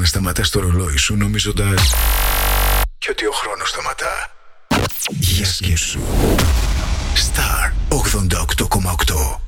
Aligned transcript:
να 0.00 0.06
σταματάς 0.06 0.50
το 0.50 0.60
ρολόι 0.60 0.96
σου 0.96 1.16
νομίζοντας 1.16 1.94
και 2.98 3.08
ότι 3.10 3.26
ο 3.26 3.32
χρόνος 3.32 3.68
σταματά. 3.68 4.30
Για 5.08 5.46
σκέψου. 5.46 6.00
Star 7.14 7.72
88,8 7.88 9.40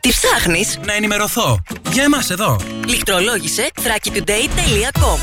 Τι 0.00 0.08
ψάχνεις; 0.08 0.78
Να 0.84 0.92
ενημερωθώ. 0.92 1.62
Για 1.92 2.02
εμάς 2.02 2.30
εδώ. 2.30 2.60
Λιχτρολόγησε 2.86 3.68
thrakitoday.com 3.74 5.18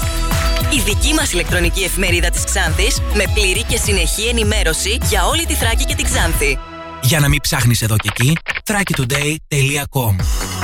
η 0.70 0.80
δική 0.86 1.14
μας 1.14 1.32
ηλεκτρονική 1.32 1.84
εφημερίδα 1.84 2.30
της 2.30 2.44
Ξάνθης 2.44 3.02
με 3.14 3.24
πλήρη 3.34 3.64
και 3.64 3.78
συνεχή 3.78 4.28
ενημέρωση 4.28 4.98
για 5.04 5.26
όλη 5.26 5.46
τη 5.46 5.54
Θράκη 5.54 5.86
και 5.86 5.96
την 5.96 6.06
Ξάνθη. 6.06 6.60
Για 7.08 7.20
να 7.20 7.28
μην 7.28 7.42
ψάχνεις 7.42 7.82
εδώ 7.82 7.96
και 7.96 8.10
εκεί, 8.12 8.38
thrakitoday.com 8.64 10.16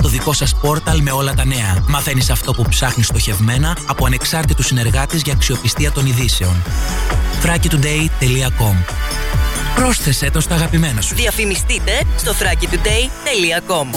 Το 0.01 0.07
δικό 0.07 0.33
σας 0.33 0.55
πόρταλ 0.61 1.01
με 1.01 1.11
όλα 1.11 1.33
τα 1.33 1.45
νέα. 1.45 1.83
Μαθαίνεις 1.87 2.29
αυτό 2.29 2.53
που 2.53 2.65
ψάχνεις 2.69 3.07
στοχευμένα 3.07 3.77
από 3.87 4.05
ανεξάρτητους 4.05 4.65
συνεργάτες 4.65 5.21
για 5.21 5.33
αξιοπιστία 5.33 5.91
των 5.91 6.05
ειδήσεων. 6.05 6.63
thrakitoday.com 7.43 8.75
Πρόσθεσέ 9.75 10.31
το 10.31 10.39
στα 10.39 10.55
αγαπημένα 10.55 11.01
σου. 11.01 11.15
Διαφημιστείτε 11.15 11.91
στο 12.17 12.31
thrakitoday.com 12.31 13.87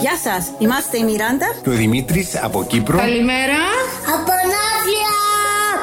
Γεια 0.00 0.16
σας, 0.24 0.46
είμαστε 0.58 0.98
η 0.98 1.04
Μιράντα 1.04 1.46
και 1.62 1.68
ο 1.68 1.72
Δημήτρης 1.72 2.42
από 2.42 2.64
Κύπρο. 2.64 2.98
Καλημέρα. 2.98 3.58
Από 4.06 4.32
Ναύλια. 4.32 5.19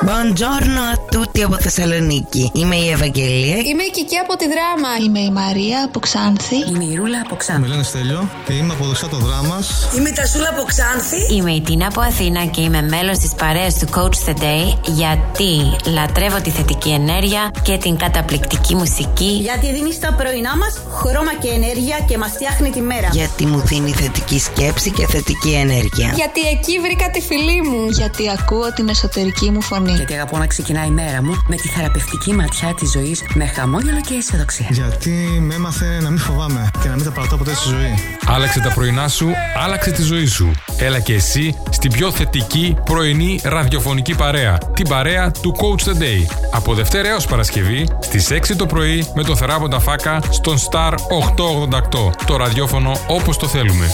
Buongiorno 0.01 0.81
a 0.93 0.95
tutti 1.09 1.41
από 1.43 1.57
Θεσσαλονίκη. 1.59 2.51
Είμαι 2.53 2.75
η 2.75 2.89
Ευαγγελία. 2.89 3.57
Είμαι 3.57 3.83
η 3.83 3.91
Κική 3.91 4.17
από 4.17 4.35
τη 4.35 4.45
Δράμα. 4.53 4.89
Είμαι 5.05 5.19
η 5.19 5.31
Μαρία 5.31 5.83
από 5.85 5.99
Ξάνθη. 5.99 6.55
Είμαι 6.69 6.83
η 6.83 6.95
Ρούλα 6.95 7.21
από 7.25 7.35
Ξάνθη. 7.35 7.61
Με 7.61 7.67
λένε 7.67 7.83
Στέλιο 7.83 8.29
και 8.45 8.53
είμαι 8.53 8.73
από 8.73 8.85
δεξιά 8.85 9.07
το 9.07 9.17
δράμα. 9.17 9.57
Είμαι 9.97 10.09
η 10.09 10.11
Τασούλα 10.11 10.49
από 10.49 10.63
Ξάνθη. 10.63 11.35
Είμαι 11.35 11.51
η 11.51 11.61
Τίνα 11.61 11.87
από 11.87 12.01
Αθήνα 12.01 12.45
και 12.45 12.61
είμαι 12.61 12.81
μέλος 12.81 13.17
της 13.17 13.31
παρέας 13.33 13.73
του 13.79 13.87
Coach 13.95 14.29
the 14.29 14.35
Day 14.43 14.63
γιατί 14.85 15.51
λατρεύω 15.93 16.41
τη 16.41 16.49
θετική 16.49 16.89
ενέργεια 16.89 17.51
και 17.61 17.77
την 17.77 17.97
καταπληκτική 17.97 18.75
μουσική. 18.75 19.31
Γιατί 19.47 19.73
δίνεις 19.73 19.95
στα 19.95 20.13
πρωινά 20.13 20.57
μας 20.57 20.73
χρώμα 20.99 21.33
και 21.41 21.49
ενέργεια 21.49 21.97
και 22.07 22.17
μας 22.17 22.31
φτιάχνει 22.31 22.69
τη 22.69 22.81
μέρα. 22.81 23.09
Γιατί 23.11 23.45
μου 23.45 23.59
δίνει 23.65 23.91
θετική 23.91 24.39
σκέψη 24.39 24.91
και 24.91 25.05
θετική 25.07 25.51
ενέργεια. 25.51 26.13
Γιατί 26.15 26.41
εκεί 26.53 26.79
βρήκα 26.79 27.09
τη 27.09 27.21
φιλή 27.21 27.61
μου. 27.61 27.89
Γιατί 27.89 28.23
ακούω 28.37 28.73
την 28.73 28.87
εσωτερική 28.89 29.49
μου 29.49 29.61
φωνή. 29.61 29.86
Γιατί 29.95 30.13
αγαπώ 30.13 30.37
να 30.37 30.47
ξεκινάει 30.47 30.87
η 30.87 30.91
μέρα 30.91 31.23
μου 31.23 31.43
με 31.47 31.55
τη 31.55 31.67
θεραπευτική 31.67 32.33
ματιά 32.33 32.73
της 32.73 32.91
ζωής 32.91 33.23
με 33.33 33.45
χαμόγελο 33.45 34.01
και 34.01 34.13
αισιοδοξία. 34.13 34.67
Γιατί 34.69 35.11
με 35.41 35.53
έμαθε 35.53 35.99
να 36.01 36.09
μην 36.09 36.19
φοβάμαι 36.19 36.69
και 36.81 36.87
να 36.87 36.95
μην 36.95 37.03
τα 37.03 37.11
παρατώ 37.11 37.37
ποτέ 37.37 37.53
στη 37.53 37.69
ζωή. 37.69 37.93
Άλλαξε 38.25 38.59
τα 38.59 38.73
πρωινά 38.73 39.07
σου, 39.07 39.29
άλλαξε 39.63 39.91
τη 39.91 40.01
ζωή 40.01 40.25
σου. 40.25 40.51
Έλα 40.77 40.99
και 40.99 41.13
εσύ 41.13 41.55
στην 41.69 41.91
πιο 41.91 42.11
θετική 42.11 42.75
πρωινή 42.83 43.39
ραδιοφωνική 43.43 44.15
παρέα. 44.15 44.57
Την 44.73 44.87
παρέα 44.87 45.31
του 45.31 45.55
Coach 45.57 45.89
the 45.89 46.01
Day. 46.01 46.25
Από 46.51 46.73
Δευτέρα 46.73 47.09
έως 47.09 47.25
Παρασκευή 47.25 47.87
στις 47.99 48.31
6 48.31 48.55
το 48.57 48.65
πρωί 48.65 49.07
με 49.15 49.23
το 49.23 49.35
θεράποντα 49.35 49.79
φάκα 49.79 50.19
στον 50.29 50.57
Star 50.57 50.93
888. 50.93 52.11
Το 52.25 52.35
ραδιόφωνο 52.35 52.91
όπως 53.07 53.37
το 53.37 53.47
θέλουμε. 53.47 53.89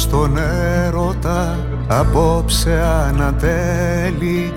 Στον 0.00 0.36
έρωτα 0.36 1.58
απόψε 1.88 2.82
ανατέλει 3.06 4.52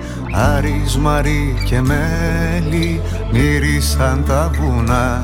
Άρης, 0.56 0.98
Μαρή 0.98 1.56
και 1.66 1.82
μέλι 1.82 3.02
μύρισαν 3.32 4.24
τα 4.28 4.52
βουνά. 4.54 5.24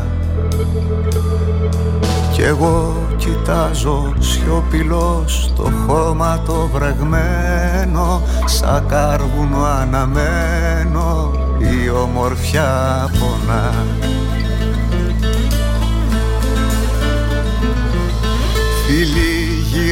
Κι 2.31 2.41
εγώ 2.41 2.95
κοιτάζω 3.17 4.13
σιωπηλός 4.19 5.51
το 5.55 5.71
χώμα 5.87 6.41
το 6.45 6.69
βρεγμένο 6.73 8.21
σαν 8.45 8.85
κάρβουνο 8.87 9.63
αναμένο 9.63 11.31
η 11.59 11.89
ομορφιά 11.89 13.09
πονά 13.19 13.73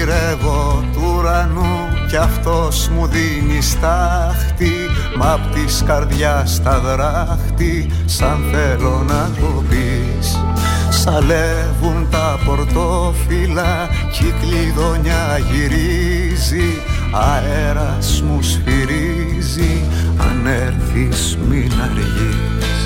γυρεύω 0.04 0.84
του 0.94 1.16
ουρανού 1.18 1.88
κι 2.10 2.16
αυτός 2.16 2.90
μου 2.90 3.08
δίνει 3.08 3.62
στάχτη 3.62 4.74
Μ' 5.18 5.24
απ' 5.24 5.54
της 5.54 5.84
καρδιάς 5.86 6.62
τα 6.64 6.80
δράχτη 6.80 7.90
σαν 8.06 8.44
θέλω 8.52 9.04
να 9.08 9.30
το 9.40 9.64
πεις. 9.70 10.40
Σαλεύουν 10.90 12.08
τα 12.12 12.40
πορτόφυλλα 12.46 13.90
κι 14.12 14.26
η 14.26 14.34
κλειδονιά 14.42 15.40
γυρίζει 15.52 16.82
Αέρας 17.12 18.22
μου 18.22 18.42
σφυρίζει 18.42 19.82
αν 20.18 20.46
έρθεις 20.46 21.38
μην 21.50 21.72
αργείς. 21.84 22.82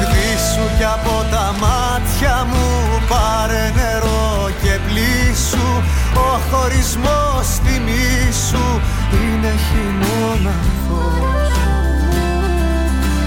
Γδίσου 0.00 0.76
κι 0.78 0.84
από 0.84 1.24
τα 1.30 1.54
μάτια 1.60 1.77
μου 2.26 3.00
πάρε 3.08 3.72
νερό 3.74 4.50
και 4.62 4.78
πλήσου 4.86 5.82
Ο 6.14 6.40
χωρισμός 6.50 7.46
θυμίσου 7.64 8.80
είναι 9.12 9.52
χειμώναθος 9.66 11.18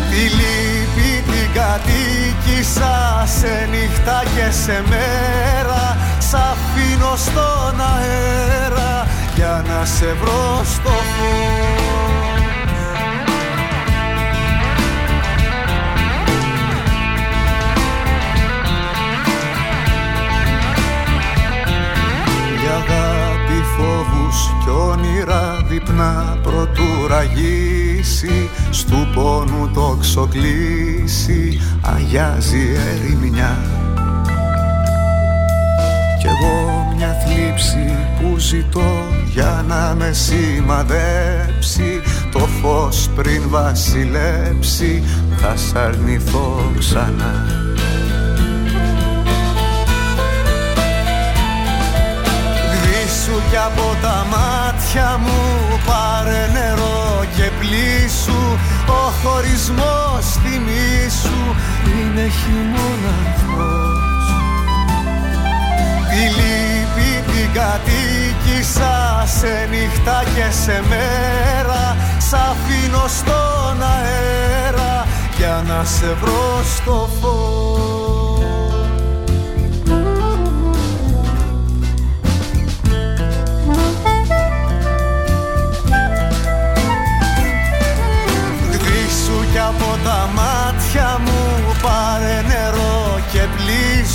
Τη 0.09 0.21
λύπη 0.37 1.31
την 1.31 1.53
κατοίκησα 1.53 3.23
σε 3.25 3.67
νύχτα 3.71 4.23
και 4.35 4.51
σε 4.51 4.83
μέρα. 4.89 5.97
Σ' 6.19 6.33
αφήνω 6.33 7.15
στον 7.15 7.81
αέρα 7.81 9.07
για 9.35 9.63
να 9.67 9.85
σε 9.85 10.15
βρω 10.21 10.61
στο 10.63 10.89
φως 10.89 11.80
φόβους 23.81 24.53
κι 24.63 24.69
όνειρα 24.69 25.65
διπνά 25.69 26.37
προτού 26.43 27.07
ραγίσει 27.07 28.49
στου 28.69 29.07
πόνου 29.13 29.71
το 29.73 29.97
ξοκλήσει 29.99 31.59
αγιάζει 31.81 32.69
ερημιά. 32.91 33.57
Κι 36.19 36.27
εγώ 36.27 36.93
μια 36.95 37.15
θλίψη 37.25 37.97
που 38.19 38.39
ζητώ 38.39 38.91
για 39.33 39.65
να 39.67 39.95
με 39.95 40.11
σημαδέψει 40.11 42.01
το 42.31 42.39
φως 42.39 43.09
πριν 43.15 43.41
βασιλέψει 43.49 45.03
θα 45.37 45.55
σ' 45.55 45.75
αρνηθώ 45.75 46.71
ξανά 46.79 47.45
κι 53.51 53.57
από 53.57 53.95
τα 54.01 54.25
μάτια 54.33 55.17
μου 55.23 55.39
πάρε 55.85 56.49
νερό 56.53 57.25
και 57.35 57.49
πλήσου. 57.59 58.43
Ο 58.87 59.03
χωρισμός 59.21 60.23
θυμίσου 60.43 61.41
είναι 61.85 62.25
χειμώναθος 62.37 64.25
Τη 66.09 66.23
λύπη 66.37 67.31
την 67.31 67.49
κατοίκησα 67.53 69.23
σε 69.37 69.67
νύχτα 69.69 70.23
και 70.35 70.51
σε 70.63 70.83
μέρα. 70.89 71.97
Σ' 72.17 72.33
αφήνω 72.33 73.05
στον 73.07 73.83
αέρα 73.83 75.07
για 75.37 75.63
να 75.67 75.83
σε 75.83 76.15
βρω 76.21 76.63
στο 76.75 77.09
φως 77.21 78.20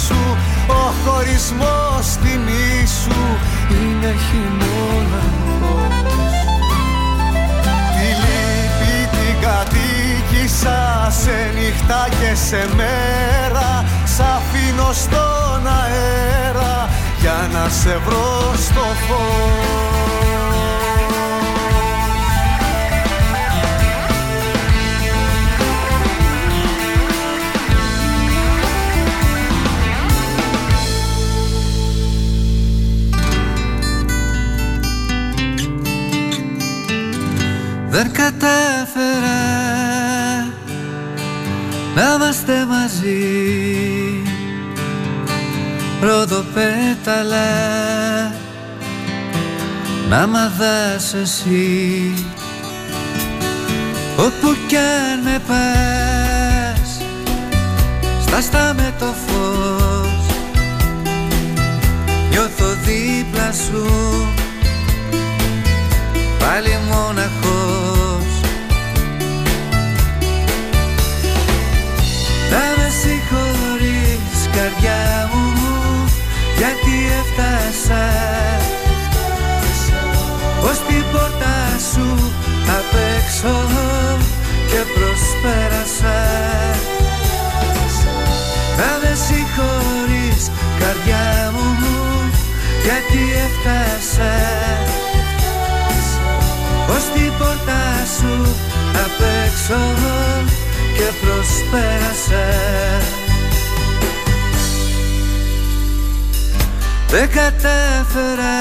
πλήσου 0.07 0.37
Ο 0.67 0.93
χωρισμός 1.05 2.07
θυμίσου 2.23 3.25
είναι 3.71 4.15
χειμώναχος 4.27 5.95
Τη 7.97 8.09
λύπη 8.23 9.09
την 9.11 9.41
κατοίκησα 9.41 11.09
σε 11.11 11.53
νύχτα 11.55 12.09
και 12.09 12.35
σε 12.35 12.69
μέρα. 12.77 13.85
Σ' 14.05 14.21
στον 14.93 15.67
αέρα 15.67 16.89
για 17.21 17.49
να 17.53 17.69
σε 17.69 18.01
βρω 18.05 18.55
στο 18.55 18.81
φως 18.81 20.06
Δεν 37.97 38.13
κατάφερα 38.13 39.39
να 41.95 42.15
είμαστε 42.15 42.67
μαζί. 42.69 43.23
Ροδοπέταλα 46.01 47.47
να 50.09 50.27
μ' 50.27 50.37
εσύ. 51.23 52.15
Όπου 54.17 54.57
κι 54.67 54.77
αν 54.77 55.21
με 55.25 55.41
πας 55.47 57.01
Στάστα 58.21 58.75
με 58.77 58.95
το 58.99 59.15
φως. 59.27 60.37
Νιώθω 62.31 62.67
δίπλα 62.85 63.53
σου 63.53 63.87
πάλι 66.39 66.79
μοναχός 66.91 67.86
συγχωρείς 73.27 74.49
καρδιά 74.53 75.31
μου 75.33 75.45
γιατί 76.57 76.95
έφτασα. 77.21 78.05
Ως 80.63 80.79
την 80.89 81.05
πόρτα 81.13 81.57
σου 81.93 82.33
απ' 82.79 82.97
έξω 83.17 83.57
και 84.71 84.81
προσπέρασα. 84.95 86.19
Θα 88.77 88.91
με 89.03 89.13
συγχωρείς 89.27 90.51
καρδιά 90.81 91.53
μου 91.53 91.69
γιατί 92.85 93.21
έφτασα. 93.45 94.35
Ως 96.89 97.05
την 97.15 97.33
πόρτα 97.39 97.83
σου 98.19 98.35
απ' 99.05 99.23
έξω 99.47 99.79
και 100.97 101.13
προσπέρασα 101.21 102.45
Δεν 107.09 107.29
κατάφερα 107.31 108.57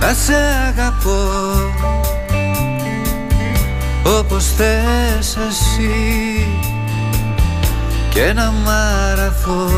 να 0.00 0.14
σε 0.14 0.34
αγαπώ 0.68 1.30
όπως 4.18 4.44
θες 4.56 5.36
εσύ 5.48 6.46
και 8.10 8.32
να 8.32 8.50
μαραθώ 8.50 9.70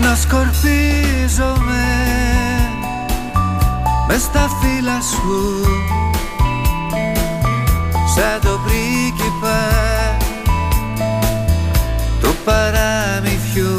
να 0.00 0.14
σκορπίζομαι 0.14 1.84
μες 4.08 4.22
στα 4.22 4.48
φύλλα 4.60 5.00
σου 5.00 5.64
σαν 8.14 8.40
το 8.40 8.60
πρίγκιπα 8.64 9.60
του 12.20 12.34
παραμυθιού. 12.44 13.78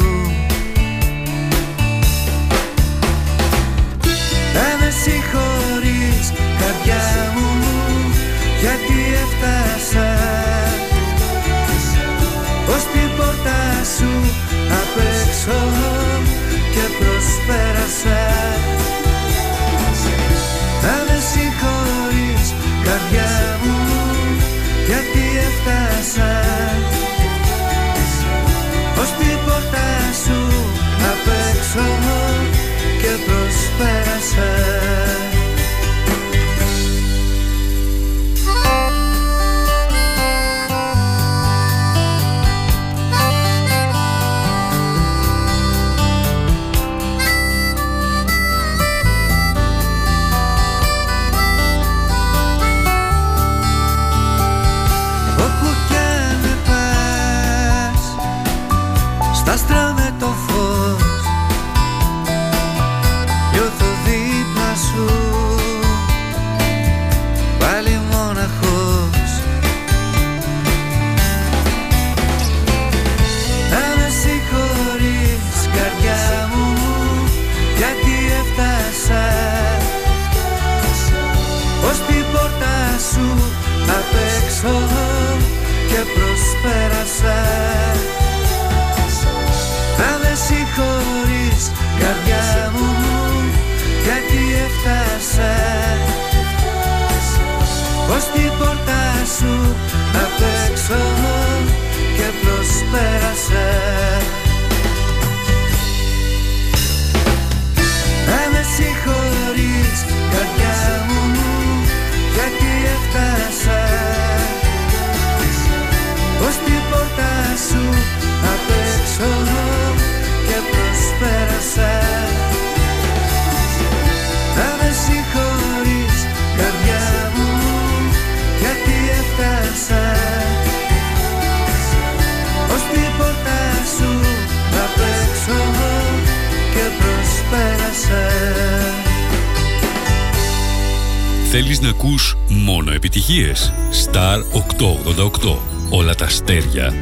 Θα 4.52 4.68
με 4.80 4.90
συγχωρείς 5.02 6.32
καρδιά 6.58 7.32
μου 7.34 7.50
γιατί 8.60 8.96
έφτασα. 9.22 10.10
Ως 12.74 12.82
την 12.92 13.08
πόρτα 13.16 13.60
σου 13.96 14.12
απ' 14.80 14.98
έξω 15.12 15.58
και 16.72 16.84
προσπέρασα. 16.98 18.22
Θα 20.82 20.94
με 21.06 21.18
συγχωρείς 21.30 22.54
καρδιά 22.84 23.58
μου 23.62 23.75
γιατί 25.66 26.75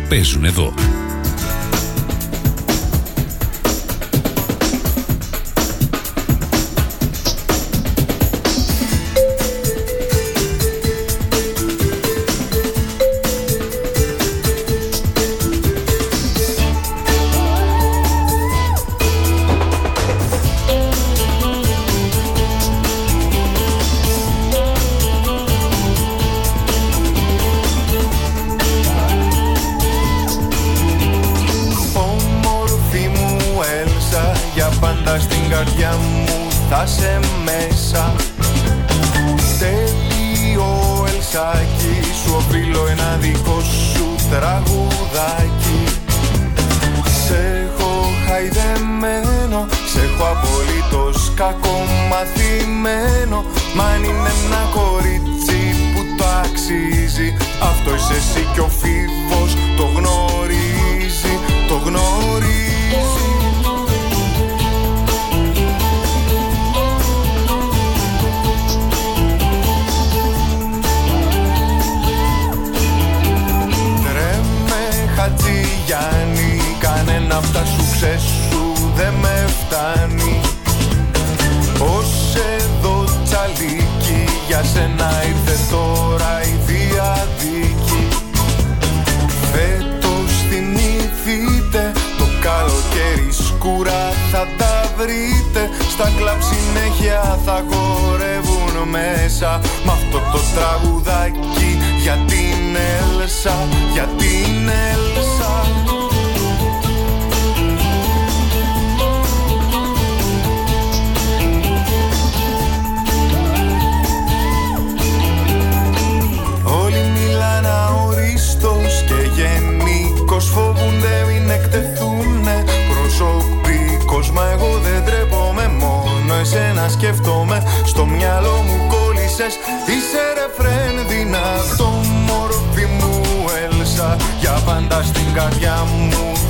παίζουν 0.08 0.44
εδώ. 0.44 0.73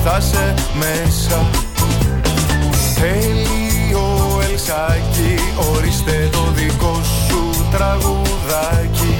θα 0.04 0.20
σε 0.20 0.54
μέσα. 0.74 1.50
Έλιο 3.04 4.40
Ελσάκη 4.50 5.34
Ορίστε 5.74 6.28
το 6.32 6.50
δικό 6.54 7.00
σου 7.02 7.50
τραγουδάκι. 7.70 9.18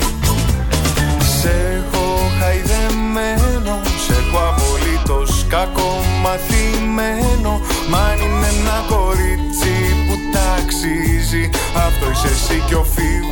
Σε 1.41 1.77
έχω 1.77 2.31
χαϊδεμένο 2.41 3.81
Σε 4.07 4.13
έχω 4.13 4.39
απολύτως 4.51 5.47
κακομαθημένο. 5.49 7.61
Μα 7.91 8.15
είναι 8.17 8.47
ένα 8.47 8.85
κορίτσι 8.89 9.75
που 10.07 10.15
ταξίζει 10.33 11.51
Αυτό 11.87 12.11
είσαι 12.11 12.29
εσύ 12.35 12.63
και 12.69 12.75
ο 12.75 12.85
φίλος. 12.95 13.24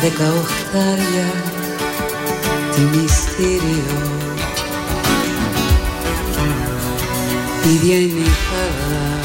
δεκαοχτάρια 0.00 1.28
τη 2.74 2.80
μυστήριο. 2.80 4.16
Ίδια 7.74 7.96
είναι 7.96 8.20
η 8.20 8.34
χαρά. 8.48 9.20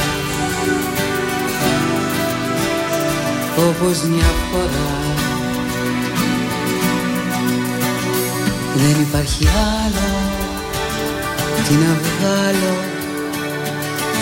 Όπως 3.58 4.02
μια 4.02 4.32
φορά. 4.52 5.02
Δεν 8.76 9.02
υπάρχει 9.02 9.48
άλλο 9.48 10.12
τι 11.68 11.74
να 11.74 11.98
βγάλω 12.04 12.76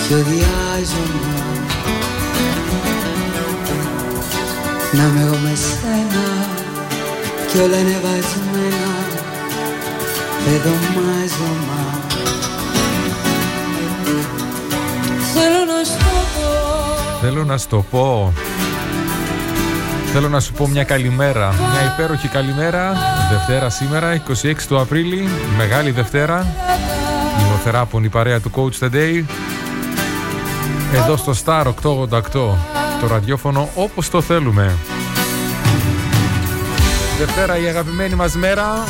πιο 0.07 0.17
διάζωμα 0.17 1.41
να 4.93 5.03
με 5.03 5.21
εγώ 5.21 5.37
κι 7.51 7.57
όλα 7.57 7.77
είναι 7.77 7.99
Θέλω 17.21 17.43
να 17.43 17.57
σου 17.57 17.67
το 17.67 17.85
πω. 17.91 18.33
Θέλω 20.13 20.29
να 20.29 20.39
σου 20.39 20.53
πω 20.53 20.67
μια 20.67 20.83
καλημέρα, 20.83 21.53
μια 21.57 21.93
υπέροχη 21.93 22.27
καλημέρα. 22.27 22.93
Δευτέρα 23.31 23.69
σήμερα, 23.69 24.23
26 24.41 24.53
του 24.67 24.79
Απρίλη, 24.79 25.27
Μεγάλη 25.57 25.91
Δευτέρα. 25.91 26.47
Υμνοθεράπων 27.41 28.03
η 28.03 28.09
παρέα 28.09 28.39
του 28.39 28.51
Coach 28.55 28.85
The 28.85 28.93
Day. 28.93 29.23
Εδώ 30.93 31.17
στο 31.17 31.33
Star 31.45 31.63
888 31.63 32.19
Το 33.01 33.07
ραδιόφωνο 33.07 33.69
όπως 33.75 34.09
το 34.09 34.21
θέλουμε. 34.21 34.75
Δευτέρα 37.25 37.57
η 37.57 37.67
αγαπημένη 37.67 38.15
μας 38.15 38.35
μέρα. 38.35 38.87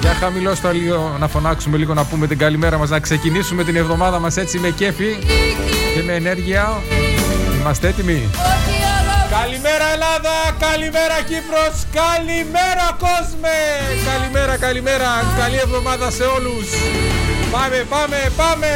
Για 0.00 0.14
χαμηλώστε 0.20 0.72
λίγο 0.72 1.16
να 1.18 1.28
φωνάξουμε 1.28 1.76
λίγο 1.76 1.94
να 1.94 2.04
πούμε 2.04 2.26
την 2.26 2.38
καλημέρα 2.38 2.78
μας 2.78 2.90
Να 2.90 3.00
ξεκινήσουμε 3.00 3.64
την 3.64 3.76
εβδομάδα 3.76 4.18
μας 4.18 4.36
έτσι 4.36 4.58
με 4.58 4.70
κέφι 4.70 5.18
Και 5.94 6.02
με 6.02 6.12
ενέργεια. 6.12 6.82
Είμαστε 7.60 7.88
έτοιμοι. 7.88 8.30
Καλημέρα 9.30 9.86
Ελλάδα, 9.92 10.36
καλημέρα 10.58 11.16
Κύπρος, 11.28 11.76
καλημέρα 12.00 12.86
κόσμε! 12.98 13.58
Καλημέρα, 14.10 14.56
καλημέρα, 14.56 15.10
καλή 15.38 15.56
εβδομάδα 15.56 16.10
σε 16.10 16.22
όλους! 16.22 16.66
Πάμε, 17.52 17.86
πάμε, 17.88 18.32
πάμε 18.36 18.68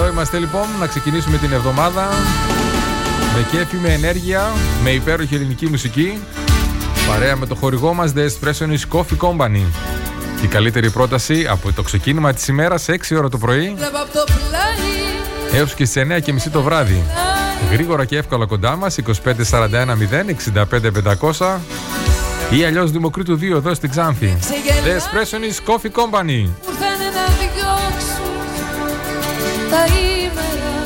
Εδώ 0.00 0.08
είμαστε 0.08 0.38
λοιπόν 0.38 0.66
να 0.80 0.86
ξεκινήσουμε 0.86 1.36
την 1.36 1.52
εβδομάδα 1.52 2.08
με 3.34 3.46
κέφι, 3.50 3.76
με 3.76 3.92
ενέργεια, 3.92 4.52
με 4.82 4.90
υπέροχη 4.90 5.34
ελληνική 5.34 5.66
μουσική. 5.66 6.22
Παρέα 7.08 7.36
με 7.36 7.46
το 7.46 7.54
χορηγό 7.54 7.94
μας 7.94 8.12
The 8.16 8.26
Espressionist 8.26 8.96
Coffee 8.96 9.16
Company. 9.18 9.62
Η 10.42 10.46
καλύτερη 10.46 10.90
πρόταση 10.90 11.46
από 11.50 11.72
το 11.72 11.82
ξεκίνημα 11.82 12.32
της 12.32 12.48
ημέρας 12.48 12.86
6 12.88 13.16
ώρα 13.16 13.28
το 13.28 13.38
πρωί 13.38 13.76
έως 15.52 15.74
και 15.74 15.84
στις 15.84 16.02
9 16.16 16.20
και 16.20 16.32
μισή 16.32 16.50
το 16.50 16.62
βράδυ. 16.62 17.02
Γρήγορα 17.72 18.04
και 18.04 18.16
εύκολα 18.16 18.46
κοντά 18.46 18.76
μας 18.76 18.98
2541 18.98 19.96
0 19.96 20.28
65 20.54 20.90
500 21.38 21.56
ή 22.50 22.64
αλλιώς 22.64 22.90
Δημοκρίτου 22.90 23.38
2 23.38 23.42
εδώ 23.42 23.74
στην 23.74 23.90
Ξάνθη. 23.90 24.38
The 24.84 25.00
Espressionist 25.00 25.72
Coffee 25.72 25.90
Company 25.90 26.48
τα 29.70 29.84
ήμερα 29.86 30.76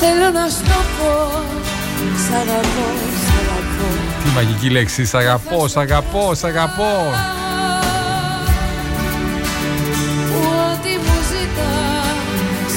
Θέλω 0.00 0.30
να 0.30 0.48
σου 0.48 0.62
το 0.62 0.80
πω 0.98 1.48
Σ' 2.28 2.34
αγαπώ, 2.34 2.88
σ' 3.24 3.32
αγαπώ. 3.40 3.88
Τι 4.24 4.30
μαγική 4.34 4.70
λέξη, 4.70 5.04
σ' 5.04 5.14
αγαπώ, 5.14 5.68
σ' 5.68 5.76
αγαπώ, 5.76 6.34
σ' 6.34 6.44
αγαπώ. 6.44 7.12
Ό,τι 10.34 10.88
μου 10.88 11.16
ζητάς 11.30 12.74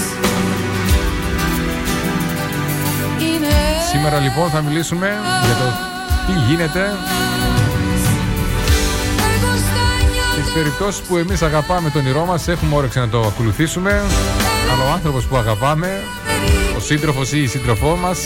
Είναι 3.20 3.53
Σήμερα 3.91 4.20
λοιπόν 4.20 4.50
θα 4.50 4.62
μιλήσουμε 4.62 5.08
για 5.46 5.55
το 5.55 5.74
τι 6.25 6.39
γίνεται 6.48 6.96
περιπτώσεις 10.53 11.01
που 11.01 11.17
εμείς 11.17 11.41
αγαπάμε 11.41 11.89
τον 11.89 12.05
ηρώ 12.05 12.25
μας, 12.25 12.48
έχουμε 12.48 12.75
όρεξη 12.75 13.00
να 13.00 13.10
το 13.10 13.20
ακολουθήσουμε. 13.20 13.91
Αλλά 14.72 14.84
ο 14.89 14.91
άνθρωπος 14.93 15.25
που 15.25 15.38
αγαπάμε, 15.38 16.03
ο 16.77 16.79
σύντροφος 16.79 17.31
ή 17.31 17.44
η 17.44 17.48
σύντροφό 17.48 17.96
μας, 17.96 18.20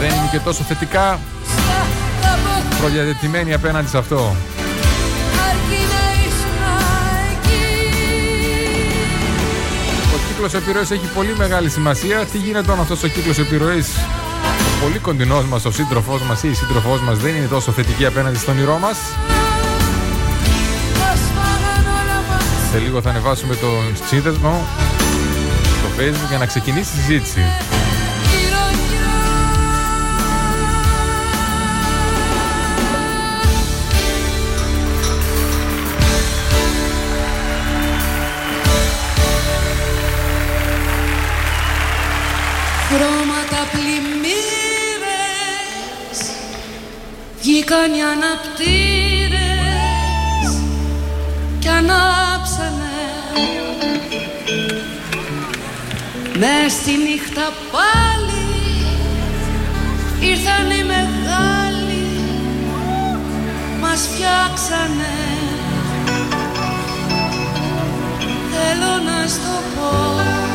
δεν 0.00 0.08
είναι 0.08 0.28
και 0.30 0.38
τόσο 0.38 0.62
θετικά 0.62 1.20
προδιαδετημένοι 2.80 3.54
απέναντι 3.54 3.88
σε 3.88 3.98
αυτό. 3.98 4.36
Ο 10.14 10.18
κύκλος 10.28 10.54
επιρροής 10.54 10.90
έχει 10.90 11.06
πολύ 11.14 11.34
μεγάλη 11.36 11.68
σημασία. 11.68 12.24
Τι 12.32 12.38
γίνεται 12.38 12.70
όταν 12.70 12.80
αυτός 12.80 13.02
ο 13.02 13.08
κύκλος 13.08 13.38
επιρροής 13.38 13.88
ο 14.76 14.82
πολύ 14.82 14.98
κοντινός 14.98 15.44
μας, 15.44 15.64
ο 15.64 15.70
σύντροφός 15.70 16.22
μας 16.22 16.42
ή 16.42 16.48
η 16.48 16.54
σύντροφός 16.54 17.00
μας 17.00 17.18
δεν 17.18 17.34
είναι 17.34 17.46
τόσο 17.46 17.72
θετική 17.72 18.06
απέναντι 18.06 18.38
στον 18.38 18.58
ηρώ 18.58 18.78
μας; 18.78 18.96
Σε 22.76 22.82
λίγο 22.82 23.02
θα 23.02 23.10
ανεβάσουμε 23.10 23.54
το 23.54 23.66
σύνδεσμο 24.06 24.66
στο 25.78 25.88
facebook 25.98 26.28
για 26.28 26.38
να 26.38 26.46
ξεκινήσει 26.46 26.96
η 26.96 27.00
συζήτηση. 27.00 27.40
Χρώματα 42.88 43.66
πλημμύρες 43.72 44.00
βγήκαν 47.40 47.94
οι 47.94 48.02
αναπτήρες 48.02 49.36
κι 51.58 51.68
ανάψανε 51.68 52.15
με 56.38 56.68
στη 56.68 56.90
νύχτα 56.90 57.52
πάλι 57.72 58.46
ήρθαν 60.20 60.70
οι 60.70 60.84
μεγάλοι 60.84 62.06
μας 63.80 64.08
φτιάξανε. 64.12 65.14
Θέλω 68.52 68.92
να 69.04 69.26
στο 69.26 69.62
πω 69.74 70.45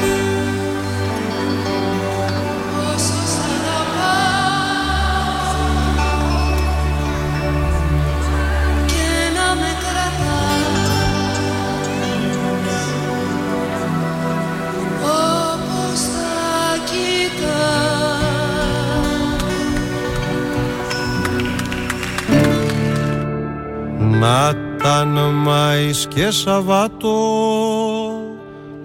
Να 24.22 24.54
ήταν 24.76 25.20
Μάης 25.34 26.08
και 26.10 26.30
Σαββάτο 26.30 27.18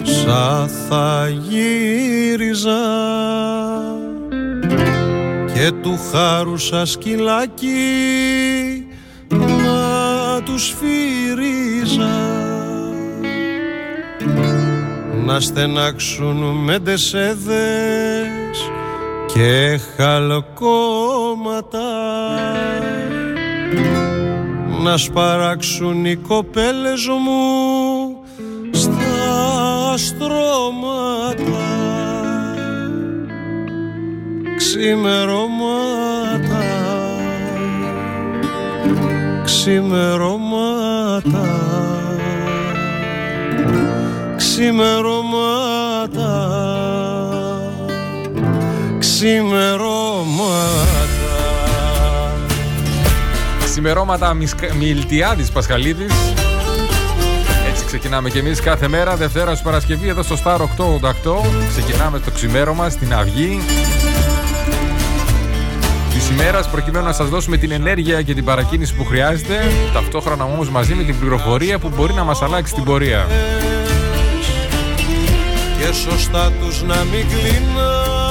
Σα 0.03 0.67
θα 0.67 1.29
γύριζα. 1.49 2.71
Και 5.55 5.71
του 5.83 5.99
χάρου 6.13 6.57
σα 6.57 6.87
σκυλάκι 6.87 7.77
Να 9.29 10.43
τους 10.43 10.67
σφύριζα 10.67 12.19
Να 15.25 15.41
στενάξουν 15.41 16.37
μεντεσέδες 16.37 17.39
Και 19.35 19.81
χαλκόματα 19.97 21.81
να 24.87 24.97
σπαράξουν 24.97 26.05
οι 26.05 26.17
κοπέλες 26.17 27.07
μου 27.07 28.17
στα 28.71 29.97
στρώματα. 29.97 31.35
Ξημερώματα. 34.57 36.65
Ξημερώματα. 39.45 41.47
Ξημερώματα. 44.37 46.35
Ξημερώματα 48.99 51.06
Ξημερώματα 53.77 54.37
Μιλτιάδης 54.79 55.51
Πασχαλίδης. 55.51 56.13
Έτσι 57.71 57.85
ξεκινάμε 57.85 58.31
και 58.31 58.39
εμείς 58.39 58.61
κάθε 58.61 58.89
μέρα 58.89 59.17
Δευτέρα 59.17 59.51
στους 59.51 59.63
Παρασκευή 59.63 60.09
εδώ 60.09 60.23
στο 60.23 60.37
Star 60.45 60.57
888 60.57 60.65
Ξεκινάμε 61.69 62.19
το 62.19 62.31
ξημέρωμα 62.31 62.91
στην 62.91 63.15
Αυγή. 63.15 63.61
Της 66.13 66.31
ημέρας 66.31 66.71
προκειμένου 66.71 67.05
να 67.05 67.13
σας 67.13 67.29
δώσουμε 67.29 67.57
την 67.57 67.71
ενέργεια 67.71 68.23
και 68.23 68.35
την 68.35 68.45
παρακίνηση 68.45 68.95
που 68.95 69.05
χρειάζεται, 69.05 69.61
ταυτόχρονα 69.93 70.45
όμως 70.45 70.71
μαζί 70.71 70.95
με 70.95 71.03
την 71.03 71.19
πληροφορία 71.19 71.79
που 71.79 71.91
μπορεί 71.97 72.13
να 72.13 72.25
μας 72.25 72.43
αλλάξει 72.43 72.75
την 72.75 72.85
πορεία. 72.85 73.27
και 75.79 75.93
σωστά 75.93 76.53
τους 76.61 76.83
να 76.83 76.97
μην 76.97 77.27
κλείνανε 77.29 78.26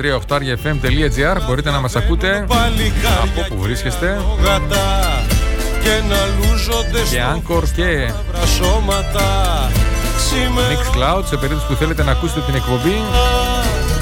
star38fm.gr 0.00 1.36
Μπορείτε 1.46 1.70
να 1.70 1.80
μας 1.80 1.96
ακούτε 1.96 2.46
από 3.22 3.40
όπου 3.44 3.62
βρίσκεστε. 3.62 4.20
και 5.82 6.02
να 6.08 6.16
λούζονται 6.38 7.00
και 7.10 7.22
Anchor 7.34 7.62
και 7.76 8.10
σώματα 8.56 9.70
Mixcloud 10.36 11.22
σε 11.24 11.36
περίπτωση 11.36 11.66
που 11.66 11.74
θέλετε 11.74 12.02
να 12.02 12.10
ακούσετε 12.10 12.40
την 12.40 12.54
εκπομπή 12.54 13.02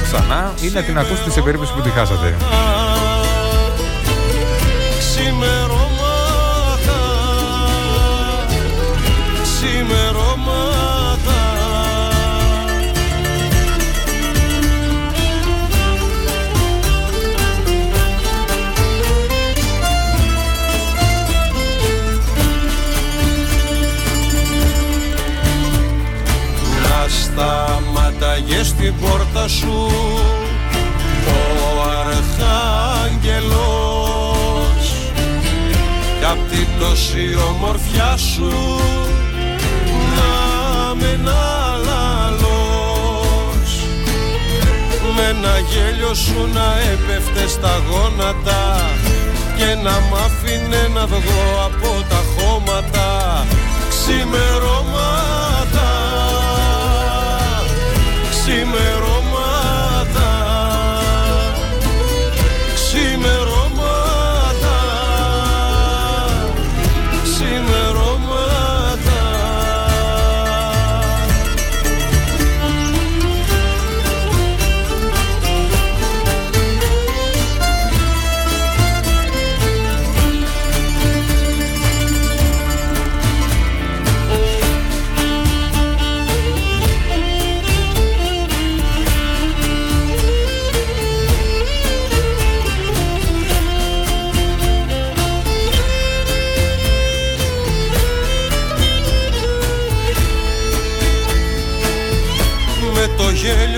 ξανά 0.02 0.52
ή 0.60 0.68
να 0.74 0.82
την 0.82 0.98
ακούσετε 0.98 1.30
σε 1.30 1.40
περίπτωση 1.40 1.72
που 1.72 1.80
τη 1.80 1.88
χάσατε. 1.88 2.34
Ξημερώματα. 4.98 5.80
Ξημερώματα 9.42 10.03
σταματάγε 28.24 28.62
στην 28.62 28.94
πόρτα 29.00 29.48
σου. 29.48 29.90
Ο 31.26 31.82
Αρχάγγελος. 32.06 33.24
Κι 36.18 36.24
απ' 36.30 36.48
την 36.50 36.66
τόση 36.78 37.36
ομορφιά 37.48 38.16
σου. 38.16 38.52
Να 40.16 40.30
με 40.94 41.20
λαλός. 41.24 42.60
Με 45.16 45.24
ένα 45.28 45.58
γέλιο 45.58 46.14
σου 46.14 46.48
να 46.52 46.66
έπεφτε 46.92 47.48
στα 47.48 47.82
γόνατα. 47.90 48.62
Και 49.56 49.74
να 49.82 49.90
μ' 49.90 50.14
άφηνε 50.14 50.88
να 50.94 51.06
βγω 51.06 51.44
από 51.64 51.90
τα 52.08 52.20
χώματα. 52.36 53.08
Ξημερώματα 53.88 55.33
ξημερώματα 58.46 58.93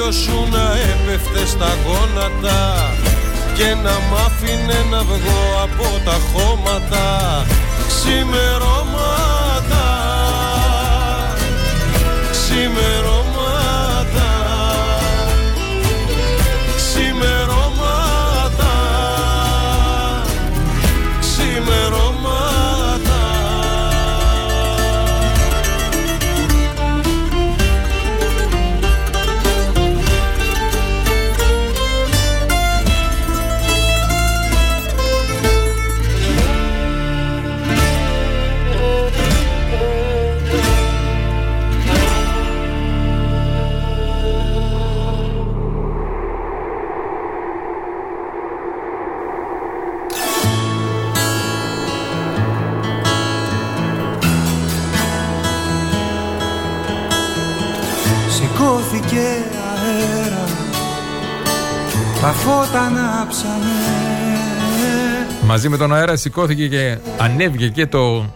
γέλιο 0.07 0.13
σου 0.13 0.49
να 0.51 0.73
έπεφτε 0.73 1.47
στα 1.47 1.77
γόνατα 1.85 2.93
και 3.55 3.75
να 3.83 3.91
μ' 3.91 4.15
άφηνε 4.27 4.85
να 4.91 5.03
βγω 5.03 5.63
από 5.63 6.01
τα 6.05 6.17
χώματα 6.33 7.47
ξημερώματα. 7.89 9.85
Ξημερώματα 12.31 13.06
Μαζί 65.57 65.69
με 65.69 65.77
τον 65.77 65.95
αέρα 65.95 66.17
σηκώθηκε 66.17 66.69
και 66.69 66.99
ανέβηκε 67.19 67.69
και 67.69 67.87
το 67.87 68.27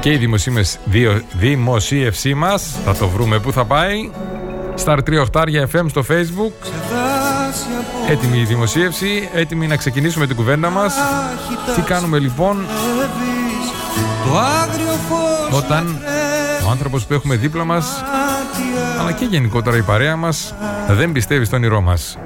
και 0.00 0.12
η 0.12 0.16
δημοσίευση, 0.16 0.78
διο- 0.84 1.22
δημοσίευσή 1.32 2.34
μας. 2.34 2.74
Θα 2.84 2.94
το 2.96 3.08
βρούμε 3.08 3.38
που 3.38 3.52
θα 3.52 3.64
πάει. 3.64 4.10
Star 4.84 4.98
3 5.04 5.24
FM 5.74 5.84
στο 5.88 6.04
facebook. 6.08 6.52
Δάση 6.90 7.66
από 7.78 8.12
Έτοιμη 8.12 8.38
η 8.38 8.44
δημοσίευση, 8.44 9.28
έτοιμοι 9.34 9.66
να 9.66 9.76
ξεκινήσουμε 9.76 10.26
την 10.26 10.36
κουβέντα 10.36 10.70
μας. 10.70 10.94
Τι 11.74 11.80
κάνουμε 11.80 12.18
λοιπόν 12.18 12.56
έβεις 12.56 13.70
Το 14.26 14.38
άγριο 14.38 14.92
φως 15.08 15.58
όταν 15.62 15.98
ο 16.66 16.70
άνθρωπος 16.70 17.04
που 17.06 17.14
έχουμε 17.14 17.34
δίπλα 17.36 17.64
μας 17.64 17.86
αλλά 19.00 19.12
και 19.12 19.24
γενικότερα 19.24 19.76
η 19.76 19.82
παρέα 19.82 20.16
μας 20.16 20.54
δεν 20.88 21.12
πιστεύει 21.12 21.44
στο 21.44 21.56
όνειρό 21.56 21.80
μας. 21.80 22.18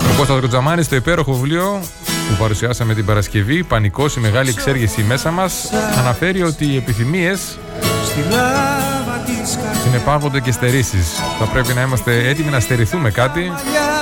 Ο 0.00 0.14
Κώστας 0.16 0.40
Κοτζαμάνης 0.40 0.86
στο 0.86 0.96
υπέροχο 0.96 1.32
βιβλίο 1.32 1.80
που 2.28 2.36
παρουσιάσαμε 2.38 2.94
την 2.94 3.04
Παρασκευή 3.04 3.64
«Πανικός, 3.64 4.16
η 4.16 4.20
μεγάλη 4.20 4.50
εξέργεση 4.50 5.02
μέσα 5.02 5.30
μας» 5.30 5.70
αναφέρει 5.98 6.42
ότι 6.42 6.66
οι 6.66 6.76
επιθυμίες 6.76 7.58
Στη 8.04 8.20
λάβα 8.20 9.22
της 9.26 9.56
καρδιάς 9.56 9.82
συνεπάγονται 9.82 10.40
και 10.40 10.52
στερήσεις. 10.52 11.08
Θα 11.38 11.44
πρέπει 11.44 11.72
να 11.72 11.80
είμαστε 11.82 12.28
έτοιμοι 12.28 12.50
να 12.50 12.60
στερηθούμε 12.60 13.10
κάτι 13.10 13.52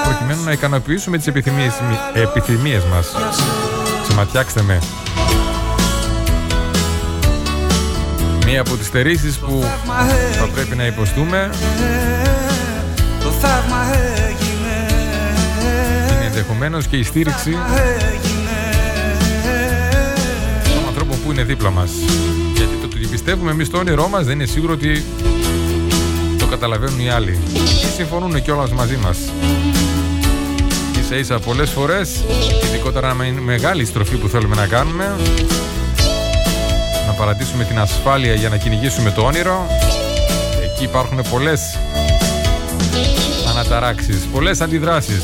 προκειμένου 0.04 0.44
να 0.44 0.52
ικανοποιήσουμε 0.52 1.16
τις 1.16 1.26
επιθυμίες, 1.26 1.72
επιθυμίες 2.14 2.85
μας. 2.85 3.14
Ξεματιάξτε 4.02 4.62
με. 4.62 4.78
Μία 8.46 8.61
από 8.61 8.76
τις 8.76 8.87
στερήσεις 8.87 9.38
που 9.38 9.64
θα 10.38 10.48
πρέπει 10.54 10.76
να 10.76 10.87
υποστούμε 10.87 11.50
Το 13.22 13.30
θαύμα 13.30 13.76
έγινε 13.94 14.11
είναι 14.11 14.19
ενδεχομένως 16.40 16.87
και 16.87 16.96
η 16.96 17.03
στήριξη 17.03 17.50
των 20.64 20.87
ανθρώπων 20.88 21.18
που 21.24 21.33
είναι 21.33 21.42
δίπλα 21.42 21.70
μας. 21.70 21.90
Γιατί 22.57 22.74
το 22.81 22.87
ότι 22.87 23.07
πιστεύουμε 23.07 23.50
εμείς 23.50 23.66
στο 23.66 23.79
όνειρό 23.79 24.09
μας 24.09 24.24
δεν 24.24 24.35
είναι 24.35 24.44
σίγουρο 24.46 24.72
ότι 24.72 25.05
το 26.38 26.46
καταλαβαίνουν 26.46 27.00
οι 27.00 27.11
άλλοι. 27.11 27.38
Και 27.53 27.87
συμφωνούν 27.96 28.42
κιόλας 28.42 28.70
μαζί 28.72 28.96
μας. 28.96 29.18
Ίσα 31.00 31.16
ίσα 31.16 31.38
πολλές 31.38 31.70
φορές, 31.70 32.24
ειδικότερα 32.64 33.14
με 33.14 33.35
μεγάλη 33.40 33.85
στροφή 33.85 34.16
που 34.16 34.29
θέλουμε 34.29 34.57
να 34.57 34.66
κάνουμε, 34.66 35.16
να 37.07 37.12
παρατήσουμε 37.12 37.64
την 37.64 37.79
ασφάλεια 37.79 38.35
για 38.35 38.48
να 38.48 38.57
κυνηγήσουμε 38.57 39.11
το 39.11 39.22
όνειρο, 39.22 39.66
εκεί 40.64 40.85
υπάρχουν 40.85 41.22
πολλές 41.31 41.79
αναταράξεις, 43.50 44.29
πολλές 44.33 44.61
αντιδράσεις. 44.61 45.22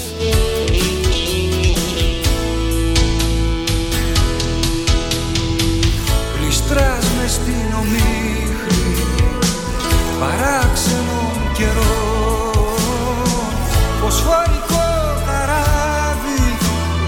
καιρό. 11.58 12.04
Φορικό 14.28 14.86
καράβι 15.26 16.42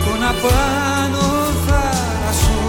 τον 0.04 0.22
απάνω 0.30 1.26
θάλασσο 1.66 2.60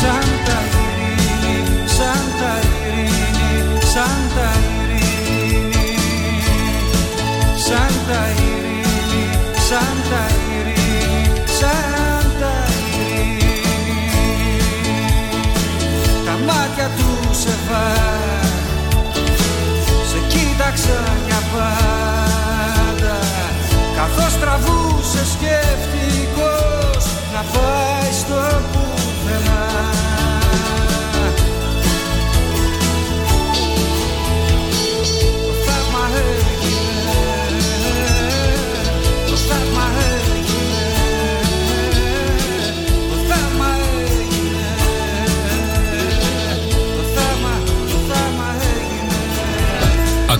Σαν 0.00 0.28
τα 0.46 0.58
ειρήνη, 0.74 1.88
σαν 1.96 2.24
τα 2.40 2.52
ειρήνη, 2.86 3.80
σαν 3.92 4.22
τα 4.34 4.50
ειρήνη. 4.66 5.34
Σαν 7.66 7.94
τα 8.08 8.22
ειρήνη, 8.36 9.24
σαν 9.68 9.96
τα 10.10 10.24
ειρήνη, 10.48 11.24
Τα 16.24 16.34
μάτια 16.46 16.90
τους 16.96 17.38
σε 17.38 17.54
βάζει 17.68 18.03
ξανά 20.74 21.40
πάντα 21.52 23.16
Καθώς 23.96 24.38
τραβούσε 24.40 25.22
σκεφτικός 25.34 27.04
να 27.34 27.40
πάει 27.52 28.12
στο 28.20 28.34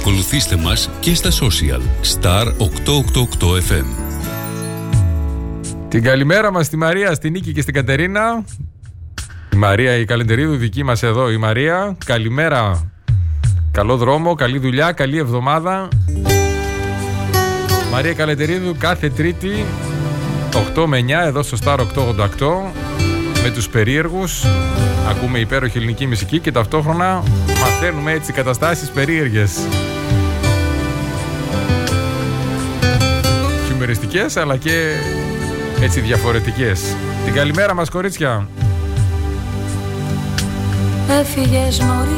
Ακολουθήστε 0.07 0.57
μας 0.57 0.90
και 1.01 1.14
στα 1.14 1.31
social 1.31 1.81
Star 2.03 2.47
888 2.47 3.47
FM. 3.69 3.85
Την 5.88 6.03
καλημέρα 6.03 6.53
μας 6.53 6.67
στη 6.67 6.77
Μαρία, 6.77 7.14
στη 7.14 7.31
Νίκη 7.31 7.53
και 7.53 7.61
στην 7.61 7.75
Κατερίνα. 7.75 8.45
Η 9.53 9.57
Μαρία, 9.57 9.97
η 9.97 10.05
Καλεντερίδου 10.05 10.57
δική 10.57 10.83
μας 10.83 11.03
εδώ, 11.03 11.31
η 11.31 11.37
Μαρία. 11.37 11.97
Καλημέρα. 12.05 12.90
Καλό 13.71 13.97
δρόμο, 13.97 14.35
καλή 14.35 14.59
δουλειά, 14.59 14.93
καλή 14.93 15.19
εβδομάδα. 15.19 15.88
Μαρία 17.90 18.12
Καλεντερίδου 18.12 18.75
κάθε 18.79 19.11
Τρίτη 19.11 19.64
8 20.75 20.87
με 20.87 20.99
9 20.99 21.27
εδώ 21.27 21.43
στο 21.43 21.57
Star 21.64 21.79
888 21.79 21.87
με 23.43 23.51
τους 23.55 23.69
περίεργους 23.69 24.45
ακούμε 25.09 25.38
υπέροχη 25.38 25.79
ελληνική 25.79 26.07
μουσική 26.07 26.38
και 26.38 26.53
ταυτόχρονα 26.53 27.23
μαθαίνουμε 27.61 28.12
έτσι 28.12 28.33
καταστάσεις 28.33 28.90
περίεργες 28.90 29.59
χιουμεριστικές 33.85 34.37
αλλά 34.37 34.57
και 34.57 34.97
έτσι 35.81 36.01
διαφορετικές. 36.01 36.97
Την 37.25 37.35
καλημέρα 37.35 37.75
μας 37.75 37.90
κορίτσια. 37.90 38.49
Έφυγες 41.20 41.79
νωρίς 41.81 42.14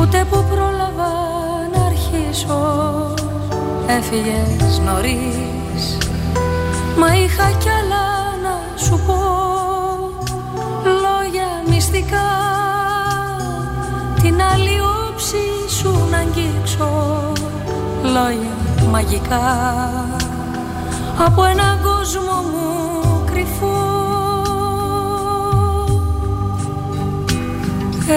ούτε 0.00 0.26
που 0.30 0.44
πρόλαβα 0.50 1.12
να 1.74 1.84
αρχίσω. 1.84 3.14
Έφυγες 3.86 4.80
νωρίς 4.84 5.98
Μα 6.98 7.14
είχα 7.14 7.50
κι 7.58 7.68
άλλα 7.68 8.36
να 8.42 8.78
σου 8.78 9.00
πω. 9.06 9.18
Λόγια 10.84 11.48
μυστικά. 11.68 12.30
Την 14.22 14.42
άλλη 14.42 14.80
όψη 15.08 15.74
σου 15.78 16.08
να 16.10 16.18
αγγίξω. 16.18 17.32
Λόγια 18.02 18.73
μαγικά 18.94 19.42
Από 21.26 21.44
έναν 21.44 21.80
κόσμο 21.82 22.36
μου 22.50 23.24
κρυφό. 23.24 23.82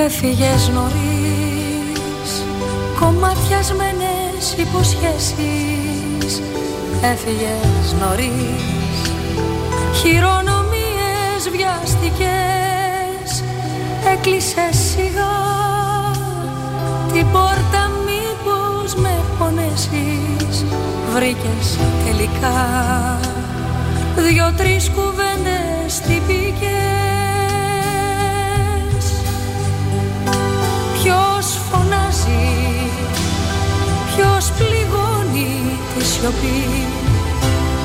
Έφυγες 0.05 0.71
νωρίς 0.73 2.29
Κομμάτιασμένες 2.99 4.55
υποσχέσεις. 4.57 6.41
Έφυγες 7.01 7.95
νωρίς 7.99 9.11
Χειρονομίες 9.93 11.41
βιαστικές. 11.51 13.43
Έκλεισες 14.13 14.77
σιγά 14.77 15.35
Την 17.13 17.31
πόρτα 17.31 17.47
μήπως 17.47 17.87
με 17.87 17.96
πονέσεις 19.67 20.65
Βρήκες 21.13 21.77
τελικά. 22.05 23.19
Δυο-τρεις 24.15 24.89
κουβέντες 24.89 25.99
τυπικές. 25.99 26.67
Ποιος 30.93 31.57
φωνάζει 31.71 32.55
Ποιος 34.15 34.51
πληγώνει 34.57 35.79
τη 35.97 36.05
σιωπή. 36.05 36.87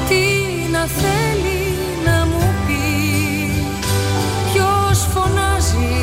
Τι 0.09 0.25
να 0.73 0.87
θέλει 0.87 1.77
να 2.05 2.27
μου 2.27 2.55
πει. 2.66 2.83
Ποιος 4.53 5.07
φωνάζει 5.14 5.97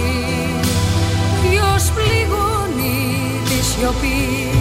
Ποιος 1.42 1.92
πληγώνει 1.92 3.42
τη 3.46 3.66
σιωπή 3.66 4.59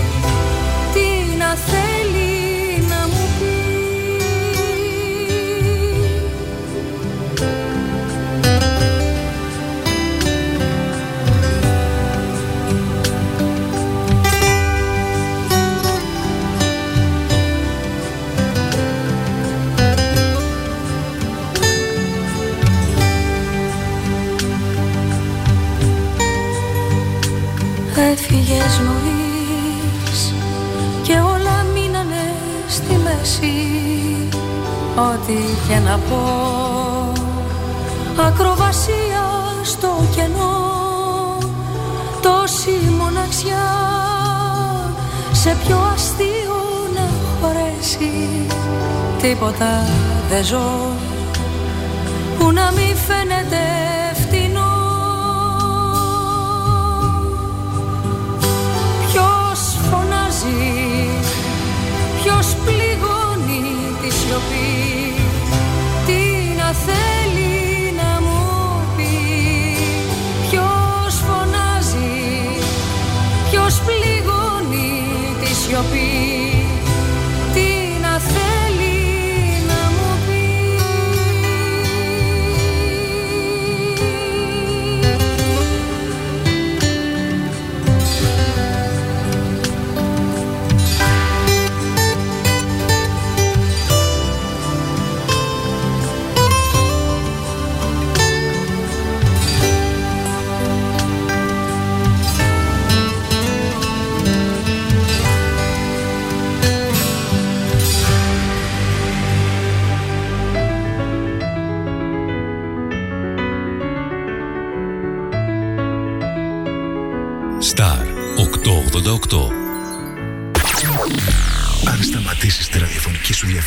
Έφυγες 28.13 28.81
στη 33.39 33.47
μέση 33.47 34.29
Ό,τι 34.97 35.35
και 35.69 35.79
να 35.79 35.99
πω. 35.99 36.23
Ακροβασία 38.27 39.25
στο 39.63 39.89
κενό 40.15 40.67
Τόση 42.23 42.79
μοναξιά. 42.99 43.69
Σε 45.33 45.57
πιο 45.67 45.79
αστείο 45.95 46.59
να 46.95 47.09
χωρέσει 47.41 48.47
Τίποτα 49.23 49.87
δεν 50.31 50.45
ζω. 50.45 50.93
Που 52.39 52.53
να 52.53 52.73
μην 52.77 52.97
φαίνεται 52.97 53.59
σιωπή. 64.29 65.15
Τι 66.07 66.55
να 66.57 66.73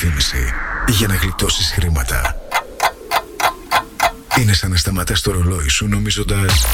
διαφήμιση 0.02 0.54
για 0.88 1.08
να 1.08 1.16
γλιτώσεις 1.16 1.72
χρήματα, 1.72 2.42
είναι 4.40 4.54
σαν 4.54 4.70
να 4.72 4.78
σταματάς 4.78 5.22
το 5.22 5.32
ρολόι 5.32 5.68
σου 5.68 5.88
νομίζοντας 5.88 6.66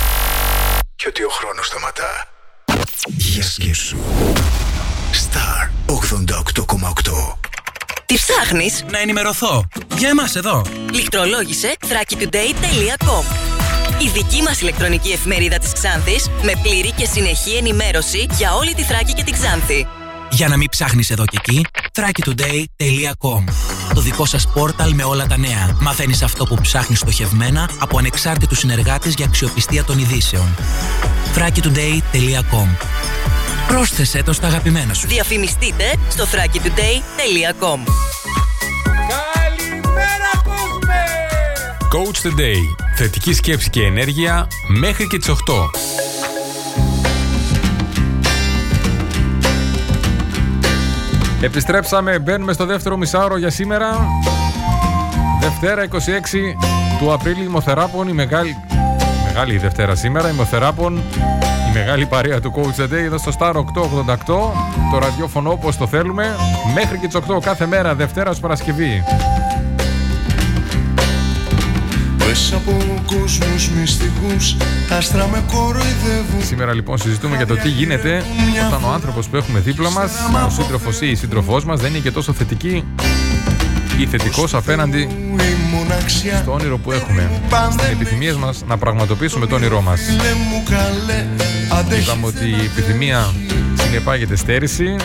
και 0.95 1.05
ότι 1.07 1.23
ο 1.23 1.29
χρόνος 1.29 1.65
σταματά. 1.65 2.27
Για 3.07 3.43
σκέψου. 3.43 3.97
Star 5.11 5.69
88,8 5.85 7.37
Τι 8.05 8.15
ψάχνεις; 8.15 8.83
Να 8.89 8.99
ενημερωθώ. 8.99 9.67
Για 9.97 10.09
εμάς 10.09 10.35
εδώ. 10.35 10.61
Λιχτρολόγησε 10.91 11.75
thrakitoday.com 11.81 13.23
Η 14.01 14.09
δική 14.13 14.41
μας 14.41 14.61
ηλεκτρονική 14.61 15.11
εφημερίδα 15.11 15.57
της 15.57 15.73
Ξάνθης 15.73 16.29
με 16.43 16.51
πλήρη 16.61 16.91
και 16.91 17.05
συνεχή 17.05 17.55
ενημέρωση 17.55 18.27
για 18.31 18.53
όλη 18.53 18.73
τη 18.73 18.83
Θράκη 18.83 19.13
και 19.13 19.23
την 19.23 19.33
Ξάνθη. 19.33 19.87
Για 20.29 20.47
να 20.47 20.57
μην 20.57 20.69
ψάχνεις 20.69 21.09
εδώ 21.09 21.25
και 21.25 21.37
εκεί, 21.37 21.65
thrakitoday.com 21.97 23.43
Το 23.93 24.01
δικό 24.01 24.25
σας 24.25 24.47
πόρταλ 24.47 24.93
με 24.93 25.03
όλα 25.03 25.27
τα 25.27 25.38
νέα. 25.38 25.77
Μαθαίνεις 25.81 26.21
αυτό 26.21 26.45
που 26.45 26.57
ψάχνεις 26.62 26.99
στοχευμένα 26.99 27.69
από 27.79 27.97
ανεξάρτητους 27.97 28.57
συνεργάτες 28.57 29.13
για 29.13 29.25
αξιοπιστία 29.25 29.83
των 29.83 29.99
ειδήσεων. 29.99 30.55
thrakitoday.com 31.36 32.67
Πρόσθεσέ 33.67 34.23
το 34.23 34.33
στα 34.33 34.47
αγαπημένα 34.47 34.93
σου. 34.93 35.07
Διαφημιστείτε 35.07 35.93
στο 36.10 36.23
thrakitoday.com 36.23 37.79
Καλημέρα 39.13 40.31
κόσμε! 40.43 41.03
Coach 41.93 42.27
the 42.27 42.39
Day. 42.39 42.86
Θετική 42.95 43.33
σκέψη 43.33 43.69
και 43.69 43.83
ενέργεια 43.83 44.47
μέχρι 44.67 45.07
και 45.07 45.17
τις 45.17 45.29
8. 45.29 45.36
Επιστρέψαμε, 51.41 52.19
μπαίνουμε 52.19 52.54
στο 52.54 52.65
δεύτερο 52.65 52.97
μισάωρο 52.97 53.38
για 53.38 53.50
σήμερα. 53.50 53.97
Δευτέρα 55.39 55.84
26 55.84 55.97
του 57.00 57.13
Απρίλη, 57.13 57.50
Μοθεράπων, 57.50 58.08
η 58.08 58.13
μεγάλη, 58.13 58.56
μεγάλη 59.26 59.54
η 59.54 59.58
Δευτέρα 59.58 59.95
σήμερα, 59.95 60.30
η 60.30 60.34
Μοθεράπων, 60.34 60.97
η 61.69 61.73
μεγάλη 61.73 62.06
παρέα 62.06 62.39
του 62.39 62.54
Coach 62.56 62.82
the 62.82 62.86
Day 62.86 63.04
εδώ 63.06 63.17
στο 63.17 63.32
Star 63.39 63.54
888, 63.54 63.63
το 64.91 64.97
ραδιόφωνο 65.00 65.52
όπως 65.52 65.78
το 65.78 65.88
θέλουμε, 65.88 66.36
μέχρι 66.73 66.97
και 66.97 67.08
τις 67.08 67.15
8 67.15 67.39
κάθε 67.41 67.65
μέρα, 67.65 67.95
Δευτέρας 67.95 68.34
ως 68.34 68.39
Παρασκευή. 68.39 69.04
Μέσα 72.39 72.56
από 72.56 73.04
κόσμους 73.06 73.69
μυστικούς. 73.69 74.56
Άστρα 74.89 75.28
με 75.28 75.43
κοροϊδεύουν. 75.52 76.43
Σήμερα 76.43 76.73
λοιπόν 76.73 76.97
συζητούμε 76.97 77.36
για 77.36 77.47
το 77.47 77.56
τι 77.56 77.69
γίνεται 77.69 78.23
όταν 78.67 78.84
ο 78.84 78.91
άνθρωπος 78.93 79.28
που 79.28 79.36
έχουμε 79.36 79.60
δίπλα 79.60 79.91
μας, 79.91 80.12
ο 80.47 80.50
σύντροφος 80.50 81.02
ή 81.02 81.10
η 81.10 81.15
σύντροφός 81.15 81.65
μας 81.65 81.82
δεν 81.82 81.89
είναι 81.89 82.00
και 82.00 82.12
τόσο 82.12 82.34
θετική 82.34 82.84
ή 84.00 84.06
θετικός 84.06 84.54
απέναντι 84.54 85.10
στο 86.41 86.54
όνειρο 86.54 86.78
που 86.78 86.91
έχουμε. 86.91 87.41
Στην 87.71 87.91
επιθυμία 87.91 88.36
μας 88.38 88.63
να 88.67 88.78
πραγματοποιήσουμε 88.78 89.45
το 89.45 89.56
όνειρό 89.56 89.82
μας. 89.82 90.00
Είδαμε 92.00 92.26
ότι 92.26 92.45
η 92.45 92.63
επιθυμία 92.65 93.34
συνεπάγεται 93.84 94.36
στέρηση. 94.36 94.95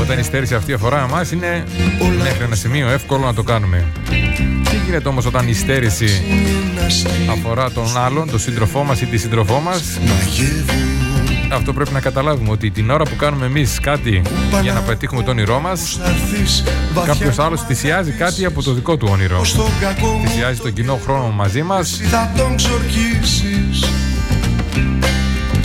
Όταν 0.00 0.18
η 0.18 0.22
στέρηση 0.22 0.54
αυτή 0.54 0.72
αφορά 0.72 1.06
εμάς 1.08 1.30
είναι 1.30 1.64
μέχρι 2.22 2.44
ένα 2.44 2.54
σημείο 2.54 2.88
εύκολο 2.88 3.24
να 3.24 3.34
το 3.34 3.42
κάνουμε. 3.42 3.84
Τι 4.86 4.92
γίνεται 4.92 5.10
όμως 5.10 5.26
όταν 5.26 5.48
η 5.48 5.52
στέρηση 5.52 6.22
αφορά 7.30 7.70
τον 7.70 7.96
άλλον, 7.96 8.30
τον 8.30 8.38
σύντροφό 8.38 8.84
μας 8.84 9.00
ή 9.00 9.06
τη 9.06 9.16
σύντροφό 9.16 9.60
μας. 9.60 9.98
Αυτό 11.52 11.72
πρέπει 11.72 11.92
να 11.92 12.00
καταλάβουμε 12.00 12.50
ότι 12.50 12.70
την 12.70 12.90
ώρα 12.90 13.04
που 13.04 13.16
κάνουμε 13.16 13.46
εμείς 13.46 13.80
κάτι 13.80 14.22
για 14.62 14.72
να 14.72 14.80
πετύχουμε 14.80 15.22
το 15.22 15.30
όνειρό 15.30 15.60
μας 15.60 16.00
κάποιος 17.06 17.38
άλλος 17.38 17.62
θυσιάζει 17.62 18.10
κάτι 18.10 18.44
από 18.44 18.62
το 18.62 18.72
δικό 18.72 18.96
του 18.96 19.08
όνειρο. 19.10 19.40
Θυσιάζει 20.24 20.60
τον 20.60 20.72
κοινό 20.72 21.00
χρόνο 21.04 21.30
μαζί 21.30 21.62
μας. 21.62 22.00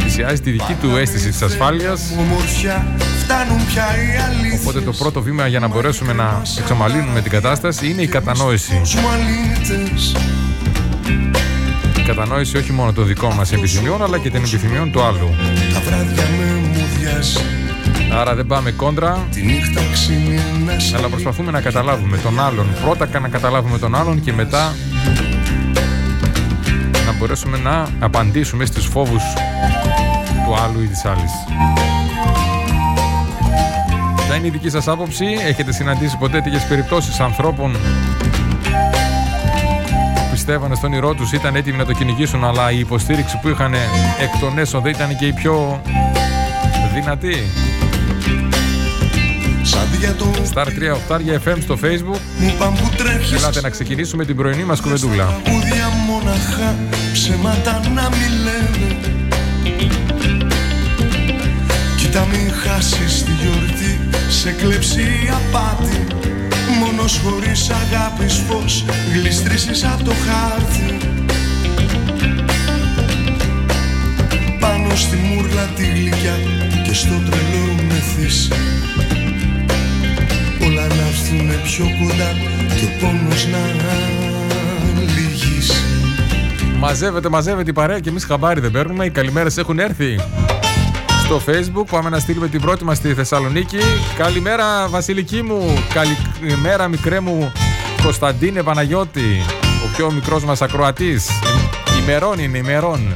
Θυσιάζει 0.03 0.41
τη 0.41 0.51
δική 0.51 0.73
του 0.81 0.95
αίσθηση 0.95 1.31
της 3.21 3.77
ασφάλειας 3.77 4.59
Οπότε 4.61 4.81
το 4.81 4.91
πρώτο 4.91 5.21
βήμα 5.21 5.47
για 5.47 5.59
να 5.59 5.67
μπορέσουμε 5.67 6.13
να 6.13 6.41
εξομαλύνουμε 6.59 7.21
την 7.21 7.31
κατάσταση 7.31 7.89
είναι 7.89 8.01
η 8.01 8.07
κατανόηση. 8.07 8.81
Η 11.97 12.01
κατανόηση 12.05 12.57
όχι 12.57 12.71
μόνο 12.71 12.93
των 12.93 13.07
δικών 13.07 13.33
μας 13.35 13.51
επιθυμιών 13.51 14.03
αλλά 14.03 14.17
και 14.17 14.31
των 14.31 14.43
επιθυμιών 14.43 14.91
του 14.91 15.01
άλλου. 15.01 15.35
Άρα 18.19 18.35
δεν 18.35 18.47
πάμε 18.47 18.71
κόντρα. 18.71 19.27
Αλλά 20.97 21.07
προσπαθούμε 21.07 21.51
να 21.51 21.61
καταλάβουμε 21.61 22.17
τον 22.17 22.39
άλλον. 22.39 22.67
Πρώτα 22.83 23.19
να 23.19 23.27
καταλάβουμε 23.27 23.77
τον 23.77 23.95
άλλον 23.95 24.21
Και 24.21 24.33
μετά 24.33 24.75
Να 27.05 27.13
μπορέσουμε 27.17 27.57
να 27.57 27.87
απαντήσουμε 27.99 28.65
Στις 28.65 28.85
φόβους 28.85 29.23
Του 30.45 30.55
άλλου 30.55 30.81
ή 30.81 30.87
της 30.87 31.05
άλλης 31.05 31.31
Ποια 34.31 34.39
είναι 34.39 34.49
η 34.49 34.51
δική 34.51 34.69
σας 34.69 34.87
άποψη, 34.87 35.25
έχετε 35.47 35.73
συναντήσει 35.73 36.17
ποτέ 36.17 36.41
τέτοιες 36.41 36.63
περιπτώσεις 36.63 37.19
ανθρώπων 37.19 37.71
που 40.15 40.27
πιστεύανε 40.31 40.75
στον 40.75 40.91
όνειρό 40.91 41.13
τους, 41.13 41.31
ήταν 41.31 41.55
έτοιμοι 41.55 41.77
να 41.77 41.85
το 41.85 41.93
κυνηγήσουν, 41.93 42.43
αλλά 42.43 42.71
η 42.71 42.79
υποστήριξη 42.79 43.39
που 43.41 43.49
είχαν 43.49 43.73
εκ 44.19 44.39
των 44.39 44.57
έσω 44.57 44.79
δεν 44.79 44.91
ήταν 44.91 45.17
και 45.17 45.25
η 45.25 45.33
πιο 45.33 45.81
δυνατή; 46.93 47.35
Star 50.53 50.65
3 50.65 50.69
8 51.07 51.49
FM 51.49 51.57
στο 51.61 51.77
facebook. 51.83 52.19
Ελάτε 53.35 53.61
να 53.61 53.69
ξεκινήσουμε 53.69 54.25
την 54.25 54.35
πρωινή 54.35 54.63
μας 54.63 54.81
κουβεντούλα. 54.81 55.41
Μοναχά 56.07 56.75
ψέματα 57.13 57.79
να 57.93 58.09
μιλάνε 58.09 59.10
Κοίτα 62.11 62.25
μην 62.25 62.51
χάσεις 62.51 63.23
τη 63.23 63.31
γιορτή. 63.31 63.99
Σε 64.29 64.51
κλέψει 64.51 65.07
απάτη 65.33 66.07
Μόνος 66.79 67.21
χωρίς 67.23 67.69
αγάπης 67.69 68.43
φως. 68.47 68.85
Γλιστρήσεις 69.13 69.83
από 69.83 70.03
το 70.03 70.11
χάρτη. 70.25 70.97
Πάνω 74.59 74.95
στη 74.95 75.15
μούρλα 75.15 75.65
τη 75.75 75.85
γλυκιά 75.85 76.35
και 76.83 76.93
στο 76.93 77.13
τρελό 77.29 77.83
μεθύσι 77.87 78.49
Όλα 80.65 80.87
να 80.87 81.07
έρθουνε 81.07 81.55
πιο 81.63 81.85
κοντά 81.99 82.31
και 82.75 82.85
ο 82.85 82.89
πόνος 82.99 83.47
να 83.47 83.59
λυγίσει. 85.15 85.81
Μαζεύεται, 86.77 87.29
μαζεύεται 87.29 87.69
η 87.69 87.73
παρέα 87.73 87.99
και 87.99 88.09
εμείς 88.09 88.25
χαμπάρι 88.25 88.59
δεν 88.59 88.71
παίρνουμε. 88.71 89.05
Οι 89.05 89.09
καλημέρες 89.09 89.57
έχουν 89.57 89.79
έρθει 89.79 90.19
στο 91.31 91.51
facebook. 91.51 91.85
Πάμε 91.91 92.09
να 92.09 92.19
στείλουμε 92.19 92.47
την 92.47 92.61
πρώτη 92.61 92.83
μας 92.83 92.97
στη 92.97 93.13
Θεσσαλονίκη. 93.13 93.79
Καλημέρα 94.17 94.87
Βασιλική 94.87 95.41
μου, 95.41 95.83
καλημέρα 95.93 96.87
μικρέ 96.87 97.19
μου 97.19 97.51
Κωνσταντίνε 98.03 98.63
Παναγιώτη, 98.63 99.41
ο 99.85 99.95
πιο 99.95 100.11
μικρός 100.11 100.43
μας 100.43 100.61
ακροατής. 100.61 101.29
Ημερών 102.01 102.39
είναι, 102.39 102.57
ημερών. 102.57 103.15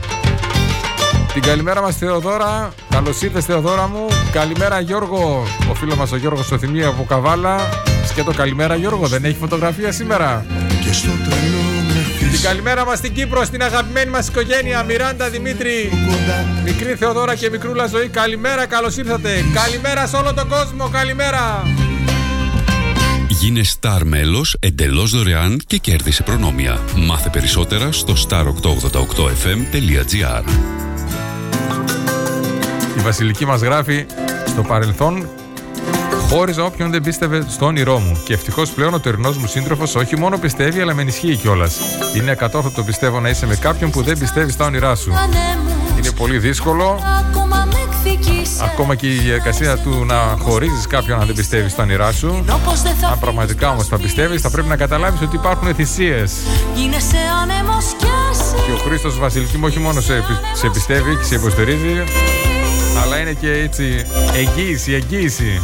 Την 1.34 1.42
καλημέρα 1.42 1.82
μας 1.82 1.98
Θεοδόρα, 1.98 2.74
καλώς 2.90 3.22
ήρθες 3.22 3.46
Θεοδόρα 3.46 3.88
μου. 3.88 4.08
Καλημέρα 4.32 4.80
Γιώργο, 4.80 5.44
ο 5.70 5.74
φίλος 5.74 5.96
μας 5.96 6.12
ο 6.12 6.18
Γιώργος 6.18 6.46
Σοθυμία 6.46 6.88
από 6.88 7.04
Καβάλα. 7.04 7.56
Σκέτο 8.06 8.34
καλημέρα 8.34 8.76
Γιώργο, 8.76 9.08
δεν 9.08 9.26
έχει 9.26 9.38
φωτογραφία 9.38 9.92
σήμερα. 9.92 10.46
Και 10.84 10.94
στο 10.94 11.12
τρελό 11.12 11.85
την 12.32 12.42
καλημέρα 12.42 12.86
μας 12.86 12.98
στην 12.98 13.14
Κύπρο, 13.14 13.44
στην 13.44 13.64
αγαπημένη 13.64 14.10
μας 14.10 14.28
οικογένεια 14.28 14.84
Μιράντα 14.84 15.30
Δημήτρη, 15.30 15.92
μικρή 16.64 16.96
Θεοδόρα 16.96 17.36
και 17.36 17.50
μικρούλα 17.50 17.88
ζωή. 17.88 18.08
Καλημέρα, 18.08 18.66
καλώς 18.66 18.98
ήρθατε. 18.98 19.44
Καλημέρα 19.54 20.08
σε 20.08 20.16
όλο 20.16 20.34
τον 20.34 20.48
κόσμο, 20.48 20.90
καλημέρα. 20.90 21.64
Γίνε 23.28 23.62
Star 23.80 24.02
μέλος 24.04 24.58
εντελώς 24.60 25.12
δωρεάν 25.12 25.62
και 25.68 25.78
κέρδισε 25.78 26.24
προνόμια. 26.24 26.80
Μάθε 26.96 27.30
περισσότερα 27.30 27.92
στο 27.92 28.14
star888fm.gr 28.30 30.44
Η 32.98 33.02
Βασιλική 33.02 33.46
μας 33.46 33.62
γράφει 33.62 34.06
στο 34.48 34.62
παρελθόν 34.62 35.30
Χώριζα 36.30 36.64
όποιον 36.64 36.92
δεν 36.92 37.02
πίστευε 37.02 37.46
στο 37.50 37.66
όνειρό 37.66 38.00
μου. 38.00 38.22
Και 38.26 38.34
ευτυχώς 38.34 38.70
πλέον 38.70 38.94
ο 38.94 39.00
τωρινό 39.00 39.34
μου 39.40 39.48
σύντροφος 39.48 39.96
όχι 39.96 40.18
μόνο 40.20 40.38
πιστεύει, 40.38 40.82
αλλά 40.82 40.94
με 40.94 41.02
ενισχύει 41.02 41.36
κιόλας. 41.36 41.80
Είναι 42.16 42.32
ακατόρθωτο 42.32 42.84
πιστεύω 42.84 43.20
να 43.20 43.30
είσαι 43.30 43.46
με 43.46 43.56
κάποιον 43.56 43.90
που 43.92 44.02
δεν 44.02 44.18
πιστεύει 44.20 44.52
στα 44.52 44.66
όνειρά 44.66 44.96
σου. 44.96 45.14
Είναι 45.98 46.12
πολύ 46.12 46.38
δύσκολο. 46.38 47.00
Ακόμα 48.64 48.96
και 48.96 49.08
η 49.08 49.18
διαδικασία 49.18 49.78
του 49.78 50.06
να 50.06 50.16
χωρίζεις 50.40 50.88
κάποιον 50.88 51.20
αν 51.20 51.26
δεν 51.26 51.36
πιστεύεις 51.36 51.72
στα 51.72 51.84
όνειρά 51.84 52.12
σου. 52.12 52.46
Αν 53.12 53.20
πραγματικά 53.20 53.70
όμως 53.70 53.88
θα 53.88 53.98
πιστεύεις, 53.98 54.42
θα 54.42 54.50
πρέπει 54.50 54.68
να 54.68 54.76
καταλάβεις 54.76 55.22
ότι 55.22 55.36
υπάρχουν 55.36 55.74
θυσίες. 55.76 56.34
Και 58.66 58.72
ο 58.72 58.78
Χρήστος 58.78 59.20
Βασιλική 59.20 59.58
μου 59.58 59.64
όχι 59.66 59.80
μόνο 59.80 60.02
σε, 60.02 60.24
σε 60.54 60.70
πιστεύει 60.70 61.16
και 61.16 61.24
σε 61.24 61.36
υποστηρίζει, 61.36 62.04
αλλά 63.04 63.20
είναι 63.20 63.34
και 63.34 63.52
έτσι 63.52 64.06
εγγύηση, 64.34 64.94
εγγύηση. 64.94 65.62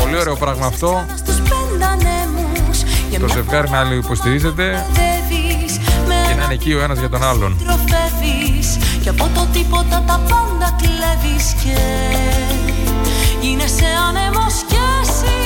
Πολύ 0.00 0.16
ωραίο 0.16 0.36
πράγμα 0.36 0.66
αυτό. 0.66 1.06
Το 3.20 3.28
ζευγάρι 3.28 3.70
να 3.70 3.78
άλλο 3.78 3.94
υποστηρίζεται 3.94 4.86
και 6.08 6.34
να 6.34 6.44
είναι 6.44 6.54
εκεί 6.54 6.72
ο 6.72 6.82
ένας 6.82 6.98
για 6.98 7.08
τον 7.08 7.22
άλλον. 7.24 7.56
Και 9.02 9.08
από 9.08 9.30
το 9.34 9.46
τίποτα 9.52 10.02
τα 10.06 10.20
πάντα 10.28 10.76
κλέβεις 10.80 11.54
και 11.64 11.78
γίνεσαι 13.40 13.86
άνεμος 14.08 14.54
κι 14.66 14.76
εσύ 15.02 15.38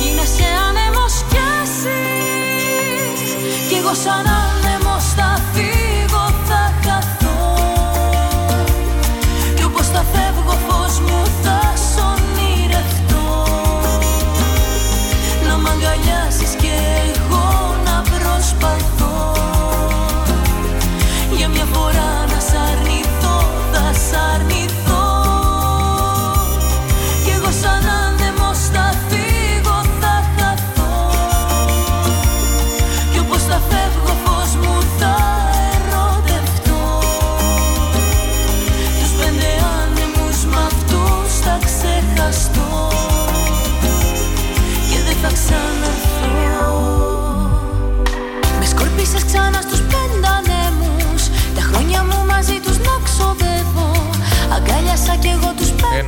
Γίνεσαι 0.00 0.44
άνεμος 0.68 1.14
κι 1.28 1.36
εσύ 1.62 2.00
Κι 3.68 3.74
εγώ 3.74 3.94
σαν 3.94 4.53
θα 9.94 10.04
φεύγω 10.12 10.56
φως 10.68 11.00
μου 11.00 11.22
θα 11.42 11.72
και 16.56 16.76
εγώ 17.14 17.76
να 17.84 18.02
προσπαθώ. 18.02 19.32
Για 21.36 21.48
μια 21.48 21.64
φορά 21.72 22.23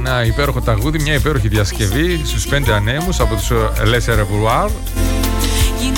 ένα 0.07 0.24
υπέροχο 0.24 0.61
ταγούδι, 0.61 0.98
μια 0.98 1.14
υπέροχη 1.14 1.48
διασκευή 1.48 2.22
στους 2.24 2.46
πέντε 2.46 2.72
ανέμους 2.72 3.20
από 3.20 3.34
τους 3.34 3.50
Lesser 3.78 4.18
Revoir 4.18 4.68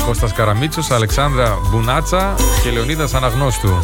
Κώστας 0.06 0.32
Καραμίτσος, 0.32 0.90
Αλεξάνδρα 0.90 1.58
Μπουνάτσα 1.70 2.34
και 2.62 2.70
Λεωνίδας 2.70 3.14
Αναγνώστου. 3.14 3.78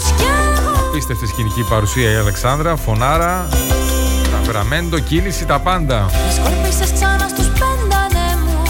Απίστευτη 0.89 1.27
σκηνική 1.27 1.63
παρουσία 1.69 2.11
η 2.11 2.15
Αλεξάνδρα, 2.15 2.77
φωνάρα, 2.77 3.49
ταπεραμέντο, 4.31 4.99
κίνηση, 4.99 5.45
τα 5.45 5.61
πάντα. 5.61 6.11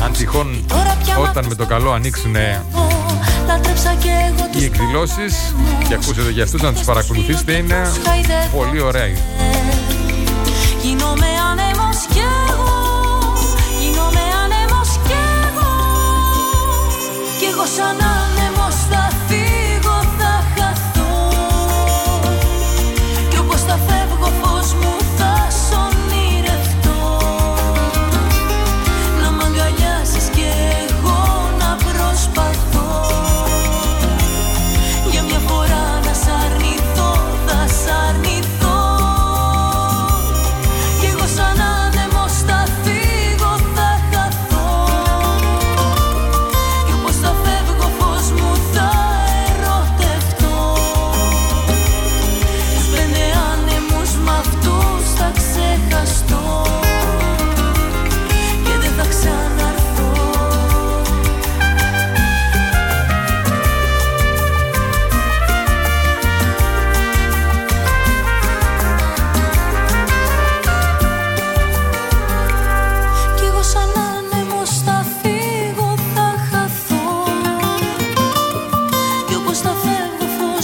Αν 0.05 0.13
τυχόν 0.13 0.65
όταν 1.23 1.47
με 1.49 1.55
το 1.55 1.67
καλό 1.67 1.93
ανοίξουν 1.93 2.35
οι 4.59 4.65
εκδηλώσεις 4.65 5.55
και 5.89 5.95
ακούσετε 5.95 6.31
για 6.31 6.43
αυτούς 6.43 6.63
να 6.63 6.73
τους 6.73 6.83
παρακολουθήσετε 6.83 7.53
είναι 7.53 7.91
πολύ 8.53 8.81
ωραία. 8.81 9.09
Shana 17.75 18.04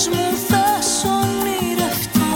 φεύγω 0.00 0.08
φως 0.08 0.08
μου 0.08 0.36
θα 0.48 0.82
σ' 0.82 1.04
ονειρευτώ 1.04 2.32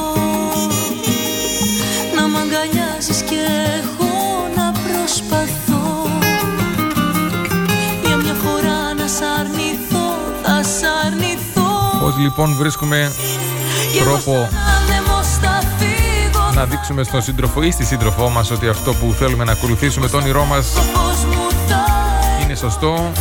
Να 2.16 2.28
μ' 2.28 2.36
αγκαλιάζεις 2.36 3.22
κι 3.22 3.34
εγώ 3.78 4.14
να 4.56 4.72
προσπαθώ. 4.72 6.08
Για 8.06 8.16
μια 8.16 8.34
φορά 8.34 8.94
να 8.94 9.06
σ' 9.06 9.22
αρνηθώ 9.38 10.06
θα 10.42 10.62
σ' 10.62 11.06
αρνηθώ. 11.06 11.98
Πώς 12.00 12.16
λοιπόν 12.16 12.54
βρίσκουμε 12.56 13.12
Κι 13.92 13.98
εγώ 13.98 14.10
τρόπο 14.10 14.32
σαν 14.32 14.60
άνεμος 14.76 15.26
θα 15.42 15.60
φύγω. 15.78 16.50
να 16.54 16.64
δείξουμε 16.64 17.02
στον 17.02 17.22
σύντροφο 17.22 17.62
ή 17.62 17.70
στη 17.70 17.84
σύντροφό 17.84 18.28
μας 18.28 18.50
ότι 18.50 18.68
αυτό 18.68 18.94
που 18.94 19.14
θέλουμε 19.18 19.44
να 19.44 19.52
ακολουθήσουμε 19.52 20.08
το 20.08 20.16
όνειρό 20.16 20.44
μας 20.44 20.66
φως 20.66 21.24
μου 21.24 21.48
θα 21.68 21.84
είναι 22.42 22.54
σωστό, 22.54 23.12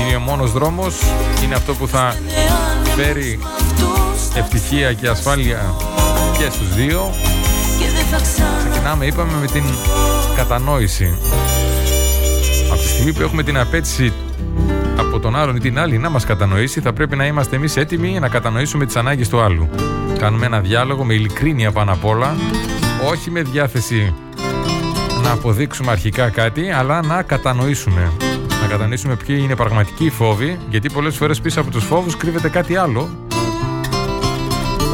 είναι 0.00 0.16
ο 0.16 0.20
μόνος 0.20 0.52
δρόμος, 0.52 0.94
είναι 1.44 1.54
αυτό 1.54 1.74
που 1.74 1.88
θα 1.88 2.16
φέρει 2.96 3.38
ευτυχία 4.34 4.92
και 4.92 5.08
ασφάλεια 5.08 5.74
και 6.38 6.50
στους 6.50 6.74
δύο. 6.74 7.10
και 7.78 7.84
δεν 7.94 8.04
θα 8.04 8.20
ξαναρθώ 8.22 8.70
Ξεκινάμε, 8.70 9.06
είπαμε, 9.06 9.32
με 9.40 9.46
την 9.46 9.64
κατανόηση. 10.36 11.18
Από 12.70 12.80
τη 12.80 12.88
στιγμή 12.88 13.12
που 13.12 13.22
έχουμε 13.22 13.42
την 13.42 13.58
απέτηση 13.58 14.12
από 14.96 15.20
τον 15.20 15.36
άλλον 15.36 15.56
ή 15.56 15.60
την 15.60 15.78
άλλη 15.78 15.98
να 15.98 16.08
μας 16.08 16.24
κατανοήσει, 16.24 16.80
θα 16.80 16.92
πρέπει 16.92 17.16
να 17.16 17.26
είμαστε 17.26 17.56
εμείς 17.56 17.76
έτοιμοι 17.76 18.18
να 18.20 18.28
κατανοήσουμε 18.28 18.86
τις 18.86 18.96
ανάγκες 18.96 19.28
του 19.28 19.40
άλλου. 19.40 19.68
Κάνουμε 20.18 20.46
ένα 20.46 20.60
διάλογο 20.60 21.04
με 21.04 21.14
ειλικρίνεια 21.14 21.72
πάνω 21.72 21.92
απ' 21.92 22.04
όλα, 22.04 22.36
όχι 23.10 23.30
με 23.30 23.42
διάθεση 23.42 24.14
να 25.22 25.30
αποδείξουμε 25.30 25.90
αρχικά 25.90 26.28
κάτι, 26.28 26.70
αλλά 26.70 27.02
να 27.02 27.22
κατανοήσουμε. 27.22 28.12
Να 28.62 28.66
κατανοήσουμε 28.68 29.16
ποιοι 29.26 29.38
είναι 29.42 29.56
πραγματικοί 29.56 30.04
οι 30.04 30.10
φόβοι, 30.10 30.58
γιατί 30.68 30.90
πολλές 30.90 31.16
φορές 31.16 31.40
πίσω 31.40 31.60
από 31.60 31.70
τους 31.70 31.84
φόβους 31.84 32.16
κρύβεται 32.16 32.48
κάτι 32.48 32.76
άλλο. 32.76 33.08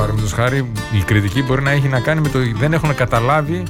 Παραδείγματος 0.01 0.33
χάρη, 0.33 0.73
η 0.99 1.03
κριτική 1.05 1.43
μπορεί 1.43 1.63
να 1.63 1.71
έχει 1.71 1.89
να 1.89 2.01
κάνει 2.01 2.21
με 2.21 2.29
το 2.29 2.39
ότι 2.39 2.53
δεν 2.59 2.73
έχουν 2.73 2.95
καταλάβει 2.95 3.63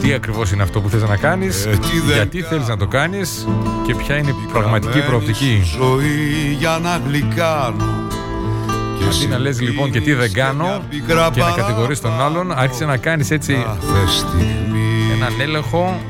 τι 0.00 0.12
ακριβώς 0.12 0.52
είναι 0.52 0.62
αυτό 0.62 0.80
που 0.80 0.88
θες 0.88 1.02
να 1.02 1.16
κάνεις, 1.16 1.68
γιατί 2.14 2.42
θέλεις 2.42 2.68
να 2.68 2.76
το 2.76 2.86
κάνεις 2.86 3.46
και 3.86 3.94
ποια 3.94 4.16
είναι 4.16 4.30
η 4.30 4.52
πραγματική 4.52 5.00
προοπτική. 5.06 5.62
Ζωή 5.78 6.56
για 6.58 6.78
να 6.82 7.00
γλυκάνω 7.06 7.84
Αντί 9.08 9.26
να 9.26 9.38
λες 9.38 9.60
λοιπόν 9.60 9.90
και 9.90 10.00
τι 10.00 10.12
δεν 10.12 10.32
κάνω 10.32 10.82
και 11.34 11.40
να 11.40 11.50
κατηγορείς 11.56 12.00
τον 12.00 12.20
άλλον, 12.20 12.52
άρχισε 12.52 12.84
να 12.84 12.96
κάνεις 12.96 13.30
έτσι 13.30 13.66
έναν 15.14 15.40
έλεγχο 15.40 16.00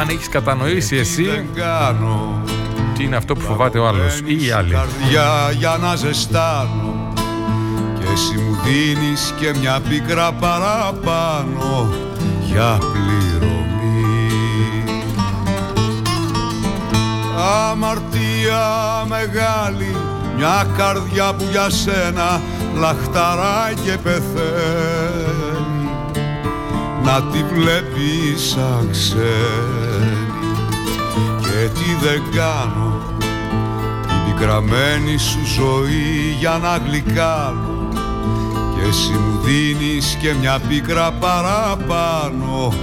αν 0.00 0.08
έχεις 0.08 0.28
κατανοήσει 0.28 0.96
εσύ 0.96 1.46
τι 2.96 3.04
είναι 3.04 3.16
αυτό 3.16 3.34
που 3.34 3.40
φοβάται 3.40 3.78
ο 3.78 3.86
άλλος 3.86 4.22
ή 4.24 4.46
η 4.46 4.50
άλλη. 4.50 4.72
Καρδιά 4.72 5.52
για 5.58 5.76
να 5.80 5.94
ζεστάνω 5.94 6.87
Και 6.87 6.87
εσύ 8.18 8.38
μου 8.38 8.58
δίνεις 8.64 9.34
και 9.40 9.58
μια 9.58 9.80
πίκρα 9.88 10.32
παραπάνω 10.32 11.88
Για 12.44 12.78
πληρωμή. 12.92 14.24
Αμαρτία 17.70 18.66
μεγάλη 19.08 19.96
Μια 20.36 20.66
καρδιά 20.76 21.34
που 21.34 21.44
για 21.50 21.70
σένα 21.70 22.40
λαχταρά 22.74 23.72
και 23.84 23.96
πεθαίνει. 24.02 25.90
Να 27.02 27.22
τη 27.22 27.42
βλέπεις 27.54 28.48
σαν 28.48 28.88
ξένη 28.90 30.28
Και 31.40 31.68
τι 31.68 32.06
δεν 32.06 32.22
κάνω. 32.34 33.02
Την 34.06 34.34
πικραμένη 34.34 35.18
σου 35.18 35.38
ζωή 35.44 36.36
για 36.38 36.58
να 36.62 36.76
γλυκάνω 36.76 37.77
και 38.78 38.88
εσύ 38.88 39.12
μου 39.12 39.40
δίνεις 39.40 40.16
και 40.20 40.34
μια 40.40 40.60
πίκρα 40.68 41.12
παραπάνω 41.12 42.74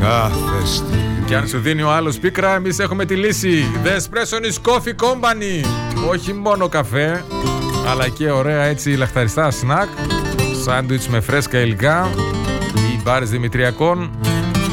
κάθε 0.00 0.66
στιγμή 0.66 1.24
Και 1.26 1.36
αν 1.36 1.48
σου 1.48 1.58
δίνει 1.58 1.82
ο 1.82 1.90
άλλος 1.90 2.18
πίκρα, 2.18 2.54
εμείς 2.54 2.78
έχουμε 2.78 3.04
τη 3.04 3.14
λύση. 3.14 3.64
The 3.84 3.88
Espresso 3.88 4.44
is 4.44 4.70
Coffee 4.70 5.06
Company. 5.06 5.66
Όχι 6.08 6.32
μόνο 6.32 6.68
καφέ, 6.68 7.24
αλλά 7.90 8.08
και 8.08 8.30
ωραία 8.30 8.62
έτσι 8.62 8.90
λαχταριστά 8.90 9.50
σνακ, 9.50 9.88
σάντουιτς 10.64 11.08
με 11.08 11.20
φρέσκα 11.20 11.58
υλικά 11.58 12.10
ή 12.74 13.00
μπάρες 13.02 13.30
δημητριακών 13.30 14.10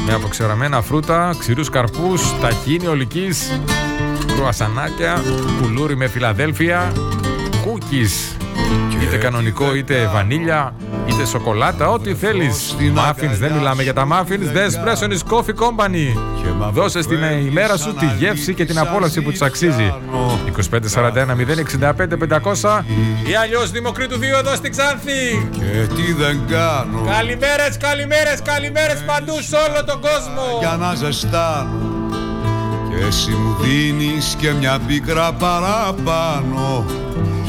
με 0.06 0.14
αποξεραμένα 0.14 0.82
φρούτα, 0.82 1.34
ξηρούς 1.38 1.68
καρπούς, 1.68 2.38
ταχίνι 2.40 2.86
ολικής, 2.86 3.60
κρουασανάκια, 4.34 5.22
κουλούρι 5.62 5.96
με 5.96 6.06
φιλαδέλφια, 6.06 6.92
κούκις, 7.64 8.36
είτε 9.02 9.16
κανονικό 9.16 9.74
είτε 9.74 10.10
βανίλια, 10.12 10.74
είτε 11.06 11.26
σοκολάτα, 11.26 11.88
ό,τι 11.88 12.14
θέλεις. 12.14 12.76
Muffins, 12.94 13.36
δεν 13.38 13.52
μιλάμε 13.52 13.82
για 13.82 13.92
τα 13.94 14.06
muffins, 14.10 14.56
The 14.56 14.70
Espresso 14.70 15.10
is 15.10 15.34
Coffee 15.36 15.54
Company. 15.64 16.18
Δώσε 16.72 17.02
στην 17.02 17.18
ημέρα 17.46 17.76
σου 17.76 17.94
τη 17.94 18.06
γεύση 18.18 18.54
και 18.54 18.64
την 18.64 18.78
απόλαυση 18.78 19.22
που 19.22 19.30
της 19.30 19.42
αξίζει. 19.42 19.94
2541 20.92 21.36
065 21.80 22.16
500 22.62 22.84
ή 23.28 23.34
αλλιώς 23.42 23.70
Δημοκρίτου 23.70 24.18
2 24.18 24.22
εδώ 24.38 24.54
στην 24.54 24.70
Ξάνθη. 24.70 25.48
Και 25.50 25.94
τι 25.94 26.12
δεν 26.12 26.40
κάνω 26.48 27.04
Καλημέρες, 27.06 27.76
καλημέρες, 27.80 28.42
καλημέρες 28.42 29.02
παντού 29.06 29.32
σε 29.42 29.56
όλο 29.56 29.84
τον 29.84 30.00
κόσμο. 30.00 30.42
για 30.60 30.76
να 30.80 30.94
ζεστάνω 30.94 31.96
και 32.90 33.04
εσύ 33.06 33.30
μου 33.30 33.56
δίνεις 33.60 34.36
και 34.38 34.52
μια 34.52 34.78
πίκρα 34.86 35.32
παραπάνω 35.32 36.84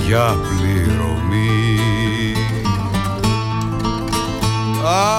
για 0.10 0.36
πληρωμή. 0.48 1.80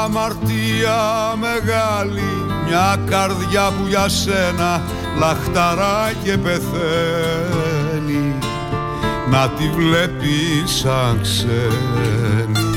Αμαρτία 0.03 1.01
μεγάλη 1.37 2.31
μια 2.67 3.01
καρδιά 3.07 3.71
που 3.71 3.87
για 3.89 4.09
σένα 4.09 4.83
λαχταρά 5.19 6.13
και 6.25 6.37
πεθαίνει. 6.37 8.35
Να 9.31 9.49
τη 9.49 9.69
βλέπεις 9.77 10.71
σαν 10.71 11.21
ξένη. 11.23 12.69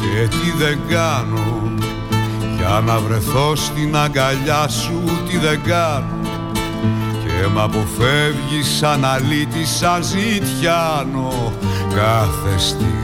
Και 0.00 0.28
τι 0.28 0.50
δεν 0.58 0.78
κάνω 0.88 1.72
Για 2.56 2.82
να 2.86 2.98
βρεθώ 2.98 3.56
στην 3.56 3.96
αγκαλιά 3.96 4.68
σου 4.68 5.02
τι 5.28 5.38
δεν 5.38 5.60
κάνω 5.62 6.21
Και 7.40 7.46
μ' 7.48 7.58
αποφεύγεις 7.58 8.76
σαν 8.78 9.04
αλήτη 9.04 9.66
σαν 9.66 10.02
ζητιάνο 10.04 11.52
κάθε 11.94 12.58
στιγμή. 12.58 13.02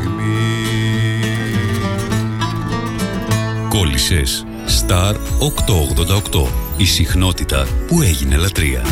Κόλλησες. 3.69 4.45
Star 4.69 5.15
888 5.39 6.47
Η 6.77 6.85
συχνότητα 6.85 7.67
που 7.87 8.03
έγινε 8.03 8.37
λατρεία 8.37 8.83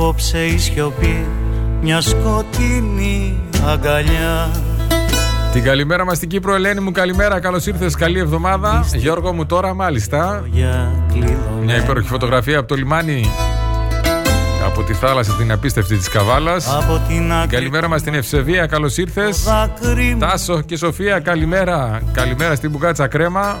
απόψε 0.00 0.44
η 0.44 0.58
σιωπή 0.58 1.26
μια 1.82 2.00
σκοτεινή 2.00 3.40
αγκαλιά 3.66 4.50
Την 5.52 5.62
καλημέρα 5.62 6.04
μας 6.04 6.16
στην 6.16 6.28
Κύπρο, 6.28 6.54
Ελένη 6.54 6.80
μου, 6.80 6.90
καλημέρα. 6.90 7.40
Καλώς 7.40 7.66
ήρθες, 7.66 7.94
καλή 7.94 8.18
εβδομάδα. 8.18 8.84
Γιώργο 8.94 9.32
μου, 9.32 9.46
τώρα 9.46 9.74
μάλιστα. 9.74 10.44
Μια 11.64 11.76
υπέροχη 11.76 12.08
φωτογραφία 12.08 12.58
από 12.58 12.68
το 12.68 12.74
λιμάνι. 12.74 13.30
Από 14.66 14.82
τη 14.82 14.92
θάλασσα 14.92 15.32
την 15.32 15.52
απίστευτη 15.52 15.96
της 15.96 16.08
Καβάλας. 16.08 16.68
Καλημέρα 17.48 17.88
μας 17.88 18.00
στην 18.00 18.14
Ευσεβία, 18.14 18.66
καλώς 18.66 18.96
ήρθες. 18.96 19.48
Τάσο 20.18 20.60
και 20.60 20.76
Σοφία, 20.76 21.20
καλημέρα. 21.20 22.00
Καλημέρα 22.12 22.54
στην 22.54 22.70
Μπουκάτσα 22.70 23.06
Κρέμα. 23.06 23.58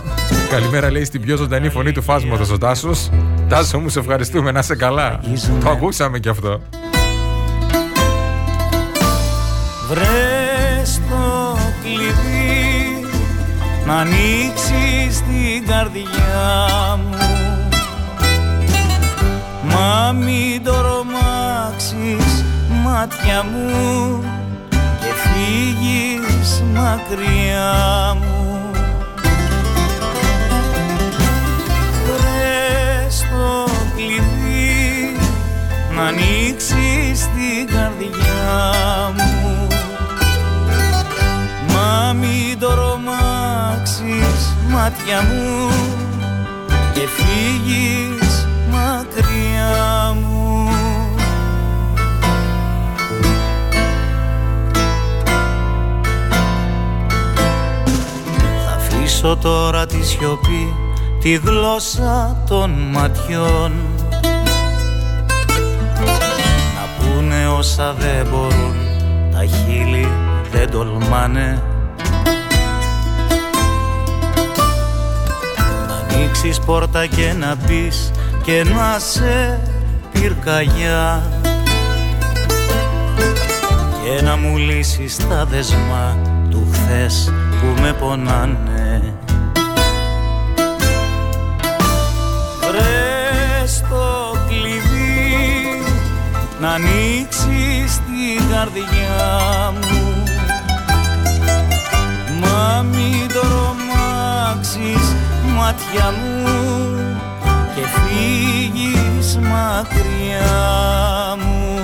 Καλημέρα 0.50 0.90
λέει 0.90 1.04
στην 1.04 1.20
πιο 1.20 1.36
ζωντανή 1.36 1.68
φωνή 1.68 1.92
του 1.92 2.02
φάσματος 2.02 2.50
ο 2.50 2.58
Τάσος. 2.58 3.10
Τάσο 3.50 3.78
μου, 3.78 3.88
σε 3.88 3.98
ευχαριστούμε, 3.98 4.52
να 4.52 4.58
είσαι 4.58 4.74
καλά. 4.74 5.20
Το 5.62 5.70
ακούσαμε 5.70 6.18
κι 6.18 6.28
αυτό. 6.28 6.60
Βρες 9.88 11.00
το 11.10 11.58
κλειδί 11.82 13.06
να 13.86 13.94
ανοίξεις 13.94 15.20
την 15.20 15.66
καρδιά 15.66 16.96
μου 16.96 17.16
Μα 19.62 20.12
μην 20.12 20.64
το 20.64 20.80
ρομάξεις 20.80 22.44
μάτια 22.84 23.42
μου 23.42 24.24
και 25.00 25.12
φύγεις 25.22 26.62
μακριά 26.74 28.16
μου 28.20 28.39
να 36.00 36.06
ανοίξεις 36.06 37.20
την 37.20 37.66
καρδιά 37.66 39.12
μου. 39.16 39.66
Μα 41.68 42.12
μην 42.12 42.58
το 42.58 42.74
ρομάξεις 42.74 44.56
μάτια 44.70 45.22
μου 45.22 45.68
και 46.92 47.00
φύγεις 47.00 48.46
μακριά 48.70 50.14
μου. 50.20 50.68
Θα 58.64 58.72
αφήσω 58.76 59.36
τώρα 59.36 59.86
τη 59.86 60.04
σιωπή 60.04 60.74
τη 61.20 61.32
γλώσσα 61.32 62.42
των 62.48 62.70
ματιών 62.70 63.72
όσα 67.60 67.94
δεν 67.98 68.26
μπορούν. 68.30 68.74
Τα 69.32 69.44
χείλη 69.44 70.08
δεν 70.52 70.70
τολμάνε. 70.70 71.62
Να 75.88 76.14
ανοίξεις 76.14 76.60
πόρτα 76.60 77.06
και 77.06 77.32
να 77.38 77.54
μπεις 77.54 78.10
και 78.42 78.64
να 78.64 78.98
σε 78.98 79.60
πυρκαγιά. 80.12 81.22
Και 84.04 84.22
να 84.22 84.36
μου 84.36 84.56
λύσεις 84.56 85.16
τα 85.28 85.44
δεσμά 85.44 86.16
του 86.50 86.68
χθες 86.72 87.32
που 87.60 87.82
με 87.82 87.92
πονάνε. 87.92 89.14
Βρες 92.60 93.84
το 93.90 94.36
κλειδί 94.48 94.90
να 96.60 96.70
ανοίξεις 96.70 97.39
την 98.36 98.48
καρδιά 98.50 99.72
μου. 99.80 100.22
Μα 102.40 102.82
μην 102.82 103.28
το 103.28 103.40
ρομάξεις 103.40 105.14
μάτια 105.56 106.10
μου 106.10 106.94
και 107.74 107.82
φύγεις 107.94 109.38
μακριά 109.38 110.52
μου. 111.38 111.78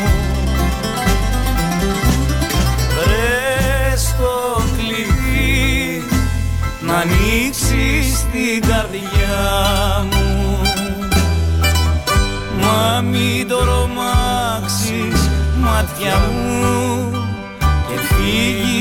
Βρες 2.95 4.15
το 4.19 4.63
κλειδί 4.77 6.05
να 6.81 6.95
ανοίξεις 6.95 8.27
την 8.33 8.69
καρδιά 8.69 10.07
μου. 10.11 10.61
Μα 12.61 13.01
μην 13.01 13.49
το 13.49 13.65
ρομάξεις 13.65 14.66
μάτια 15.67 16.15
μου 16.19 17.11
και 17.89 18.15
φύγεις 18.15 18.76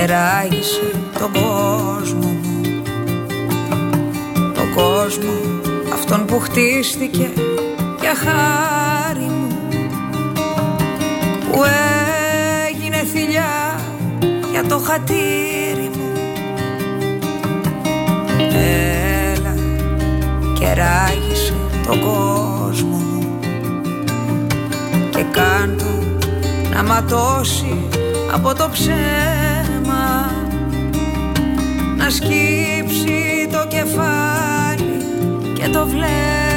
και 0.00 0.06
ράγισε 0.06 0.90
τον 1.18 1.32
κόσμο. 1.32 2.36
Μου 2.42 2.82
Τον 4.54 4.74
κόσμο 4.74 5.32
αυτόν 5.92 6.24
που 6.24 6.38
χτίστηκε 6.38 7.30
για 8.00 8.14
χάρη 8.14 9.20
μου. 9.20 9.56
Που 11.50 11.62
έγινε 12.68 12.96
θηλιά 12.96 13.80
για 14.50 14.64
το 14.64 14.78
χατήρι 14.78 15.90
μου. 15.94 16.12
Έλα 18.52 19.54
και 20.58 20.66
ράγισε 20.66 21.54
τον 21.86 22.00
κόσμο. 22.00 22.96
Μου 22.96 23.38
Και 25.10 25.24
κάντο 25.30 26.18
να 26.74 26.82
ματώσει 26.82 27.76
από 28.32 28.54
το 28.54 28.68
ψέμα. 28.72 29.30
να 29.34 29.39
σκύψει 32.10 33.48
το 33.52 33.66
κεφάλι 33.68 35.04
και 35.54 35.68
το 35.68 35.86
βλέμμα 35.86 36.49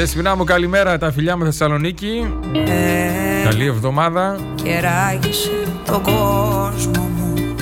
Δεσποινά 0.00 0.36
μου 0.36 0.44
καλημέρα 0.44 0.98
τα 0.98 1.12
φιλιά 1.12 1.36
μου 1.36 1.44
Θεσσαλονίκη. 1.44 2.34
Ε, 2.54 3.44
Καλή 3.44 3.66
εβδομάδα. 3.66 4.38
και 4.62 4.80
ράγισε 4.80 5.50
το 5.86 6.00
κόσμο 6.00 7.10
μου. 7.16 7.54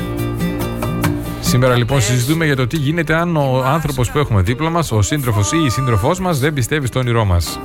Σήμερα 1.41 1.77
λοιπόν 1.77 2.01
συζητούμε 2.01 2.45
για 2.45 2.57
το 2.57 2.67
τι 2.67 2.77
γίνεται 2.77 3.15
αν 3.15 3.37
ο 3.37 3.63
άνθρωπος 3.67 4.11
που 4.11 4.19
έχουμε 4.19 4.43
δίπλα 4.43 4.71
μας, 4.71 4.93
ο 4.93 5.03
σύντροφος 5.03 5.53
ή 5.53 5.65
η 5.67 5.69
σύντροφός 5.69 6.21
μας 6.21 6.39
δεν 6.39 6.53
πιστεύει 6.53 6.87
στο 6.87 6.99
όνειρό 6.99 7.25
μας. 7.25 7.61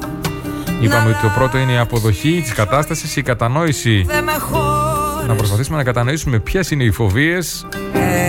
Είπαμε 0.81 1.09
ότι 1.09 1.21
το 1.21 1.31
πρώτο 1.35 1.57
είναι 1.57 1.71
η 1.71 1.77
αποδοχή 1.77 2.39
της 2.41 2.53
κατάστασης, 2.53 3.15
η 3.15 3.21
κατανόηση. 3.21 4.03
Δεν 4.07 4.23
με 4.23 4.31
χώρες 4.31 5.27
να 5.27 5.35
προσπαθήσουμε 5.35 5.77
να 5.77 5.83
κατανοήσουμε 5.83 6.39
ποιες 6.39 6.71
είναι 6.71 6.83
οι 6.83 6.91
φοβίες, 6.91 7.67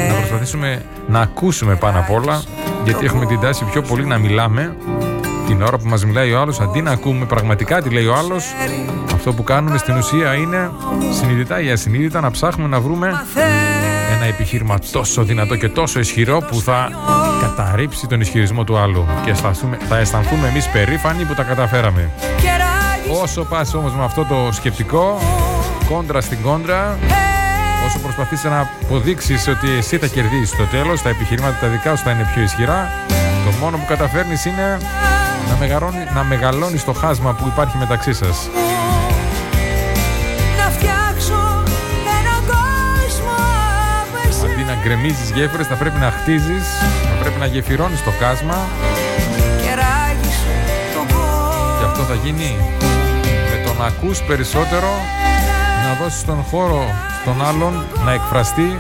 να 0.09 0.15
προσπαθήσουμε 0.15 0.85
να 1.09 1.21
ακούσουμε 1.21 1.75
πάνω 1.75 1.99
απ' 1.99 2.11
όλα, 2.11 2.43
γιατί 2.85 3.05
έχουμε 3.05 3.27
την 3.27 3.41
τάση 3.41 3.65
πιο 3.65 3.83
πολύ 3.83 4.07
να 4.07 4.19
μιλάμε 4.19 4.77
την 5.47 5.63
ώρα 5.63 5.79
που 5.79 5.89
μας 5.89 6.05
μιλάει 6.05 6.33
ο 6.33 6.41
άλλος, 6.41 6.61
αντί 6.61 6.83
να 6.83 6.91
ακούμε 6.91 7.25
πραγματικά 7.25 7.83
τι 7.83 7.91
λέει 7.91 8.07
ο 8.07 8.15
άλλος. 8.15 8.45
Αυτό 9.15 9.33
που 9.33 9.43
κάνουμε 9.43 9.79
στην 9.79 9.97
ουσία 9.97 10.35
είναι 10.35 10.71
συνειδητά 11.21 11.61
ή 11.61 11.71
ασυνείδητα 11.71 12.21
να 12.21 12.31
ψάχνουμε 12.31 12.69
να 12.69 12.81
βρούμε 12.81 13.13
ένα 14.17 14.25
επιχείρημα 14.25 14.79
τόσο 14.93 15.23
δυνατό 15.23 15.57
και 15.57 15.69
τόσο 15.69 15.99
ισχυρό 16.01 16.39
που 16.51 16.61
θα 16.61 16.91
καταρρύψει 17.41 18.07
τον 18.07 18.21
ισχυρισμό 18.21 18.65
του 18.65 18.77
άλλου 18.79 19.07
και 19.25 19.31
αισθανθούμε- 19.31 19.79
θα 19.89 19.97
αισθανθούμε 19.97 20.49
εμείς 20.49 20.69
περήφανοι 20.69 21.25
που 21.25 21.35
τα 21.35 21.43
καταφέραμε. 21.43 22.11
και 22.41 22.49
ράγισε 22.49 23.23
Όσο 23.23 23.45
πας 23.45 23.75
όμως 23.75 23.95
με 23.95 24.05
αυτό 24.05 24.25
το 24.25 24.53
σκεπτικό, 24.53 25.19
κόντρα 25.89 26.21
στην 26.21 26.39
κόντρα, 26.43 26.99
όσο 27.87 27.99
προσπαθείς 27.99 28.45
να 28.45 28.69
αποδείξεις 28.85 29.49
ότι 29.49 29.71
εσύ 29.79 29.99
θα 29.99 30.07
κερδίσεις 30.07 30.49
στο 30.49 30.65
τέλος, 30.65 31.03
τα 31.03 31.09
επιχειρήματα 31.09 31.57
τα 31.61 31.67
δικά 31.67 31.97
σου 31.97 32.05
θα 32.05 32.11
είναι 32.11 32.29
πιο 32.35 32.43
ισχυρά, 32.43 32.91
το 33.45 33.51
μόνο 33.61 33.77
που 33.77 33.85
καταφέρνεις 33.89 34.45
είναι 34.45 34.79
να, 35.51 35.57
μεγαλώνει, 35.57 36.07
να 36.15 36.25
μεγαλώνεις 36.25 36.85
το 36.85 36.93
χάσμα 36.93 37.33
που 37.33 37.47
υπάρχει 37.47 37.77
μεταξύ 37.77 38.13
σας. 38.13 38.49
να 40.59 40.71
φτιάξω 40.71 41.63
έναν 42.19 42.41
κόσμο 42.53 43.35
από 44.03 44.29
εσένα 44.29 44.53
Αντί 44.53 44.63
να 44.63 44.77
γκρεμίζεις 44.83 45.31
γέφυρες, 45.31 45.67
θα 45.67 45.75
πρέπει 45.75 45.99
να 45.99 46.11
χτίζεις, 46.11 46.67
θα 47.11 47.15
πρέπει 47.21 47.39
να 47.39 47.47
γεφυρώνεις 47.47 48.03
το 48.05 48.11
χάσμα 48.21 48.59
και 49.63 49.75
ράγισε 49.81 50.57
το 50.95 51.15
κόσμο 51.15 51.79
και 51.79 51.85
αυτό 51.85 52.03
θα 52.03 52.15
γίνει 52.15 52.57
με 53.51 53.63
το 53.67 53.73
να 53.79 53.85
ακούς 53.85 54.23
περισσότερο, 54.23 54.91
να 55.85 56.05
δώσεις 56.05 56.25
τον 56.25 56.45
χώρο 56.51 56.85
στον 57.23 57.47
άλλον 57.47 57.85
να 58.05 58.13
εκφραστεί 58.13 58.77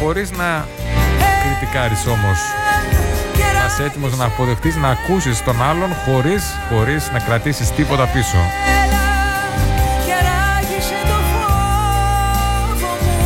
χωρίς 0.00 0.30
να 0.30 0.66
κριτικάρεις 1.42 2.06
όμως. 2.06 2.38
Να 3.78 3.84
είσαι 3.84 3.94
έτοιμος 3.94 4.16
να 4.16 4.24
αποδεχτείς, 4.24 4.76
να 4.76 4.88
ακούσεις 4.88 5.44
τον 5.44 5.62
άλλον 5.62 5.90
χωρίς, 6.04 6.44
χωρίς 6.68 7.10
να 7.12 7.18
κρατήσεις 7.18 7.70
τίποτα 7.70 8.04
πίσω. 8.06 8.36
και 10.06 10.12
ράγισε 10.26 10.94
το 11.02 11.14
φόβο 11.32 12.92
μου 13.00 13.16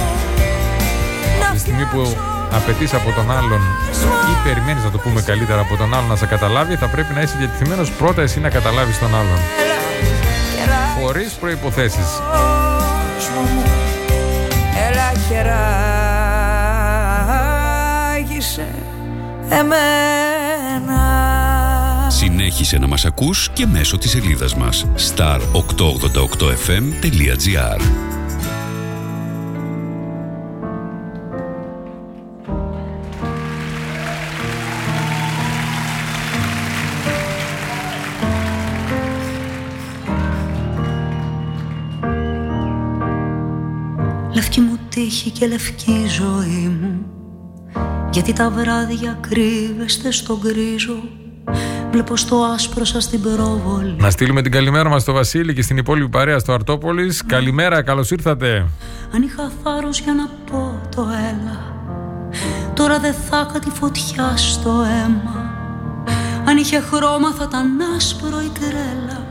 Από 1.42 1.52
τη 1.52 1.58
στιγμή 1.58 1.84
που 1.84 2.16
απαιτείς 2.52 2.94
από 2.94 3.12
τον 3.12 3.30
άλλον 3.30 3.60
ή 4.30 4.34
περιμένεις 4.44 4.84
να 4.84 4.90
το 4.90 4.98
πούμε 4.98 5.22
καλύτερα 5.22 5.60
από 5.60 5.76
τον 5.76 5.94
άλλον 5.94 6.08
να 6.08 6.16
σε 6.16 6.26
καταλάβει, 6.26 6.76
θα 6.76 6.86
πρέπει 6.86 7.14
να 7.14 7.20
είσαι 7.20 7.34
διατεθειμένος 7.38 7.90
πρώτα 7.90 8.22
εσύ 8.22 8.40
να 8.40 8.48
καταλάβεις 8.48 8.98
τον 8.98 9.14
άλλον. 9.14 9.38
Χωρίς 11.00 11.32
προϋποθέσεις. 11.32 12.20
κόσμο 13.14 13.40
μου 13.54 13.62
έλα 14.88 15.12
και 15.28 15.42
ράγισε 18.12 18.68
εμένα 19.48 20.29
Συνέχισε 22.40 22.78
να 22.78 22.86
μας 22.86 23.04
ακούς 23.04 23.50
και 23.52 23.66
μέσω 23.66 23.98
της 23.98 24.10
σελίδας 24.10 24.54
μας 24.54 24.86
star888fm.gr 24.96 27.80
Λευκή 44.34 44.60
μου 44.60 44.78
τύχη 44.88 45.30
και 45.30 45.46
λευκή 45.46 46.06
ζωή 46.08 46.76
μου 46.80 47.06
Γιατί 48.12 48.32
τα 48.32 48.50
βράδια 48.50 49.18
κρύβεστε 49.20 50.10
στον 50.10 50.38
γκρίζο 50.38 51.19
Βλέπω 51.90 52.16
στο 52.16 52.36
άσπρο 52.36 52.84
σας 52.84 53.08
την 53.08 53.20
προβολή 53.20 53.96
Να 53.98 54.10
στείλουμε 54.10 54.42
την 54.42 54.52
καλημέρα 54.52 54.88
μας 54.88 55.02
στο 55.02 55.12
Βασίλη 55.12 55.54
και 55.54 55.62
στην 55.62 55.76
υπόλοιπη 55.76 56.08
παρέα 56.08 56.38
στο 56.38 56.52
Αρτόπολης. 56.52 57.24
Καλημέρα, 57.26 57.82
καλώς 57.82 58.10
ήρθατε. 58.10 58.66
Αν 59.14 59.22
είχα 59.22 59.50
θάρρος 59.62 60.00
για 60.00 60.12
να 60.14 60.28
πω 60.50 60.80
το 60.96 61.02
έλα 61.02 61.74
Τώρα 62.74 62.98
δεν 62.98 63.14
θα 63.14 63.46
είχα 63.48 63.58
τη 63.58 63.70
φωτιά 63.70 64.36
στο 64.36 64.70
αίμα. 64.70 65.54
Αν 66.44 66.56
είχε 66.56 66.80
χρώμα 66.80 67.32
θα 67.32 67.44
ήταν 67.48 67.66
άσπρο 67.96 68.40
η 68.40 68.50
τρέλα 68.58 69.26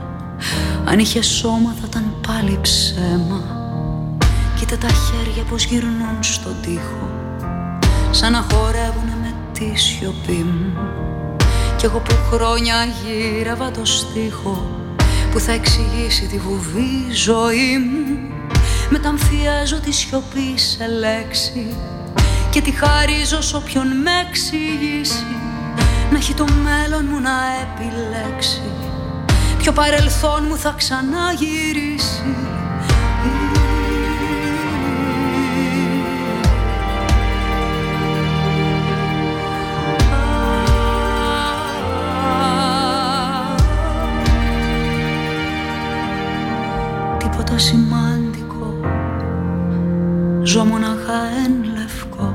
Αν 0.84 0.98
είχε 0.98 1.22
σώμα 1.22 1.74
θα 1.80 1.86
ήταν 1.86 2.04
πάλι 2.26 2.58
ψέμα. 2.62 3.58
Κοίτα 4.58 4.76
τα 4.76 4.88
χέρια 4.88 5.42
πως 5.50 5.64
γυρνούν 5.64 6.18
στον 6.20 6.54
τοίχο 6.62 7.10
Σαν 8.10 8.32
να 8.32 8.44
χορεύουνε 8.50 9.16
με 9.22 9.34
τη 9.52 9.78
σιωπή 9.78 10.44
μου 10.44 11.09
Κι 11.80 11.86
εγώ 11.86 11.98
που 11.98 12.14
χρόνια 12.30 12.74
γύρευα 12.84 13.70
το 13.70 13.84
στίχο 13.84 14.70
Που 15.30 15.40
θα 15.40 15.52
εξηγήσει 15.52 16.26
τη 16.26 16.38
βουβή 16.38 17.12
ζωή 17.12 17.78
μου. 17.78 18.18
Μεταμφιέζω 18.90 19.76
τη 19.76 19.92
σιωπή 19.92 20.58
σε 20.58 20.86
λέξη 20.86 21.76
Και 22.50 22.60
τη 22.60 22.70
χαρίζω 22.70 23.40
σ' 23.40 23.54
όποιον 23.54 23.86
με 23.86 24.10
εξηγήσει. 24.28 25.26
Να 26.10 26.16
έχει 26.16 26.34
το 26.34 26.44
μέλλον 26.62 27.06
μου 27.10 27.20
να 27.20 27.32
επιλέξει. 27.62 28.62
Ποιο 29.58 29.72
παρελθόν 29.72 30.44
μου 30.48 30.56
θα 30.56 30.74
ξαναγυρίσει 30.76 32.36
Ζω 50.50 50.64
μοναχά 50.64 51.20
εν 51.44 51.54
λευκό 51.76 52.34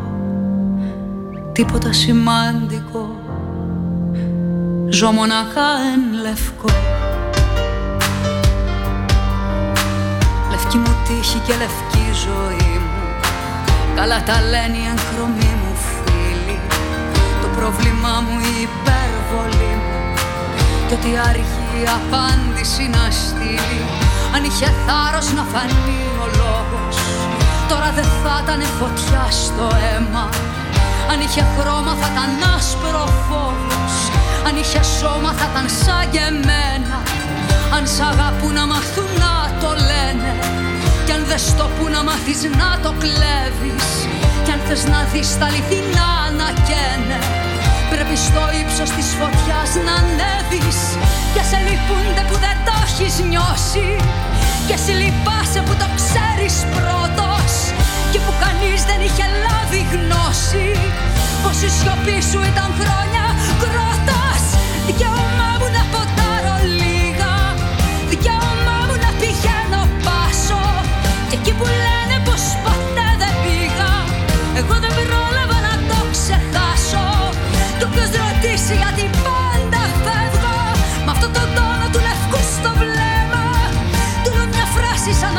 Τίποτα 1.52 1.94
σημαντικό. 1.94 3.16
Ζω 4.90 5.12
μοναχά 5.12 5.70
εν 5.94 6.22
λευκό. 6.22 6.70
Λευκή 10.52 10.78
μου 10.78 10.96
τύχη 11.08 11.38
και 11.38 11.54
λευκή 11.54 12.06
ζωή 12.26 12.78
μου. 12.86 13.04
Καλά 13.96 14.24
τα 14.24 14.42
λένε 14.42 14.78
οι 14.78 14.86
εγχρωμοί 14.94 15.52
μου 15.62 15.74
φίλοι. 15.86 16.60
Το 17.42 17.48
πρόβλημά 17.58 18.16
μου 18.26 18.36
η 18.40 18.54
υπερβολή 18.68 19.76
μου. 19.84 20.00
Κι 20.88 20.94
ότι 20.94 21.18
αργεί 21.30 21.68
η 21.82 21.86
απάντηση 21.98 22.84
να 22.96 23.12
στείλει. 23.12 23.84
Αν 24.36 24.44
είχε 24.44 24.70
θάρρος 24.86 25.34
να 25.34 25.44
φανεί 25.44 26.02
ο 26.24 26.26
λόγος 26.38 26.45
Τώρα 27.72 27.90
δεν 27.98 28.08
θα 28.22 28.34
ήταν 28.44 28.62
φωτιά 28.80 29.26
στο 29.44 29.68
αίμα. 29.86 30.26
Αν 31.12 31.20
είχε 31.26 31.44
χρώμα 31.56 31.94
θα 32.02 32.08
ήταν 32.14 32.32
άσπρο 32.56 33.06
φόβος 33.28 33.96
Αν 34.48 34.54
είχε 34.62 34.82
σώμα 35.00 35.32
θα 35.40 35.46
ήταν 35.52 35.68
σαν 35.82 36.04
και 36.14 36.24
εμένα. 36.32 36.98
Αν 37.76 37.84
σ' 37.94 38.04
αγαπούν 38.12 38.54
να 38.60 38.66
μάθουν 38.72 39.10
να 39.24 39.34
το 39.62 39.70
λένε. 39.90 40.32
Κι 41.06 41.14
αν 41.18 41.22
δεν 41.30 41.42
στο 41.50 41.66
που 41.76 41.86
να 41.94 42.02
μάθεις 42.08 42.42
να 42.62 42.70
το 42.84 42.92
κλέβεις. 43.04 43.88
Κι 44.46 44.52
αν 44.56 44.62
θες 44.68 44.84
να 44.94 45.00
δεις 45.12 45.30
τα 45.40 45.46
αληθινά 45.50 46.12
να 46.40 46.48
καίνε. 46.68 47.20
Πρέπει 47.92 48.16
στο 48.28 48.44
ύψος 48.62 48.90
της 48.96 49.08
φωτιάς 49.20 49.72
να 49.86 49.94
ανέβεις. 50.02 50.80
Και 51.34 51.44
σε 51.50 51.58
λυπούνται 51.68 52.24
που 52.30 52.36
δεν 52.46 52.58
το 52.68 52.74
έχεις 52.86 53.16
νιώσει. 53.32 53.88
Και 54.68 54.78
σε 54.84 54.94
λυπάσαι 55.02 55.60
που 55.66 55.74
το 55.82 55.88
ξέρεις 56.00 56.56
πρώτος 56.76 57.35
και 58.16 58.22
που 58.28 58.36
κανείς 58.46 58.82
δεν 58.90 59.00
είχε 59.08 59.26
λάβει 59.46 59.82
γνώση 59.94 60.68
πως 61.44 61.58
η 61.68 61.70
σιωπή 61.78 62.18
σου 62.30 62.40
ήταν 62.52 62.70
χρόνια 62.80 63.26
κρότας 63.62 64.44
δικαίωμά 64.88 65.52
μου 65.60 65.68
να 65.78 65.84
ποτάρω 65.94 66.56
λίγα 66.82 67.34
δικαίωμά 68.12 68.78
μου 68.88 68.96
να 69.06 69.12
πηγαίνω 69.20 69.82
πάσο. 70.06 70.64
Και 71.30 71.38
εκεί 71.40 71.54
που 71.60 71.68
λένε 71.86 72.16
πως 72.28 72.44
ποτέ 72.66 73.10
δεν 73.22 73.34
πήγα 73.44 73.92
εγώ 74.60 74.76
δεν 74.84 74.94
πρόλαβα 75.00 75.58
να 75.68 75.76
το 75.90 76.00
ξεχάσω. 76.16 77.08
Του 77.78 77.86
όποιος 77.90 78.12
ρωτήσει 78.24 78.74
γιατί 78.82 79.04
πάντα 79.26 79.82
φεύγω 80.04 80.58
με 81.06 81.12
αυτό 81.16 81.28
το 81.36 81.44
τόνο 81.56 81.86
του 81.94 82.02
λευκού 82.08 82.40
στο 82.56 82.72
βλέμμα 82.82 83.46
του 84.24 84.32
μια 84.52 84.66
φράση 84.76 85.12
σαν 85.22 85.36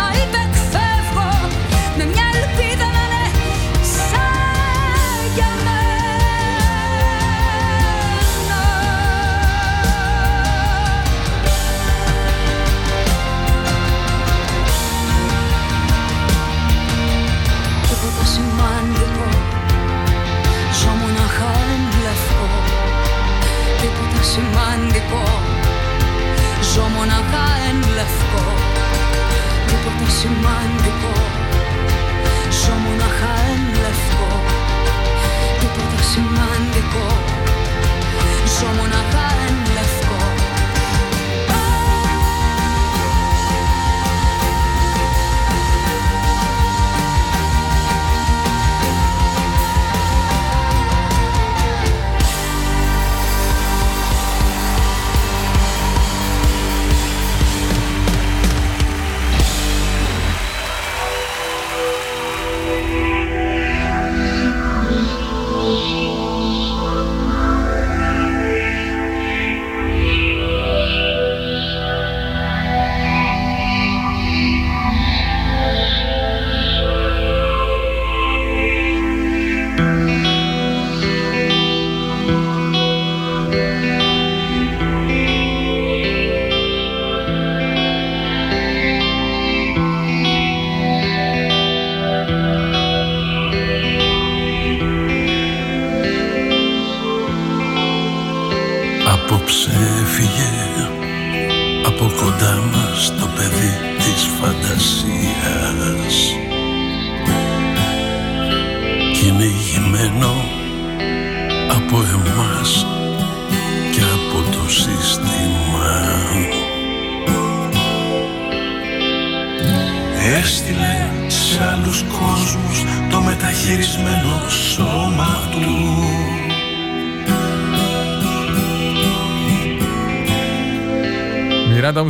σημαντικό. 24.76 25.24
Ζω 26.72 26.84
μοναχά 26.94 27.46
εν 27.68 27.78
λευκό 27.96 28.44
Τίποτα 29.66 30.06
σημαντικό. 30.18 31.14
Ζω 32.60 32.74
μοναχά 32.84 33.34
εν 33.52 33.62
λευκό 33.82 34.30
Τίποτα 35.60 36.02
σημαντικό. 36.12 37.06
Ζω 38.56 38.68
μοναχά 38.78 39.26
εν 39.46 39.65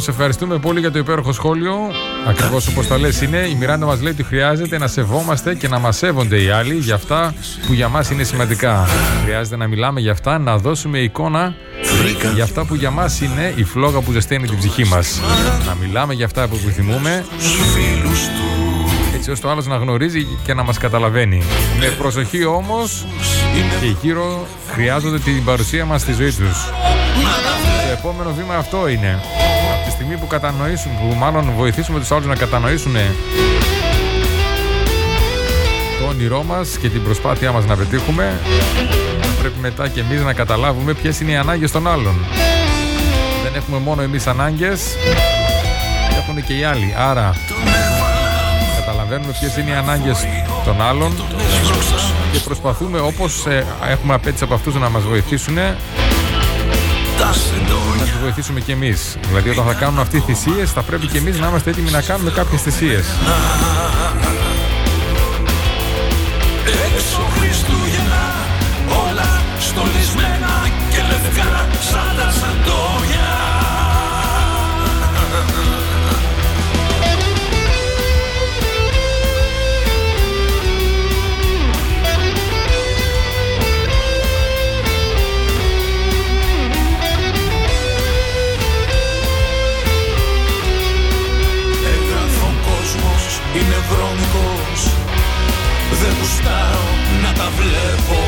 σε 0.07 0.12
ευχαριστούμε 0.12 0.59
πολύ 0.59 0.80
για 0.80 0.90
το 0.90 0.98
υπέροχο 0.98 1.32
σχόλιο. 1.32 1.76
Ακριβώς 2.28 2.68
όπως 2.68 2.86
τα 2.86 2.98
λες 2.98 3.20
είναι. 3.20 3.36
Η 3.36 3.54
Μιράντα 3.54 3.86
μας 3.86 4.00
λέει 4.00 4.12
ότι 4.12 4.22
χρειάζεται 4.22 4.78
να 4.78 4.86
σεβόμαστε 4.86 5.54
και 5.54 5.68
να 5.68 5.78
μας 5.78 5.96
σέβονται 5.96 6.42
οι 6.42 6.50
άλλοι 6.50 6.74
για 6.74 6.94
αυτά 6.94 7.34
που 7.66 7.72
για 7.72 7.88
μας 7.88 8.11
είναι 8.11 8.22
σημαντικά. 8.22 8.86
Χρειάζεται 9.24 9.57
να 9.57 9.66
μιλάμε 9.66 10.00
για 10.00 10.12
αυτά, 10.12 10.38
να 10.38 10.59
δώσουμε 10.59 10.98
εικόνα 10.98 11.54
για 12.34 12.44
αυτά 12.44 12.64
που 12.64 12.74
για 12.74 12.90
μας 12.90 13.20
είναι 13.20 13.52
η 13.57 13.64
φλόγα 13.64 14.00
που 14.00 14.12
ζεσταίνει 14.12 14.46
την 14.46 14.59
ψυχή 14.59 14.84
μας. 14.84 15.20
Να 15.66 15.74
μιλάμε 15.74 16.14
για 16.14 16.24
αυτά 16.24 16.48
που 16.48 16.59
επιθυμούμε. 16.62 17.24
Έτσι 19.14 19.30
ώστε 19.30 19.46
ο 19.46 19.50
άλλος 19.50 19.66
να 19.66 19.76
γνωρίζει 19.76 20.26
και 20.44 20.54
να 20.54 20.62
μας 20.62 20.78
καταλαβαίνει. 20.78 21.42
Με 21.80 21.86
προσοχή 21.86 22.44
όμως 22.44 23.07
και 23.80 23.86
γύρω 24.02 24.46
χρειάζονται 24.72 25.18
την 25.18 25.44
παρουσία 25.44 25.84
μας 25.84 26.00
στη 26.00 26.12
ζωή 26.12 26.32
τους. 26.32 26.70
Το 27.86 27.92
επόμενο 27.98 28.32
βήμα 28.32 28.54
αυτό 28.54 28.88
είναι. 28.88 29.20
Από 29.99 30.05
τη 30.05 30.11
στιγμή 30.11 30.26
που 30.28 30.32
κατανοήσουν, 30.38 30.92
που 30.99 31.16
μάλλον 31.16 31.53
βοηθήσουμε 31.57 31.99
τους 31.99 32.11
άλλους 32.11 32.26
να 32.26 32.34
κατανοήσουν 32.34 32.92
το 36.01 36.07
όνειρό 36.09 36.42
μας 36.42 36.78
και 36.80 36.88
την 36.88 37.03
προσπάθειά 37.03 37.53
μας 37.53 37.64
να 37.64 37.76
πετύχουμε, 37.76 38.40
πρέπει 39.40 39.59
μετά 39.61 39.88
και 39.88 40.01
εμείς 40.01 40.20
να 40.20 40.32
καταλάβουμε 40.32 40.94
ποιες 40.94 41.20
είναι 41.20 41.30
οι 41.30 41.36
ανάγκες 41.36 41.70
των 41.70 41.86
άλλων. 41.88 42.14
Δεν 43.42 43.55
έχουμε 43.55 43.78
μόνο 43.78 44.03
εμείς 44.03 44.26
ανάγκες, 44.26 44.97
έχουν 46.16 46.44
και 46.44 46.53
οι 46.53 46.64
άλλοι. 46.64 46.94
Άρα, 46.99 47.34
καταλαβαίνουμε 48.78 49.32
ποιες 49.40 49.57
είναι 49.57 49.70
οι 49.70 49.74
ανάγκες 49.74 50.26
των 50.64 50.82
άλλων 50.82 51.12
και 52.32 52.38
προσπαθούμε 52.38 53.01
όπως 53.01 53.47
ε, 53.47 53.66
έχουμε 53.90 54.14
απέτηση 54.14 54.44
από 54.44 54.55
αυτούς 54.55 54.74
να 54.74 54.88
μας 54.88 55.03
βοηθήσουν 55.03 55.57
να 57.98 58.04
τους 58.04 58.18
βοηθήσουμε 58.20 58.60
κι 58.60 58.72
εμείς. 58.72 59.16
Δηλαδή, 59.26 59.48
όταν 59.48 59.64
θα 59.64 59.74
κάνουν 59.74 59.98
αυτοί 59.98 60.20
θυσίες, 60.20 60.70
θα 60.70 60.82
πρέπει 60.82 61.06
κι 61.06 61.16
εμείς 61.16 61.38
να 61.38 61.48
είμαστε 61.48 61.70
έτοιμοι 61.70 61.90
να 61.90 62.00
κάνουμε 62.00 62.30
κάποιες 62.30 62.62
θυσίες. 62.62 63.06
Έξω 66.94 67.20
Χριστούγεννα 67.38 68.24
όλα 69.06 69.42
στολισμένα 69.58 70.70
και 70.90 70.98
λευκά 71.10 71.68
σαν 71.90 72.16
τα 72.16 72.30
σαντόνια 72.30 72.86
γουστάρω 96.47 96.84
να 97.22 97.32
τα 97.32 97.51
βλέπω. 97.57 98.20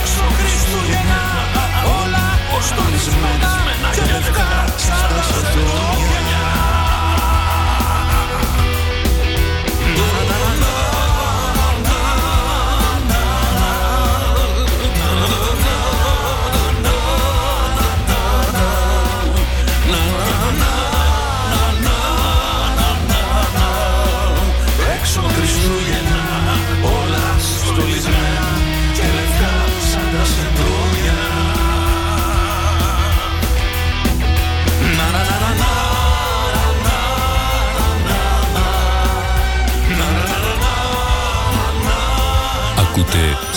Έξω 0.00 0.24
Χριστούγεννα 0.38 1.22
όλα 2.00 2.38
στολισμένα 2.60 3.52
και 3.92 4.00
λευκά 4.12 4.64
σαν 4.76 5.99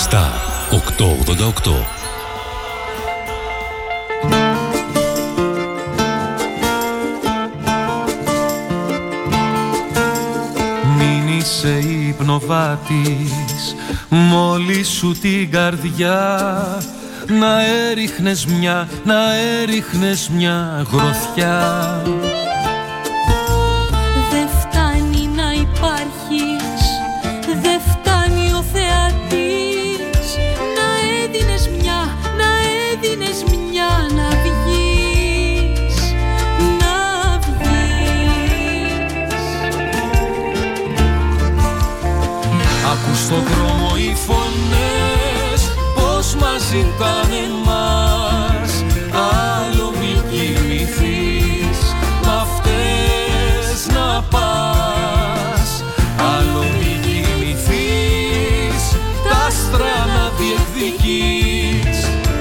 Ακούτε 0.04 0.10
Star 0.10 0.32
888. 0.72 1.86
Μην 10.98 11.38
είσαι 11.38 11.80
υπνοβάτης 12.08 13.76
Μόλις 14.10 14.88
σου 14.88 15.12
την 15.22 15.52
καρδιά 15.52 16.48
Να 17.40 17.66
έριχνες 17.90 18.46
μια, 18.46 18.90
να 19.04 19.36
έριχνες 19.36 20.30
μια 20.30 20.86
γροθιά 20.92 22.02
έκανε 47.04 47.44
μας 47.66 48.84
Άλλο 49.12 49.94
μη 50.00 50.22
κοιμηθείς 50.30 51.80
Μ' 52.24 52.30
να 53.94 54.22
πας. 54.30 55.84
Άλλο 56.36 56.64
μη 56.80 57.00
κοιμηθείς 57.02 58.84
Τα 59.30 59.46
άστρα 59.48 59.96
να 60.16 60.32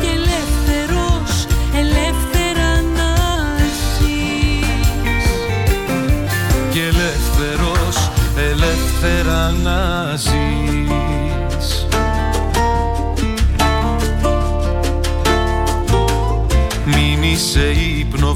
Και 0.00 0.08
ελεύθερος, 0.08 1.46
ελεύθερα 1.74 2.70
να 2.96 3.14
ζεις. 3.98 5.28
Και 6.72 6.80
ελεύθερος, 6.80 8.10
ελεύθερα 8.36 9.50
να 9.62 10.16
ζεις. 10.16 10.41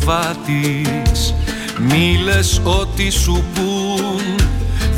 Υπνοβάτης 0.06 1.34
Μη 1.78 2.18
λες 2.24 2.60
ό,τι 2.64 3.10
σου 3.10 3.44
πουν 3.54 4.46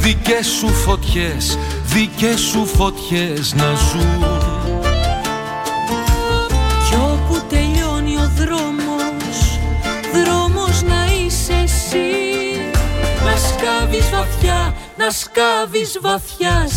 Δικές 0.00 0.46
σου 0.46 0.68
φωτιές, 0.68 1.58
δικές 1.84 2.40
σου 2.40 2.66
φωτιές 2.66 3.54
να 3.54 3.74
ζουν. 3.74 4.26
Κι 6.88 6.94
όπου 6.94 7.42
τελειώνει 7.48 8.16
ο 8.16 8.30
δρόμος 8.36 9.58
Δρόμος 10.12 10.82
να 10.82 11.04
είσαι 11.04 11.62
εσύ. 11.64 12.10
Να 13.24 13.36
σκάβεις 13.36 14.10
βαθιά, 14.10 14.74
να 14.96 15.10
σκάβεις 15.10 15.98
βαθιά 16.02 16.68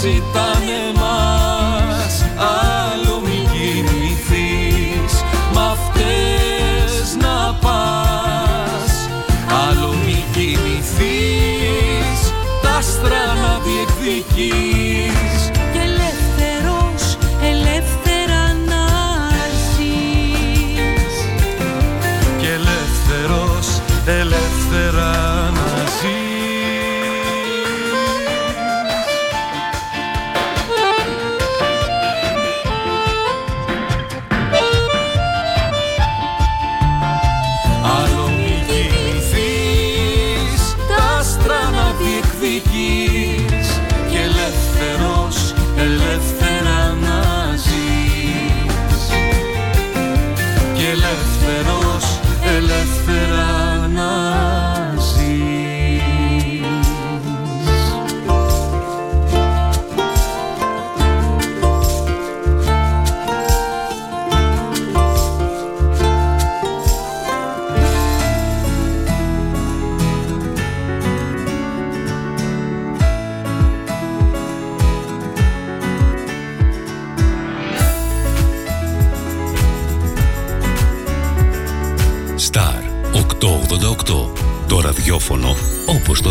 Πώς 0.00 0.06
μας 0.06 0.14
ζητάνε 0.14 0.92
μας 0.94 2.24
Άλλο 2.36 3.20
μη 3.24 3.48
κοιμηθείς 3.52 5.22
Μ' 5.52 5.58
αυτές 5.58 7.16
να 7.20 7.54
πας. 7.60 9.08
Άλλο 9.68 9.94
μη 10.04 10.24
κοιμηθείς 10.32 12.20
Τα 12.62 12.70
άστρα 12.70 13.24
να 13.42 13.60
διεκδικείς 13.64 15.57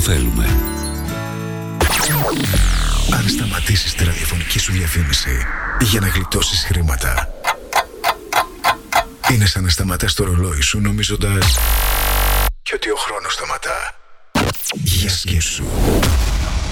θέλουμε. 0.09 0.45
Αν 3.13 3.29
σταματήσεις 3.29 3.93
τη 3.93 4.03
ραδιοφωνική 4.03 4.59
σου 4.59 4.71
διαφήμιση 4.71 5.45
για 5.81 5.99
να 5.99 6.07
γλιτώσεις 6.07 6.63
χρήματα, 6.65 7.27
είναι 9.31 9.45
σαν 9.45 9.63
να 9.63 9.69
σταματάς 9.69 10.13
το 10.13 10.23
ρολόι 10.23 10.61
σου 10.61 10.79
νομίζοντας 10.79 11.57
και 12.61 12.71
ότι 12.75 12.89
ο 12.89 12.95
χρόνος 12.95 13.33
σταματά. 13.33 13.95
Για 14.73 15.09
σκέψου. 15.09 15.63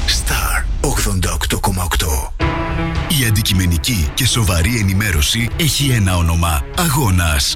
Star 0.07 0.63
88,8 0.81 2.45
Η 3.21 3.25
αντικειμενική 3.25 4.11
και 4.13 4.25
σοβαρή 4.25 4.77
ενημέρωση 4.79 5.49
έχει 5.57 5.89
ένα 5.89 6.17
όνομα. 6.17 6.65
Αγώνας. 6.77 7.55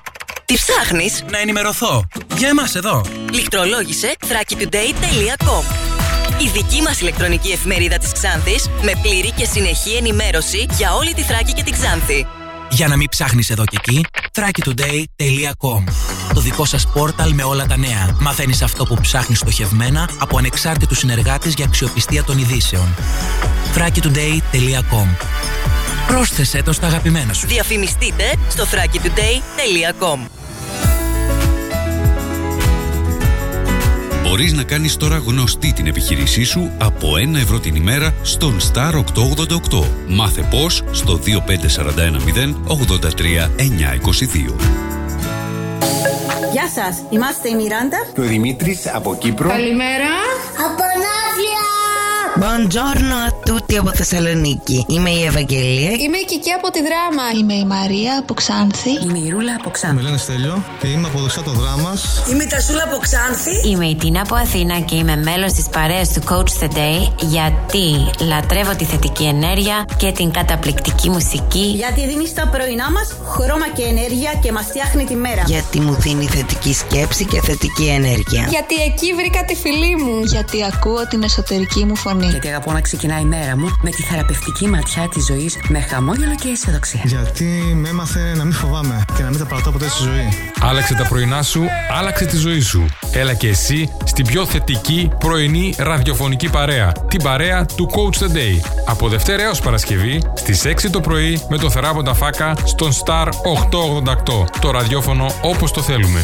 Τι 0.51 0.57
ψάχνεις; 0.57 1.23
Να 1.31 1.39
ενημερωθώ. 1.39 2.07
Για 2.37 2.47
εμάς 2.47 2.75
εδώ. 2.75 3.01
Λιχτρολόγησε 3.31 4.15
thrakitoday.com 4.19 5.63
Η 6.41 6.49
δική 6.53 6.81
μας 6.81 7.01
ηλεκτρονική 7.01 7.51
εφημερίδα 7.51 7.97
της 7.97 8.11
Ξάνθης 8.11 8.69
με 8.81 8.91
πλήρη 9.01 9.31
και 9.31 9.45
συνεχή 9.45 9.95
ενημέρωση 9.95 10.65
για 10.77 10.93
όλη 10.93 11.13
τη 11.13 11.21
Θράκη 11.21 11.53
και 11.53 11.63
την 11.63 11.73
Ξάνθη. 11.73 12.27
Για 12.69 12.87
να 12.87 12.97
μην 12.97 13.09
ψάχνεις 13.09 13.49
εδώ 13.49 13.63
και 13.65 13.77
εκεί, 13.79 14.05
thrakitoday.com 14.31 15.83
Το 16.33 16.39
δικό 16.41 16.65
σας 16.65 16.87
πόρταλ 16.87 17.33
με 17.33 17.43
όλα 17.43 17.65
τα 17.65 17.77
νέα. 17.77 18.15
Μαθαίνεις 18.19 18.61
αυτό 18.61 18.85
που 18.85 18.97
ψάχνεις 19.01 19.39
στοχευμένα 19.39 20.09
από 20.19 20.37
ανεξάρτητους 20.37 20.97
συνεργάτες 20.97 21.53
για 21.53 21.65
αξιοπιστία 21.65 22.23
των 22.23 22.37
ειδήσεων. 22.37 22.95
thrakitoday.com 23.75 25.07
Πρόσθεσέ 26.07 26.63
το 26.63 26.71
στα 26.71 26.87
αγαπημένα 26.87 27.33
σου. 27.33 27.47
Διαφημιστείτε 27.47 28.35
στο 28.49 28.63
thrakitoday.com 28.63 30.40
Μπορείς 34.31 34.53
να 34.53 34.63
κάνεις 34.63 34.97
τώρα 34.97 35.17
γνωστή 35.17 35.73
την 35.73 35.87
επιχείρησή 35.87 36.43
σου 36.43 36.71
από 36.77 37.07
1 37.33 37.35
ευρώ 37.35 37.59
την 37.59 37.75
ημέρα 37.75 38.13
στον 38.21 38.57
Star 38.73 38.93
888. 38.93 39.03
Μάθε 40.07 40.47
πώς 40.49 40.83
στο 40.91 41.19
25410 41.25 42.55
83 42.67 43.49
922. 43.57 44.55
Γεια 46.51 46.67
σας, 46.75 47.03
είμαστε 47.09 47.49
η 47.49 47.55
Μιράντα. 47.55 47.97
Και 48.13 48.21
ο 48.21 48.23
Δημήτρης 48.23 48.87
από 48.93 49.15
Κύπρο. 49.15 49.49
Καλημέρα. 49.49 50.09
Από 50.57 50.83
Ναύλια. 50.83 50.90
Buongiorno 52.35 53.15
a 53.27 53.31
tutti 53.45 53.77
από 53.79 53.91
Θεσσαλονίκη. 53.93 54.85
Είμαι 54.87 55.09
η 55.09 55.23
Ευαγγελία. 55.23 55.91
Είμαι 55.91 56.17
η 56.17 56.25
Κική 56.25 56.51
από 56.51 56.71
τη 56.71 56.79
δράμα. 56.87 57.23
Είμαι 57.39 57.53
η 57.53 57.65
Μαρία 57.65 58.17
από 58.19 58.33
Ξάνθη. 58.33 58.89
Είμαι 59.03 59.17
η 59.17 59.29
Ρούλα 59.29 59.55
από 59.59 59.69
Ξάνθη. 59.69 59.95
Με 59.95 60.01
λένε 60.01 60.17
Στέλιο 60.17 60.63
και 60.79 60.87
είμαι 60.87 61.07
από 61.07 61.19
δεξιά 61.19 61.41
το 61.41 61.51
δράμα. 61.51 61.93
Είμαι 62.31 62.43
η 62.43 62.47
Τασούλα 62.47 62.83
από 62.83 62.97
Ξάνθη. 62.97 63.69
Είμαι 63.69 63.85
η 63.85 63.95
Τίνα 63.95 64.21
από 64.21 64.35
Αθήνα 64.35 64.79
και 64.79 64.95
είμαι 64.95 65.15
μέλος 65.15 65.53
της 65.53 65.65
παρέας 65.69 66.09
του 66.13 66.21
Coach 66.29 66.63
the 66.63 66.69
Day 66.77 66.99
γιατί 67.19 67.85
λατρεύω 68.27 68.75
τη 68.75 68.85
θετική 68.85 69.23
ενέργεια 69.23 69.85
και 69.97 70.11
την 70.11 70.31
καταπληκτική 70.31 71.09
μουσική. 71.09 71.65
Γιατί 71.75 72.07
δίνεις 72.07 72.29
στα 72.29 72.47
πρωινά 72.47 72.91
μας 72.91 73.07
χρώμα 73.33 73.67
και 73.75 73.83
ενέργεια 73.83 74.31
και 74.43 74.51
μας 74.51 74.65
φτιάχνει 74.65 75.03
τη 75.03 75.15
μέρα. 75.15 75.43
Γιατί 75.45 75.79
μου 75.79 75.93
δίνει 75.93 76.25
θετική 76.25 76.73
σκέψη 76.73 77.25
και 77.25 77.41
θετική 77.41 77.85
ενέργεια. 77.85 78.47
Γιατί 78.49 78.75
εκεί 78.89 79.13
βρήκα 79.13 79.45
τη 79.45 79.55
φιλή 79.55 79.95
μου. 80.03 80.23
Γιατί 80.23 80.57
ακούω 80.73 81.07
την 81.07 81.23
εσωτερική 81.23 81.85
μου 81.85 81.95
φωνή. 81.95 82.19
Γιατί 82.29 82.47
αγαπώ 82.47 82.71
να 82.71 82.81
ξεκινάει 82.81 83.21
η 83.21 83.25
μέρα 83.25 83.57
μου 83.57 83.77
με 83.81 83.89
τη 83.89 84.01
θεραπευτική 84.01 84.67
ματιά 84.67 85.07
της 85.09 85.25
ζωής 85.25 85.57
με 85.67 85.79
χαμόγελο 85.79 86.35
και 86.35 86.47
αισιοδοξία. 86.49 87.01
Γιατί 87.05 87.45
με 87.75 87.89
έμαθε 87.89 88.33
να 88.35 88.43
μην 88.43 88.53
φοβάμαι 88.53 89.05
και 89.15 89.23
να 89.23 89.29
μην 89.29 89.39
τα 89.39 89.45
παρατώ 89.45 89.71
ποτέ 89.71 89.89
στη 89.89 90.03
ζωή. 90.03 90.27
Άλλαξε 90.59 90.95
τα 90.95 91.07
πρωινά 91.07 91.41
σου, 91.43 91.63
άλλαξε 91.97 92.25
τη 92.25 92.37
ζωή 92.37 92.59
σου. 92.59 92.85
Έλα 93.11 93.33
και 93.33 93.47
εσύ 93.47 93.91
στην 94.03 94.25
πιο 94.25 94.45
θετική 94.45 95.09
πρωινή 95.17 95.73
ραδιοφωνική 95.77 96.49
παρέα. 96.49 96.91
Την 97.07 97.23
παρέα 97.23 97.65
του 97.65 97.89
Coach 97.91 98.23
the 98.23 98.35
Day. 98.35 98.59
Από 98.85 99.07
Δευτέρα 99.07 99.43
έως 99.43 99.59
Παρασκευή 99.59 100.21
στις 100.33 100.65
6 100.65 100.89
το 100.91 100.99
πρωί 100.99 101.41
με 101.49 101.57
το 101.57 101.69
θεράποντα 101.69 102.13
φάκα 102.13 102.53
στον 102.63 102.91
Star 102.91 103.27
888. 103.27 104.45
Το 104.61 104.71
ραδιόφωνο 104.71 105.25
όπως 105.41 105.71
το 105.71 105.81
θέλουμε. 105.81 106.21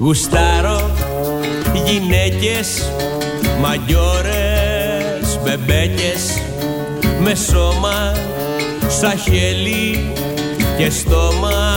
Γουστάρω 0.00 0.90
γυναίκες, 1.84 2.92
μαγιόρες, 3.60 5.38
μπεμπέκες 5.42 6.42
Με 7.20 7.34
σώμα 7.34 8.12
σαν 8.88 9.18
χέλι 9.18 10.12
και 10.78 10.90
στόμα 10.90 11.74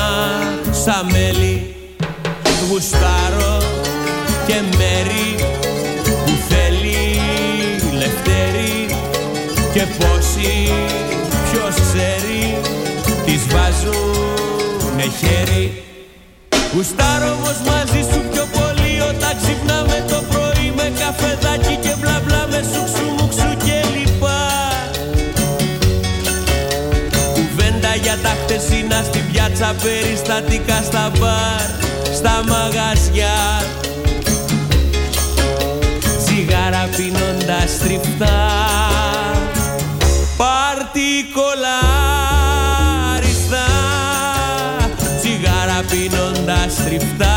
σαν 0.71 1.05
μέλι 1.11 1.75
Γουστάρω 2.69 3.57
και 4.47 4.55
μέρη 4.77 5.35
που 6.05 6.31
θέλει 6.49 7.21
λευτέρη 7.93 8.95
Και 9.73 9.81
πόσοι 9.97 10.71
ποιος 11.51 11.75
ξέρει 11.75 12.61
τις 13.25 13.45
βάζουνε 13.53 15.03
χέρι 15.19 15.83
Γουστάρω 16.73 17.31
όμως 17.31 17.57
μαζί 17.69 18.01
σου 18.11 18.19
πιο 18.31 18.45
πολύ 18.55 19.01
όταν 19.01 19.37
ξυπνάμε 19.41 20.05
το 20.07 20.23
πρωί 20.29 20.73
με 20.75 20.91
καφεδάκι 20.99 21.75
και 21.81 21.95
μπλα 21.99 22.21
μπλα 22.25 22.47
με 22.49 22.61
σουξου 22.71 23.05
μουξου 23.17 23.57
και 23.65 23.77
λοιπά. 23.95 24.41
Κουβέντα 27.33 27.95
για 27.95 28.17
τα 28.23 28.29
χτεσίνα 28.43 29.03
στην 29.03 29.31
πιάτσα 29.31 29.75
περιστατικά 29.81 30.81
στα 30.83 31.11
μπαρ, 31.19 31.67
στα 32.15 32.43
μαγαζιά. 32.47 33.63
Τσιγάρα 36.23 36.89
πίνοντας 36.95 37.77
τριφτά. 37.77 38.39
Παρτικολάριστα 40.37 42.00
πίνοντας 46.91 46.99
τριφτά 46.99 47.35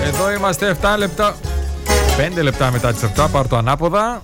Εδώ 0.07 0.31
είμαστε 0.31 0.75
7 0.81 0.97
λεπτά. 0.97 1.36
5 2.38 2.41
λεπτά 2.41 2.71
μετά 2.71 2.93
τις 2.93 3.01
7, 3.17 3.27
πάρ 3.31 3.47
το 3.47 3.57
ανάποδα. 3.57 4.21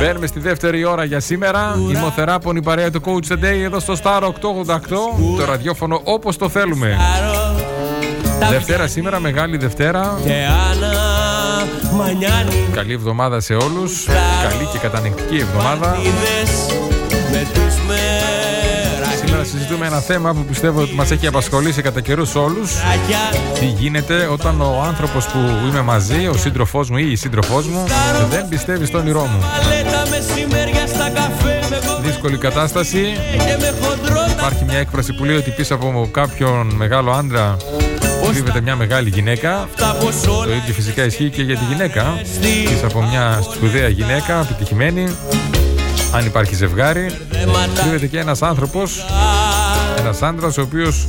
Μπαίνουμε 0.00 0.26
στη 0.26 0.40
δεύτερη 0.40 0.84
ώρα 0.84 1.04
για 1.04 1.20
σήμερα. 1.20 1.74
Είμαι 1.78 2.04
ο 2.04 2.10
Θεράπων, 2.10 2.56
η 2.56 2.62
παρέα 2.62 2.90
του 2.90 3.00
Coach 3.04 3.32
Today 3.32 3.62
εδώ 3.64 3.80
στο 3.80 3.94
Star 4.02 4.22
888. 4.22 4.28
Το 5.38 5.44
ραδιόφωνο 5.44 6.00
όπως 6.04 6.36
το 6.36 6.48
θέλουμε. 6.48 6.96
Δευτέρα 8.50 8.86
σήμερα, 8.86 9.20
μεγάλη 9.20 9.56
Δευτέρα. 9.56 10.18
Και 10.24 10.32
Άννα 10.70 10.92
Μανιάνη 11.96 12.68
Καλή 12.74 12.92
εβδομάδα 12.92 13.40
σε 13.40 13.54
όλους. 13.54 14.04
Καλή 14.48 14.68
και 14.72 14.78
κατανεκτική 14.78 15.36
εβδομάδα. 15.36 15.96
Είδες 16.00 16.66
με 17.30 17.46
τους 17.54 17.74
Σήμερα 19.24 19.44
συζητούμε 19.44 19.86
ένα 19.86 20.00
θέμα 20.00 20.34
που 20.34 20.44
πιστεύω 20.44 20.80
ότι 20.80 20.94
μας 20.94 21.10
έχει 21.10 21.26
απασχολήσει 21.26 21.82
κατά 21.82 22.00
καιρούς 22.00 22.34
όλους. 22.34 22.72
Τι 23.58 23.66
γίνεται 23.66 24.28
όταν 24.32 24.60
ο 24.60 24.84
άνθρωπος 24.86 25.26
που 25.26 25.38
είμαι 25.68 25.80
μαζί, 25.80 26.26
ο 26.26 26.34
σύντροφός 26.36 26.90
μου 26.90 26.96
ή 26.96 27.10
η 27.10 27.16
σύντροφός 27.16 27.66
μου 27.66 27.84
Δεν 28.30 28.48
πιστεύει 28.48 28.86
στον 28.86 29.00
όνειρό 29.00 29.20
μου. 29.20 29.38
Παλέτα 29.40 30.02
μεσημέρια 30.10 30.86
στα 30.86 31.10
καφέ 31.10 31.58
με 31.70 31.76
κομμάτια 31.86 32.10
Δύσκολη 32.10 32.36
κατάσταση. 32.36 33.16
Και 33.32 33.56
με 33.60 33.74
χοντρό 33.80 34.26
Υπάρχει 34.30 34.64
μια 34.64 34.78
έκφραση 34.78 35.12
που 35.12 35.24
λέει 35.24 35.36
ότι 35.36 35.50
πίσω 35.50 35.74
από 35.74 36.08
κάποιον 36.12 36.72
μεγάλο 36.74 37.10
άντρα 37.10 37.56
κρύβεται 38.30 38.60
μια 38.60 38.76
μεγάλη 38.76 39.08
γυναίκα. 39.08 39.68
Το 40.24 40.52
ίδιο 40.52 40.74
φυσικά 40.74 41.04
ισχύει 41.04 41.30
και 41.30 41.42
για 41.42 41.56
τη 41.56 41.64
γυναίκα. 41.64 42.20
Πίσω 42.40 42.86
από 42.86 43.02
μια 43.02 43.42
σπουδαία 43.52 43.88
γυναίκα, 43.88 44.40
επιτυχημένη, 44.40 45.16
αν 46.12 46.26
υπάρχει 46.26 46.54
ζευγάρι, 46.54 47.10
κρύβεται 47.74 48.06
και 48.06 48.18
ένας 48.18 48.42
άνθρωπος, 48.42 49.04
ένας 49.98 50.22
άντρας 50.22 50.58
ο 50.58 50.62
οποίος 50.62 51.06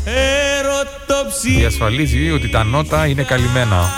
διασφαλίζει 1.57 2.31
ότι 2.31 2.49
τα 2.49 2.63
νότα 2.63 3.05
είναι 3.05 3.23
καλυμμένα. 3.23 3.89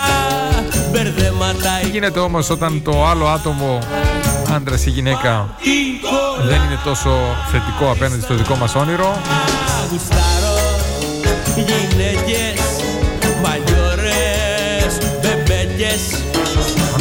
Τι 1.82 1.88
γίνεται 1.88 2.18
όμως 2.18 2.50
όταν 2.50 2.82
το 2.82 3.06
άλλο 3.06 3.26
άτομο, 3.26 3.78
άντρας 4.54 4.86
ή 4.86 4.90
γυναίκα, 4.90 5.48
δεν 6.46 6.62
είναι 6.62 6.78
τόσο 6.84 7.10
θετικό 7.50 7.90
απέναντι 7.90 8.22
στο 8.22 8.34
δικό 8.34 8.54
μας 8.54 8.74
όνειρο; 8.74 9.20
Γυναίκες, 11.54 12.59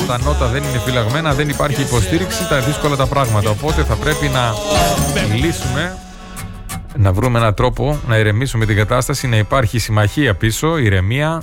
τα 0.09 0.19
νότα 0.23 0.47
δεν 0.47 0.63
είναι 0.63 0.79
φυλαγμένα, 0.79 1.33
δεν 1.33 1.49
υπάρχει 1.49 1.81
υποστήριξη, 1.81 2.47
τα 2.49 2.59
δύσκολα 2.59 2.95
τα 2.95 3.05
πράγματα. 3.07 3.49
Οπότε 3.49 3.83
θα 3.83 3.95
πρέπει 3.95 4.27
να 4.27 4.53
λύσουμε, 5.35 5.97
να 6.95 7.13
βρούμε 7.13 7.39
έναν 7.39 7.53
τρόπο 7.53 7.99
να 8.07 8.17
ηρεμήσουμε 8.17 8.65
την 8.65 8.75
κατάσταση, 8.75 9.27
να 9.27 9.37
υπάρχει 9.37 9.79
συμμαχία 9.79 10.35
πίσω, 10.35 10.77
ηρεμία, 10.77 11.41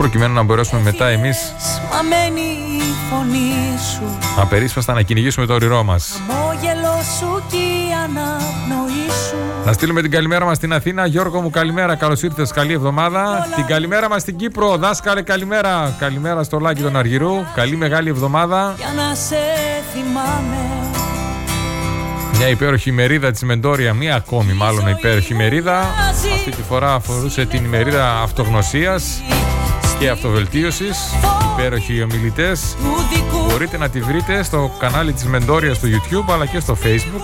προκειμένου 0.00 0.34
να 0.34 0.42
μπορέσουμε 0.42 0.80
μετά 0.80 1.06
εμείς 1.06 1.54
Μα 1.92 2.02
μένει 2.02 2.40
η 2.76 2.94
φωνή 3.10 3.78
σου 3.94 4.18
απερίσπαστα 4.40 4.92
να 4.92 5.02
κυνηγήσουμε 5.02 5.46
το 5.46 5.54
όνειρό 5.54 5.82
μας. 5.82 6.20
Μόγελο 6.28 7.02
σου 7.18 7.42
και 7.50 7.56
η 7.56 7.92
αναπνοή 8.04 9.10
σου 9.28 9.36
Να 9.64 9.72
στείλουμε 9.72 10.02
την 10.02 10.10
καλημέρα 10.10 10.44
μας 10.44 10.56
στην 10.56 10.72
Αθήνα. 10.72 11.06
Γιώργο 11.06 11.40
μου, 11.40 11.50
καλημέρα. 11.50 11.94
Καλώς 11.94 12.22
ήρθες. 12.22 12.52
Καλή 12.52 12.72
εβδομάδα. 12.72 13.46
Την 13.54 13.66
καλημέρα 13.66 14.08
μας 14.08 14.22
στην 14.22 14.36
Κύπρο. 14.36 14.76
Δάσκαλε, 14.76 15.22
καλημέρα. 15.22 15.96
Καλημέρα 15.98 16.42
στο 16.42 16.58
Λάκη 16.58 16.82
των 16.82 16.96
Αργυρού. 16.96 17.34
Καλή 17.54 17.76
μεγάλη 17.76 18.08
εβδομάδα. 18.08 18.74
Για 18.76 18.86
να 18.96 19.14
σε 19.14 19.36
θυμάμαι 19.92 20.56
Μια 22.36 22.48
υπέροχη 22.48 22.88
ημερίδα 22.88 23.30
της 23.30 23.42
Μεντόρια. 23.42 23.94
Μία 23.94 24.14
ακόμη 24.14 24.52
μάλλον 24.52 24.88
υπέροχη 24.88 25.32
ημερίδα. 25.32 25.78
Αυτή 26.34 26.50
τη 26.50 26.62
φορά 26.62 26.94
αφορούσε 26.94 27.46
την 27.46 27.64
ημερίδα 27.64 28.20
αυτογνωσίας 28.20 29.22
και 30.00 30.08
αυτοβελτίωσης. 30.08 30.98
Υπέροχοι 31.52 31.94
οι 31.94 32.02
ομιλητές. 32.02 32.76
Μπορείτε 33.48 33.78
να 33.78 33.88
τη 33.88 34.00
βρείτε 34.00 34.42
στο 34.42 34.70
κανάλι 34.78 35.12
της 35.12 35.24
Μεντόριας 35.24 35.76
στο 35.76 35.88
YouTube 35.88 36.32
αλλά 36.32 36.46
και 36.46 36.60
στο 36.60 36.76
Facebook. 36.82 37.22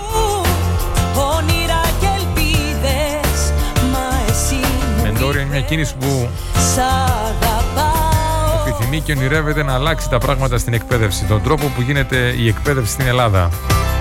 Όνειρα 1.36 1.80
και 2.00 2.06
ελπίδες 2.18 3.52
Μα 3.92 4.08
εσύ 4.28 4.60
Μεντόρια 5.02 5.40
είναι 5.40 5.50
μια 5.50 5.60
κίνηση 5.60 5.94
που 6.00 6.28
σ' 6.54 6.78
αγαπάω 6.78 8.66
επιθυμεί 8.66 9.00
και 9.00 9.12
ονειρεύεται 9.12 9.62
να 9.62 9.74
αλλάξει 9.74 10.08
τα 10.08 10.18
πράγματα 10.18 10.58
στην 10.58 10.72
εκπαίδευση. 10.72 11.24
Τον 11.24 11.42
τρόπο 11.42 11.66
που 11.66 11.82
γίνεται 11.82 12.34
η 12.38 12.48
εκπαίδευση 12.48 12.92
στην 12.92 13.06
Ελλάδα. 13.06 13.50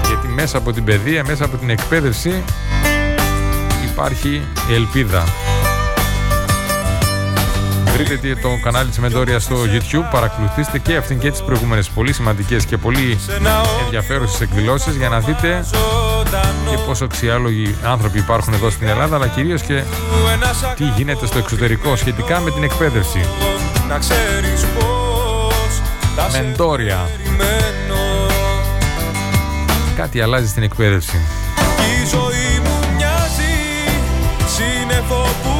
Γιατί 0.08 0.28
μέσα 0.28 0.58
από 0.58 0.74
την 0.74 0.84
παιδεία, 0.84 1.24
μέσα 1.28 1.46
από 1.46 1.58
την 1.58 1.70
εκπαίδευση 1.70 2.44
υπάρχει 3.92 4.42
η 4.70 4.74
ελπίδα. 4.74 5.24
Βρείτε 7.94 8.36
το 8.42 8.60
κανάλι 8.64 8.90
της 8.90 9.00
Μεντόρια 9.00 9.40
στο 9.40 9.56
YouTube, 9.56 10.10
παρακολουθήστε 10.12 10.80
και 10.80 10.96
αυτήν 10.96 11.20
και 11.20 11.32
τις 11.32 11.42
προηγούμενες 11.42 11.90
πολύ 11.90 12.14
σημαντικές 12.14 12.66
και 12.66 12.78
πολύ 12.78 13.20
ενδιαφέρουσες 13.84 14.42
εκδηλώσεις 14.42 14.96
για 14.96 15.10
να 15.10 15.20
δείτε 15.20 15.66
και 16.70 16.78
πόσο 16.86 17.06
αξιάλογοι 17.06 17.76
άνθρωποι 17.84 18.18
υπάρχουν 18.18 18.54
εδώ 18.54 18.70
στην 18.70 18.88
Ελλάδα 18.88 19.16
αλλά 19.16 19.28
κυρίως 19.28 19.62
και 19.62 19.84
τι 20.76 20.84
γίνεται 20.84 21.26
στο 21.26 21.38
εξωτερικό 21.38 21.96
σχετικά 21.96 22.40
με 22.40 22.52
την 22.52 22.64
εκπαίδευση. 22.64 23.26
Να 23.88 23.98
ξέρεις 23.98 24.66
πως 24.80 25.82
θα 26.16 26.30
σε 26.30 26.42
Μεντόρια. 26.42 27.10
περιμένω 27.18 28.26
Κάτι 29.96 30.22
αλλάζει 30.22 30.48
στην 30.48 30.64
εκπαίδευση. 30.64 31.18
Η 32.02 32.08
ζωή 32.08 32.60
μου 32.64 32.96
μοιάζει 32.96 33.54
σύννεφο 34.46 35.28
που 35.44 35.55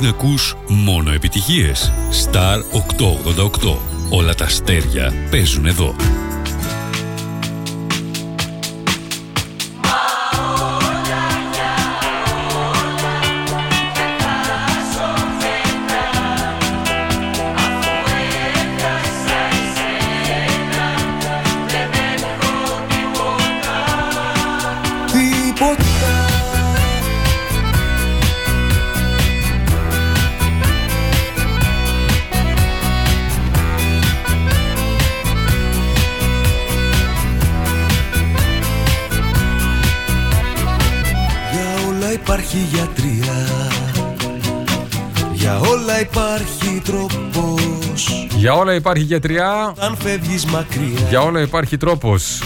Θέλεις 0.00 0.12
να 0.12 0.18
ακούς 0.18 0.56
μόνο 0.68 1.10
επιτυχίες. 1.10 1.92
Star 2.24 2.62
888. 2.72 3.78
Όλα 4.10 4.34
τα 4.34 4.44
αστέρια 4.44 5.12
παίζουν 5.30 5.66
εδώ. 5.66 5.94
Όλα 48.68 48.76
υπάρχει 48.76 49.02
γιατριά. 49.02 49.74
Αν 49.78 49.96
φεύγεις 50.02 50.44
μακριά 50.44 51.06
Για 51.08 51.20
όλα 51.20 51.40
υπάρχει 51.40 51.76
τρόπος. 51.76 52.42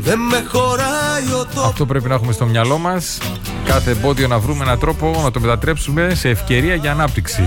Δεν 0.00 0.18
με 0.18 0.44
χωράει 0.52 1.32
ο 1.40 1.44
τόπος 1.54 1.64
Αυτό 1.64 1.86
πρέπει 1.86 2.08
να 2.08 2.14
έχουμε 2.14 2.32
στο 2.32 2.44
μυαλό 2.46 2.78
μας. 2.78 3.18
Κάθε 3.64 3.90
εμπόδιο 3.90 4.28
να 4.28 4.38
βρούμε 4.38 4.64
έναν 4.64 4.78
τρόπο 4.78 5.20
να 5.24 5.30
το 5.30 5.40
μετατρέψουμε 5.40 6.14
σε 6.14 6.28
ευκαιρία 6.28 6.74
για 6.74 6.90
ανάπτυξη. 6.90 7.42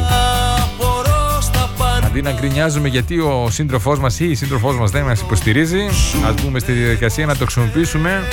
Απορώ 0.63 1.41
στα 1.41 1.69
πάντα 1.77 2.07
Αντί 2.07 2.21
να 2.21 2.31
γκρινιάζουμε 2.31 2.87
γιατί 2.87 3.19
ο 3.19 3.47
σύντροφός 3.51 3.99
μας 3.99 4.19
ή 4.19 4.29
η 4.29 4.35
σύντροφός 4.35 4.77
μας 4.77 4.91
δεν 4.91 5.03
μας 5.03 5.21
υποστηρίζει, 5.21 5.85
ας 6.27 6.33
μπούμε 6.41 6.59
στη 6.59 6.71
διαδικασία 6.71 7.25
να 7.25 7.35
το 7.35 7.45
χρησιμοποιήσουμε 7.45 8.23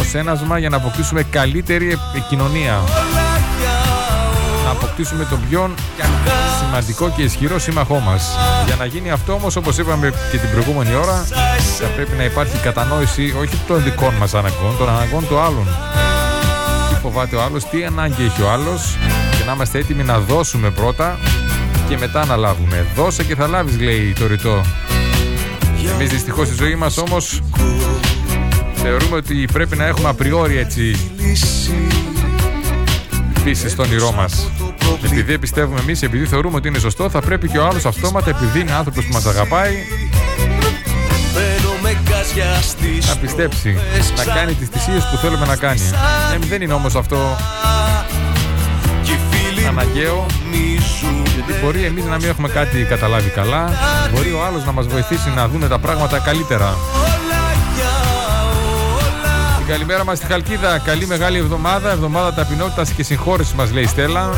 ως 0.00 0.14
ένασμα 0.14 0.58
για 0.58 0.68
να 0.68 0.76
αποκτήσουμε 0.76 1.22
καλύτερη 1.22 1.90
επ- 1.90 2.28
κοινωνία. 2.28 2.80
Να 3.14 3.21
αποκτήσουμε 4.72 5.24
τον 5.24 5.40
πιο 5.48 5.74
σημαντικό 6.58 7.12
και 7.16 7.22
ισχυρό 7.22 7.58
σύμμαχό 7.58 7.98
μας. 7.98 8.36
Για 8.66 8.76
να 8.76 8.84
γίνει 8.84 9.10
αυτό 9.10 9.32
όμως, 9.32 9.56
όπως 9.56 9.78
είπαμε 9.78 10.12
και 10.30 10.38
την 10.38 10.50
προηγούμενη 10.50 10.94
ώρα, 10.94 11.26
θα 11.80 11.86
πρέπει 11.86 12.16
να 12.16 12.24
υπάρχει 12.24 12.56
κατανόηση 12.56 13.34
όχι 13.40 13.56
των 13.66 13.82
δικών 13.82 14.14
μας 14.14 14.34
αναγκών, 14.34 14.76
των 14.78 14.88
αναγκών 14.88 15.26
του 15.28 15.38
άλλων. 15.38 15.66
Τι 16.88 16.94
φοβάται 17.02 17.36
ο 17.36 17.42
άλλος, 17.42 17.64
τι 17.64 17.84
ανάγκη 17.84 18.24
έχει 18.24 18.42
ο 18.42 18.50
άλλος 18.50 18.96
και 19.30 19.44
να 19.46 19.52
είμαστε 19.52 19.78
έτοιμοι 19.78 20.02
να 20.02 20.18
δώσουμε 20.18 20.70
πρώτα 20.70 21.18
και 21.88 21.98
μετά 21.98 22.26
να 22.26 22.36
λάβουμε. 22.36 22.86
Δώσε 22.96 23.24
και 23.24 23.34
θα 23.34 23.46
λάβεις 23.46 23.80
λέει 23.80 24.12
το 24.18 24.26
ρητό. 24.26 24.60
Εμείς 25.94 26.10
δυστυχώς 26.10 26.46
στη 26.46 26.56
ζωή 26.56 26.74
μας 26.74 26.96
όμως 26.98 27.42
θεωρούμε 28.74 29.16
ότι 29.16 29.48
πρέπει 29.52 29.76
να 29.76 29.84
έχουμε 29.84 30.08
απριόρι 30.08 30.56
έτσι 30.56 31.10
πίστη 33.44 33.68
στον 33.68 33.84
όνειρό 33.84 34.12
μας. 34.12 34.50
Επειδή 35.04 35.38
πιστεύουμε 35.38 35.80
εμείς, 35.80 36.02
επειδή 36.02 36.26
θεωρούμε 36.26 36.56
ότι 36.56 36.68
είναι 36.68 36.78
σωστό, 36.78 37.10
θα 37.10 37.20
πρέπει 37.20 37.48
και 37.48 37.58
ο 37.58 37.66
άλλος 37.66 37.84
αυτόματα, 37.84 38.30
επειδή 38.30 38.60
είναι 38.60 38.72
άνθρωπος 38.72 39.06
που 39.06 39.12
μας 39.12 39.26
αγαπάει, 39.26 39.74
Μπαίνω 41.34 41.72
με 41.82 41.98
γκάζια 42.02 42.60
στις 42.62 43.08
να 43.08 43.16
πιστέψει, 43.16 43.78
να 44.16 44.24
κάνει 44.24 44.54
τις 44.54 44.68
θυσίες 44.68 45.08
που 45.10 45.16
θέλουμε 45.16 45.46
να 45.46 45.56
κάνει. 45.56 45.80
Ε, 46.34 46.46
δεν 46.48 46.62
είναι 46.62 46.72
όμως 46.72 46.94
αυτό 46.94 47.36
αναγκαίο, 49.68 50.26
γιατί 51.34 51.52
μπορεί 51.62 51.84
εμείς 51.84 52.04
να 52.04 52.16
μην 52.16 52.28
έχουμε 52.28 52.48
κάτι 52.48 52.82
καταλάβει 52.82 53.28
καλά, 53.28 53.70
μπορεί 54.14 54.32
ο 54.32 54.44
άλλος 54.44 54.64
να 54.64 54.72
μας 54.72 54.86
βοηθήσει 54.86 55.30
να 55.34 55.48
δούμε 55.48 55.68
τα 55.68 55.78
πράγματα 55.78 56.18
καλύτερα. 56.18 56.76
Την 59.58 59.66
καλημέρα 59.66 60.04
μας 60.04 60.18
στη 60.18 60.26
Χαλκίδα, 60.26 60.78
καλή 60.78 61.06
μεγάλη 61.06 61.38
εβδομάδα, 61.38 61.90
εβδομάδα 61.90 62.34
ταπεινότητας 62.34 62.90
και 62.90 63.02
συγχώρεσης 63.02 63.52
μας 63.52 63.72
λέει 63.72 63.82
η 63.82 63.86
Στέλλα. 63.86 64.30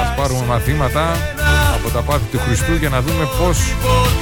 Ας 0.00 0.14
πάρουμε 0.16 0.44
μαθήματα 0.46 1.04
από 1.74 1.90
τα 1.90 2.00
πάθη 2.00 2.24
του 2.30 2.38
Χριστού 2.38 2.74
για 2.74 2.88
να 2.88 3.00
δούμε 3.00 3.28
πώς 3.38 3.58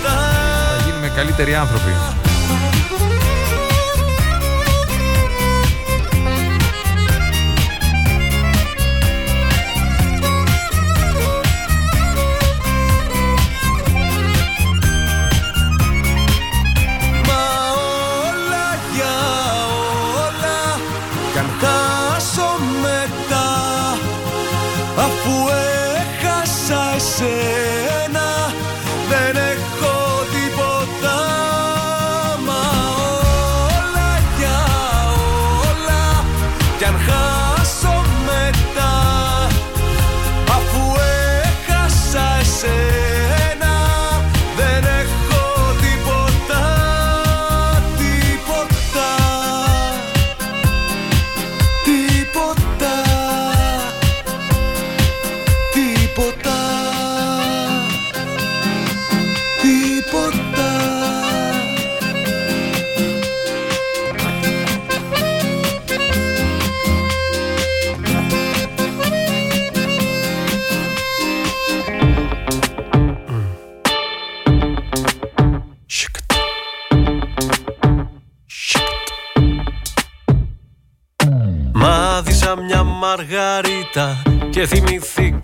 θα 0.05 0.85
γίνουμε 0.85 1.09
καλύτεροι 1.17 1.55
άνθρωποι. 1.55 1.93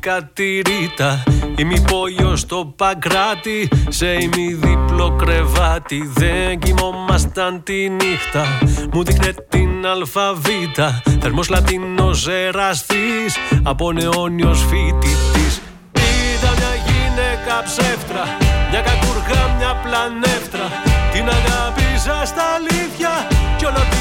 Θυμήθηκα 0.07 0.31
τη 0.33 0.61
Ρίτα 0.61 1.23
Ημιπόλιο 1.57 2.37
στο 2.37 2.75
Παγκράτη 2.77 3.69
σε 3.89 4.07
ημιδιπλό 4.07 5.17
κρεβάτι 5.19 6.11
Δεν 6.15 6.59
κοιμόμασταν 6.59 7.63
τη 7.63 7.89
νύχτα. 7.89 8.45
Μου 8.93 9.05
δείχνε 9.05 9.35
την 9.49 9.87
αλφαβήτα 9.87 11.03
Θερμός 11.21 11.49
λατινός 11.49 12.29
εραστής 12.29 13.37
από 13.63 13.93
νεόνιος 13.93 14.65
φοιτητής. 14.69 15.61
Είδα 15.93 16.51
μια 16.59 16.75
γυναίκα 16.87 17.63
ψεύτρα, 17.65 18.23
μια 18.71 18.81
κακούργα, 18.81 19.55
μια 19.59 19.73
πλανεύτρα. 19.83 20.67
Την 21.13 21.29
αγάπησα 21.29 22.25
στα 22.25 22.45
αλήθεια 22.57 23.11
κι 23.57 23.65
όλο 23.65 23.96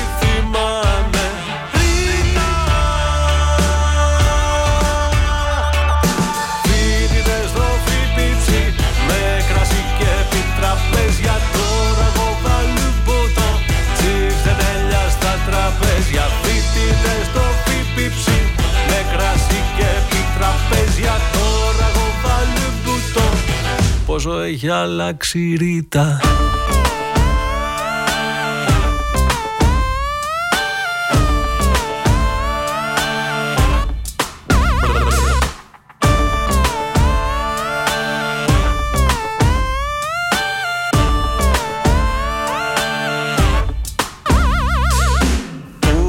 Πόσο 24.26 24.39
έχει 24.39 24.69
αλλάξει 24.69 25.39
η 25.39 25.56
Ρίτα 25.56 26.19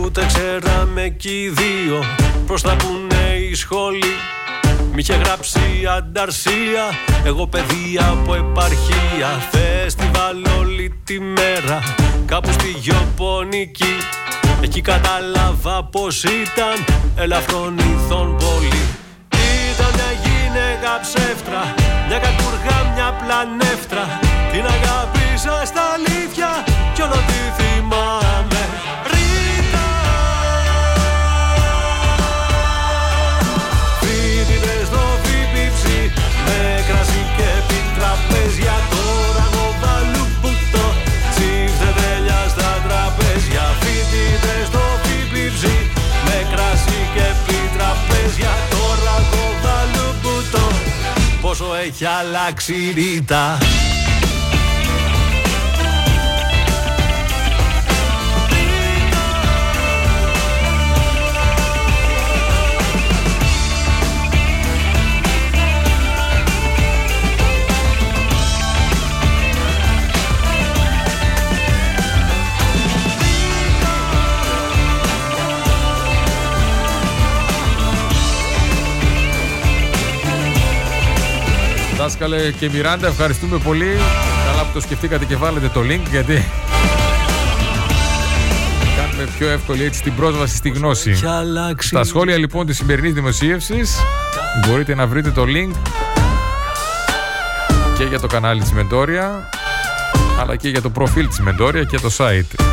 Ούτε 0.05 0.26
ξέραμε 0.26 1.09
κι 1.09 1.28
οι 1.28 1.48
δύο 1.48 2.05
Προς 2.47 2.62
τα 2.62 2.76
πουνε 2.76 3.34
η 3.51 3.55
σχολή 3.55 4.35
Μ' 4.97 4.98
είχε 4.98 5.14
γράψει 5.14 5.60
ανταρσία. 5.97 6.85
Εγώ 7.24 7.47
παιδεία 7.47 8.06
από 8.09 8.35
επαρχία. 8.35 9.28
Φεστιβάλ 9.51 10.44
όλη 10.59 11.01
τη 11.05 11.20
μέρα. 11.20 11.82
Κάπου 12.27 12.52
στη 12.52 12.68
γεωπονική 12.68 13.97
Εκεί 14.60 14.81
κατάλαβα 14.81 15.85
πως 15.85 16.24
ήταν 16.24 16.85
Ελαφρών 17.16 17.78
ηθών 17.78 18.36
πολύ. 18.36 18.85
Ήταν 19.73 19.90
μια 19.94 20.12
γυναίκα 20.24 21.01
ψεύτρα. 21.02 21.74
Μια 22.09 22.18
κακούργα, 22.18 22.77
μια 22.94 23.09
πλανεύτρα 23.20 24.05
Την 24.52 24.64
αγάπησα 24.74 25.62
στα 25.70 25.82
αλήθεια 25.97 26.48
Κι 26.94 27.02
όλο 27.02 27.18
τη 27.28 27.40
θυμάμαι 27.56 28.62
έχει 51.86 52.04
αλλάξει 52.04 52.74
η 52.74 53.24
Δάσκαλε 82.06 82.50
και 82.50 82.70
Μιράντα, 82.72 83.06
ευχαριστούμε 83.06 83.58
πολύ. 83.58 83.96
Καλά 84.46 84.62
που 84.62 84.70
το 84.74 84.80
σκεφτήκατε 84.80 85.24
και 85.24 85.36
βάλετε 85.36 85.68
το 85.68 85.80
link 85.80 86.00
γιατί 86.10 86.44
κάνουμε 88.96 89.28
πιο 89.38 89.48
εύκολη 89.48 89.84
έτσι 89.84 90.02
την 90.02 90.14
πρόσβαση 90.14 90.56
στη 90.56 90.68
γνώση. 90.68 91.14
Στα 91.78 92.04
σχόλια 92.04 92.36
λοιπόν 92.36 92.66
της 92.66 92.76
σημερινής 92.76 93.12
δημοσίευσης 93.12 93.96
μπορείτε 94.66 94.94
να 94.94 95.06
βρείτε 95.06 95.30
το 95.30 95.42
link 95.42 95.70
και 97.98 98.04
για 98.04 98.20
το 98.20 98.26
κανάλι 98.26 98.60
της 98.60 98.72
Μεντόρια 98.72 99.50
αλλά 100.40 100.56
και 100.56 100.68
για 100.68 100.82
το 100.82 100.90
προφίλ 100.90 101.28
της 101.28 101.40
Μεντόρια 101.40 101.84
και 101.84 101.98
το 101.98 102.10
site. 102.16 102.64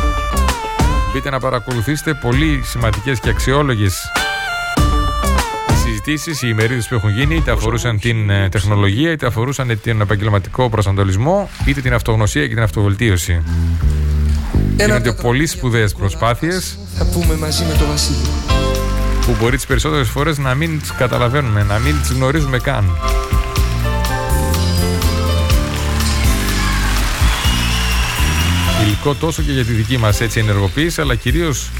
Μπείτε 1.12 1.30
να 1.30 1.38
παρακολουθήσετε 1.38 2.14
πολύ 2.14 2.62
σημαντικές 2.64 3.20
και 3.20 3.28
αξιόλογες 3.28 4.12
συζητήσεις, 6.04 6.42
οι 6.42 6.48
ημερίδες 6.50 6.88
που 6.88 6.94
έχουν 6.94 7.10
γίνει, 7.10 7.34
είτε 7.34 7.50
αφορούσαν 7.50 7.98
την 7.98 8.30
ε, 8.30 8.48
τεχνολογία, 8.48 9.10
είτε 9.10 9.26
αφορούσαν 9.26 9.80
τον 9.84 10.00
επαγγελματικό 10.00 10.68
προσανατολισμό, 10.68 11.50
είτε 11.66 11.80
την 11.80 11.92
αυτογνωσία 11.92 12.46
και 12.46 12.54
την 12.54 12.62
αυτοβελτίωση. 12.62 13.42
Γίνονται 14.76 15.12
πολύ 15.12 15.46
σπουδαίες 15.46 15.94
προσπάθειες 15.94 16.78
Θα 16.94 17.04
πούμε 17.04 17.36
μαζί 17.36 17.64
με 17.64 17.74
τον 17.78 17.86
Βασίλη. 17.86 18.16
που 19.26 19.36
μπορεί 19.40 19.56
τις 19.56 19.66
περισσότερες 19.66 20.08
φορές 20.08 20.38
να 20.38 20.54
μην 20.54 20.80
τις 20.80 20.92
καταλαβαίνουμε, 20.92 21.62
να 21.62 21.78
μην 21.78 22.00
τις 22.00 22.10
γνωρίζουμε 22.10 22.58
καν. 22.58 22.96
Υλικό 28.84 29.14
τόσο 29.14 29.42
και 29.42 29.52
για 29.52 29.64
τη 29.64 29.72
δική 29.72 29.98
μας 29.98 30.20
έτσι 30.20 30.38
ενεργοποίηση, 30.40 31.00
αλλά 31.00 31.14
κυρίως 31.14 31.70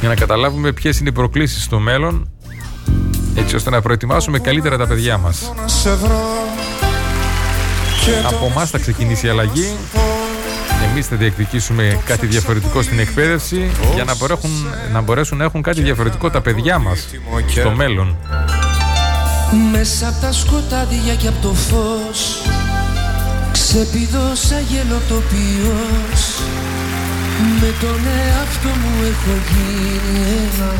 για 0.00 0.08
να 0.08 0.14
καταλάβουμε 0.14 0.72
ποιες 0.72 0.98
είναι 0.98 1.08
οι 1.08 1.12
προκλήσεις 1.12 1.62
στο 1.62 1.78
μέλλον 1.78 2.30
έτσι 3.36 3.56
ώστε 3.56 3.70
να 3.70 3.80
προετοιμάσουμε 3.80 4.38
καλύτερα 4.38 4.76
τα 4.76 4.86
παιδιά 4.86 5.18
μας. 5.18 5.52
Να 5.56 5.68
σε 5.68 5.94
βρω 5.94 6.20
Από 8.26 8.46
εμάς 8.50 8.70
θα 8.70 8.78
ξεκινήσει 8.78 9.26
η 9.26 9.28
αλλαγή. 9.28 9.76
Εμείς 10.90 11.06
θα 11.06 11.16
διεκδικήσουμε 11.16 12.00
κάτι 12.04 12.26
διαφορετικό 12.26 12.82
στην 12.82 12.98
εκπαίδευση 12.98 13.70
για 13.94 14.04
να, 14.04 14.14
μπορέσουν, 14.16 14.50
να 14.92 15.00
μπορέσουν 15.00 15.38
να 15.38 15.44
έχουν 15.44 15.62
κάτι 15.62 15.82
διαφορετικό 15.82 16.30
τα 16.30 16.40
παιδιά 16.40 16.78
μας 16.78 17.06
στο 17.48 17.70
μέλλον. 17.70 18.16
Μέσα 19.72 20.08
από 20.08 20.20
τα 20.20 20.32
σκοτάδια 20.32 21.14
και 21.14 21.28
από 21.28 21.38
το 21.42 21.54
φως 21.54 22.42
Ξεπηδώσα 23.52 24.60
γελοτοπιός 24.60 26.22
Με 27.60 27.74
τον 27.80 28.00
εαυτό 28.06 28.68
μου 28.68 29.04
έχω 29.04 29.34
γίνει 29.48 30.26
ένα 30.28 30.72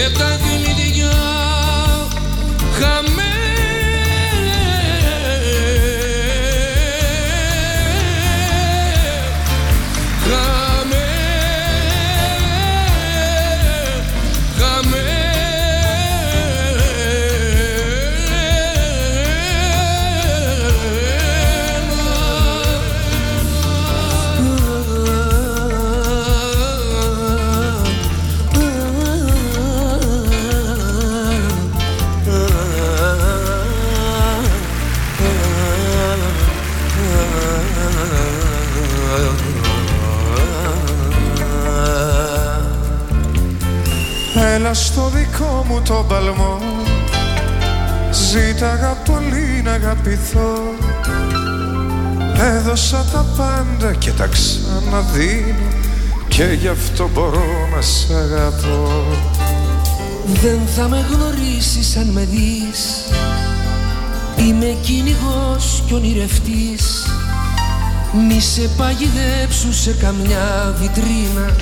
και 0.00 0.10
τα 0.18 0.36
γλυκιά 0.36 1.30
Έμενα 44.70 44.84
στο 44.84 45.10
δικό 45.14 45.64
μου 45.68 45.82
το 45.82 46.04
παλμό. 46.08 46.58
Ζήταγα 48.10 48.96
πολύ 49.04 49.62
να 49.64 49.72
αγαπηθώ. 49.72 50.74
Έδωσα 52.56 53.04
τα 53.12 53.26
πάντα 53.36 53.94
και 53.94 54.10
τα 54.10 54.26
ξαναδίνω. 54.26 55.68
Και 56.28 56.44
γι' 56.44 56.68
αυτό 56.68 57.10
μπορώ 57.14 57.68
να 57.74 57.80
σ' 57.80 58.10
αγαπώ. 58.10 59.04
Δεν 60.24 60.60
θα 60.76 60.88
με 60.88 61.06
γνωρίσεις 61.10 61.96
αν 61.96 62.06
με 62.06 62.24
δεις. 62.30 63.04
Είμαι 64.36 64.76
κυνηγός 64.80 65.82
κι 65.86 65.94
ονειρευτής. 65.94 67.06
Μη 68.28 68.40
σε 68.40 68.68
παγιδέψουν 68.76 69.72
σε 69.72 69.92
καμιά 69.92 70.74
βιτρίνα 70.80 71.56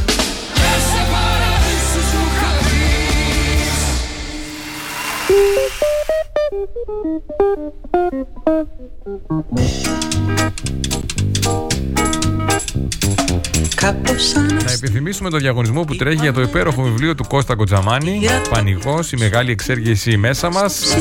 Να 14.64 14.72
επιθυμίσουμε 14.72 15.30
το 15.30 15.36
διαγωνισμό 15.36 15.84
που 15.84 15.96
τρέχει 15.96 16.20
για 16.20 16.32
το 16.32 16.40
υπέροχο 16.40 16.82
βιβλίο 16.82 17.14
του 17.14 17.24
Κώστα 17.28 17.54
Κοτζαμάνη. 17.54 18.20
Πανηγός, 18.50 19.12
η 19.12 19.16
μεγάλη 19.16 19.50
εξέργηση 19.50 20.16
μέσα 20.16 20.50
μας. 20.50 20.96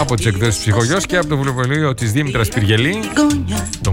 Από 0.00 0.14
τις 0.14 0.26
εκδόσεις 0.26 0.58
Ψυχογειό 0.58 0.98
και 0.98 1.16
από 1.16 1.26
το 1.26 1.36
βιβλίο 1.36 1.94
της 1.94 2.12
Δήμητρας 2.12 2.48
Πυργελή. 2.48 3.00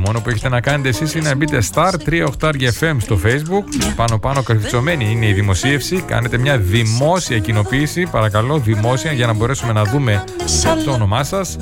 Το 0.01 0.07
μόνο 0.07 0.21
που 0.21 0.29
έχετε 0.29 0.49
να 0.49 0.61
κάνετε 0.61 0.89
εσείς 0.89 1.13
είναι 1.13 1.29
να 1.29 1.35
μπείτε 1.35 1.61
Star 1.73 1.91
38 2.39 2.51
FM 2.79 2.95
στο 2.97 3.19
Facebook. 3.23 3.91
Πάνω 3.95 4.19
πάνω 4.19 4.43
καρφιτσωμένη 4.43 5.11
είναι 5.11 5.27
η 5.27 5.33
δημοσίευση. 5.33 6.01
Κάνετε 6.07 6.37
μια 6.37 6.57
δημόσια 6.57 7.39
κοινοποίηση, 7.39 8.07
παρακαλώ, 8.11 8.57
δημόσια, 8.57 9.11
για 9.11 9.25
να 9.25 9.33
μπορέσουμε 9.33 9.73
να 9.73 9.83
δούμε 9.83 10.23
το 10.85 10.91
όνομά 10.91 11.23
σας. 11.23 11.57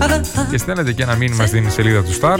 Και 0.51 0.57
στέλνετε 0.57 0.91
και 0.91 1.03
ένα 1.03 1.15
μήνυμα 1.15 1.45
στην 1.45 1.71
σελίδα 1.71 2.03
του 2.03 2.11
Star 2.21 2.39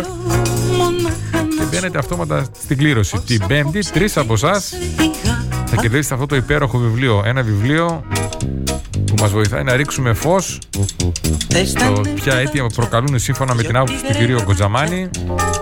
και 1.31 1.63
μπαίνετε 1.71 1.97
αυτόματα 1.97 2.45
στην 2.63 2.77
κλήρωση. 2.77 3.19
Την 3.26 3.47
Πέμπτη, 3.47 3.80
τρεις 3.80 4.17
από 4.17 4.34
εσάς 4.34 4.73
θα 5.65 5.76
κερδίσετε 5.76 6.13
αυτό 6.13 6.26
το 6.26 6.35
υπέροχο 6.35 6.77
βιβλίο. 6.77 7.23
Ένα 7.26 7.41
βιβλίο 7.41 8.03
που 9.10 9.15
μας 9.19 9.31
βοηθάει 9.31 9.64
να 9.64 9.76
ρίξουμε 9.76 10.14
φως 10.14 10.60
στο 11.65 12.02
ποια 12.15 12.36
αίτια 12.36 12.65
προκαλούν 12.76 13.19
σύμφωνα 13.19 13.56
με 13.56 13.64
την 13.64 13.76
άποψη 13.77 14.03
του 14.06 14.14
κυρίου 14.14 14.40
Κοτζαμάνη 14.45 15.10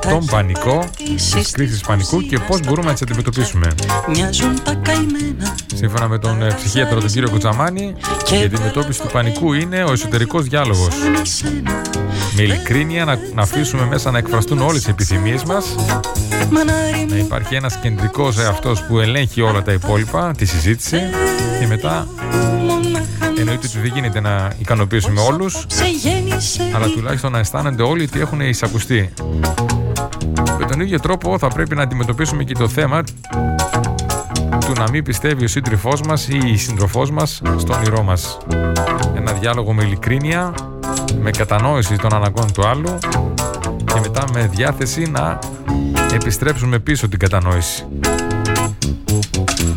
τον 0.09 0.25
πανικό, 0.25 0.89
τις 1.33 1.51
κρίσεις 1.51 1.81
πανικού 1.81 2.21
και 2.21 2.39
πώς 2.39 2.59
μπορούμε 2.59 2.87
να 2.87 2.93
τις 2.93 3.01
αντιμετωπίσουμε. 3.01 3.67
Σύμφωνα 5.75 6.07
με 6.07 6.19
τον 6.19 6.41
ε, 6.41 6.53
ψυχίατρο 6.55 6.99
τον 6.99 7.09
κύριο 7.09 7.29
Κοτζαμάνη 7.29 7.93
η 8.41 8.43
αντιμετώπιση 8.43 9.01
του 9.01 9.07
πανικού 9.11 9.53
είναι 9.53 9.83
ο 9.83 9.91
εσωτερικός 9.91 10.43
διάλογος. 10.43 10.95
Με 12.35 12.41
ειλικρίνεια 12.41 13.05
να, 13.05 13.19
να 13.33 13.41
αφήσουμε 13.41 13.85
μέσα 13.85 14.11
να 14.11 14.17
εκφραστούν 14.17 14.61
όλες 14.61 14.85
οι 14.85 14.89
επιθυμίες 14.89 15.43
μας 15.43 15.75
να 17.09 17.17
υπάρχει 17.17 17.55
ένας 17.55 17.79
κεντρικός 17.79 18.37
εαυτός 18.37 18.83
που 18.83 18.99
ελέγχει 18.99 19.41
όλα 19.41 19.61
τα 19.61 19.71
υπόλοιπα, 19.71 20.31
τη 20.37 20.45
συζήτηση 20.45 20.99
και 21.59 21.67
μετά 21.67 22.07
εννοείται 23.39 23.67
ότι 23.67 23.79
δεν 23.79 23.91
γίνεται 23.93 24.19
να 24.19 24.53
ικανοποιήσουμε 24.59 25.21
όλους 25.21 25.65
αλλά 26.75 26.87
τουλάχιστον 26.87 27.31
να 27.31 27.39
αισθάνονται 27.39 27.83
όλοι 27.83 28.03
ότι 28.03 28.19
έχουν 28.19 28.39
εισακουστεί. 28.39 29.13
Με 30.59 30.65
τον 30.65 30.81
ίδιο 30.81 30.99
τρόπο 30.99 31.37
θα 31.37 31.47
πρέπει 31.47 31.75
να 31.75 31.81
αντιμετωπίσουμε 31.81 32.43
και 32.43 32.53
το 32.53 32.67
θέμα 32.67 33.03
του 34.65 34.73
να 34.77 34.89
μην 34.89 35.03
πιστεύει 35.03 35.43
ο 35.43 35.47
σύντροφός 35.47 36.01
μας 36.01 36.27
ή 36.27 36.39
η 36.45 36.57
σύντροφός 36.57 37.11
μας 37.11 37.41
στο 37.57 37.73
όνειρό 37.73 38.03
μας. 38.03 38.37
Ένα 39.15 39.31
διάλογο 39.31 39.73
με 39.73 39.83
ειλικρίνεια, 39.83 40.53
με 41.21 41.31
κατανόηση 41.31 41.95
των 41.95 42.13
αναγκών 42.13 42.53
του 42.53 42.67
άλλου 42.67 42.97
και 43.85 43.99
μετά 44.01 44.23
με 44.33 44.49
διάθεση 44.53 45.01
να 45.11 45.39
επιστρέψουμε 46.13 46.79
πίσω 46.79 47.07
την 47.07 47.19
κατανόηση. 47.19 47.85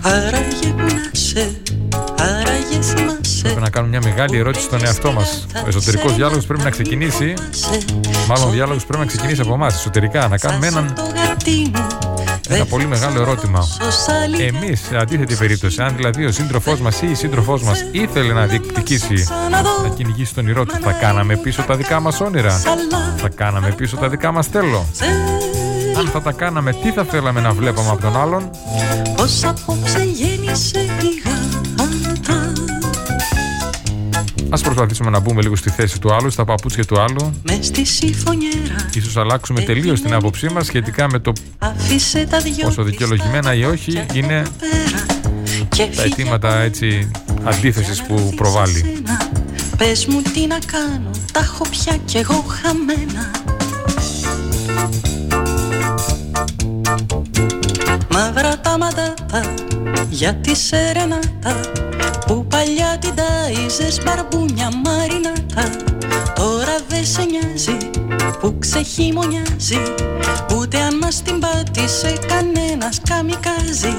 Άραγε 0.02 0.68
που 0.76 0.94
να 0.94 1.10
σε, 1.12 1.60
άραγες 2.18 2.86
θυμάσαι 2.86 3.19
Πρέπει 3.60 3.74
να 3.74 3.80
κάνουμε 3.80 3.98
μια 3.98 4.10
μεγάλη 4.14 4.38
ερώτηση 4.38 4.64
στον 4.64 4.84
εαυτό 4.84 5.12
μας. 5.12 5.46
Ο 5.64 5.68
εσωτερικός 5.68 6.14
διάλογος 6.14 6.46
πρέπει 6.46 6.62
να 6.62 6.70
ξεκινήσει. 6.70 7.34
Μάλλον 8.28 8.48
ο 8.48 8.50
διάλογος 8.50 8.86
πρέπει 8.86 9.02
να 9.02 9.06
ξεκινήσει 9.06 9.40
από 9.40 9.54
εμάς, 9.54 9.74
εσωτερικά. 9.74 10.28
Να 10.28 10.38
κάνουμε 10.38 10.66
έναν. 10.66 10.92
Ένα 12.48 12.64
πολύ 12.64 12.86
μεγάλο 12.86 13.20
ερώτημα. 13.20 13.66
Εμείς, 14.40 14.80
σε 14.80 14.96
αντίθετη 14.96 15.34
περίπτωση, 15.34 15.82
αν 15.82 15.96
δηλαδή 15.96 16.24
ο 16.24 16.32
σύντροφός 16.32 16.80
μας 16.80 17.02
ή 17.02 17.10
η 17.10 17.14
σύντροφός 17.14 17.62
μας 17.62 17.84
ήθελε 17.92 18.32
να 18.32 18.46
διεκδικήσει, 18.46 19.26
να 19.82 19.88
κυνηγήσει 19.88 20.34
τον 20.34 20.48
ηρώ 20.48 20.64
του, 20.64 20.74
θα 20.80 20.92
κάναμε 20.92 21.36
πίσω 21.36 21.62
τα 21.62 21.76
δικά 21.76 22.00
μας 22.00 22.20
όνειρα. 22.20 22.62
Θα 23.16 23.28
κάναμε 23.28 23.70
πίσω 23.76 23.96
τα 23.96 24.08
δικά 24.08 24.32
μας 24.32 24.46
θέλω. 24.46 24.86
Αν 25.98 26.06
θα 26.06 26.22
τα 26.22 26.32
κάναμε, 26.32 26.72
τι 26.72 26.90
θα 26.90 27.04
θέλαμε 27.04 27.40
να 27.40 27.52
βλέπαμε 27.52 27.88
από 27.88 28.00
τον 28.00 28.20
άλλον; 28.20 28.50
Πώς 29.16 29.44
απόψε 29.44 30.04
γέννησε 30.04 30.78
η 30.78 31.22
γάτα 31.24 31.69
Ας 34.52 34.62
προσπαθήσουμε 34.62 35.10
να 35.10 35.20
μπούμε 35.20 35.42
λίγο 35.42 35.56
στη 35.56 35.70
θέση 35.70 36.00
του 36.00 36.14
άλλου, 36.14 36.30
στα 36.30 36.44
παπούτσια 36.44 36.84
του 36.84 37.00
άλλου. 37.00 37.34
Μες 37.42 37.66
στη 37.66 37.84
συμφωνιέρα. 37.84 38.88
Ίσως 38.94 39.16
αλλάξουμε 39.16 39.60
τελείως 39.60 40.00
την 40.00 40.14
άποψή 40.14 40.48
μας 40.48 40.66
σχετικά 40.66 41.10
με 41.10 41.18
το 41.18 41.32
Άφησε 41.58 42.26
τα 42.30 42.40
δυο 42.40 42.64
πόσο 42.64 42.82
δικαιολογημένα 42.82 43.54
ή 43.54 43.64
όχι 43.64 44.06
είναι 44.12 44.42
και 45.68 45.88
τα 45.96 46.02
αιτήματα 46.02 46.58
έτσι 46.58 47.10
αντίθεσης 47.44 48.02
που 48.02 48.32
προβάλλει. 48.36 49.02
Πες 49.76 50.06
μου 50.06 50.22
τι 50.22 50.46
να 50.46 50.58
κάνω, 50.66 51.10
τα 51.32 51.40
έχω 51.40 51.64
πια 51.70 51.96
κι 52.04 52.18
εγώ 52.18 52.44
χαμένα. 52.48 53.30
Μαύρα 58.12 58.60
τα 58.60 58.78
μαντάτα 58.78 59.54
για 60.10 60.34
τη 60.34 60.56
σερενάτα 60.56 61.60
Που 62.30 62.46
παλιά 62.46 62.98
την 62.98 63.14
τάιζες 63.14 64.02
μπαρμπούνια 64.04 64.70
μαρινάτα 64.84 65.76
Τώρα 66.34 66.76
δεν 66.88 67.04
σε 67.04 67.22
νοιάζει 67.24 67.90
που 68.40 68.56
ξεχειμονιάζει. 68.58 69.82
Ούτε 70.56 70.78
αν 70.78 70.96
μας 70.96 71.22
την 71.22 71.38
πάτησε 71.38 72.18
κανένας 72.26 73.00
καμικάζει 73.08 73.94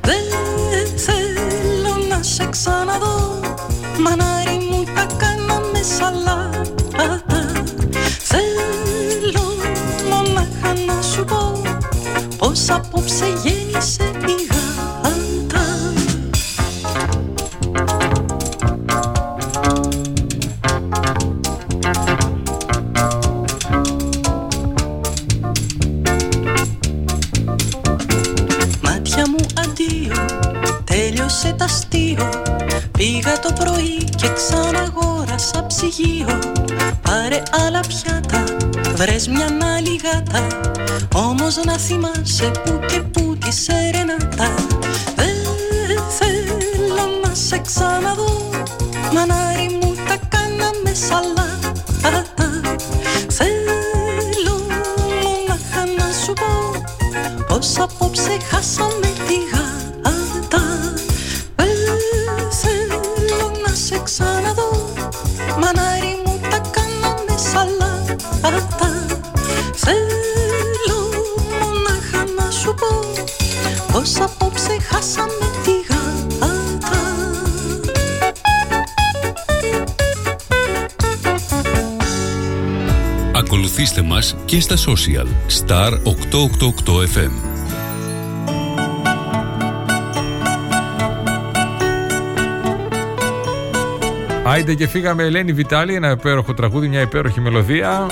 Δεν 0.00 0.86
θέλω 0.96 2.06
να 2.08 2.22
σε 2.22 2.48
ξαναδώ 2.50 3.40
Μανάρι 3.98 4.66
μου 4.70 4.84
τα 4.94 5.06
κάναμε 5.16 5.82
σαλάτα. 5.98 7.22
Θέλω 8.18 9.56
μονάχα 10.10 10.84
να 10.86 11.02
σου 11.02 11.24
πω 11.24 11.62
Πως 12.38 12.70
απόψε 12.70 13.26
γέννησε 13.44 14.10
η 14.26 14.55
μια 39.28 39.74
άλλη 39.76 40.00
γάτα. 40.04 40.46
Όμως 41.14 41.56
να 41.64 41.78
θυμάσαι 41.78 42.50
που 42.64 42.80
και 42.86 43.02
και 84.46 84.60
στα 84.60 84.76
social 84.76 85.26
Star 85.60 85.92
888 85.92 86.92
FM. 87.14 87.30
Άιντε 94.44 94.74
και 94.74 94.86
φύγαμε 94.86 95.22
Ελένη 95.22 95.52
Βιτάλη, 95.52 95.94
ένα 95.94 96.10
υπέροχο 96.10 96.54
τραγούδι, 96.54 96.88
μια 96.88 97.00
υπέροχη 97.00 97.40
μελωδία. 97.40 98.06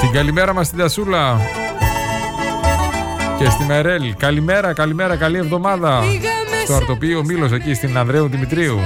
Την 0.00 0.10
καλημέρα 0.12 0.52
μας 0.52 0.66
στην 0.66 0.78
Τασούλα. 0.78 1.40
Και 3.38 3.50
στη 3.50 3.64
Μερέλ. 3.64 4.14
Καλημέρα, 4.16 4.72
καλημέρα, 4.72 5.16
καλή 5.16 5.36
εβδομάδα. 5.36 6.02
Στο 6.64 6.74
αρτοπείο 6.74 7.24
Μήλος 7.24 7.52
εκεί 7.52 7.74
στην 7.74 7.98
Ανδρέου 7.98 8.28
Δημητρίου. 8.28 8.78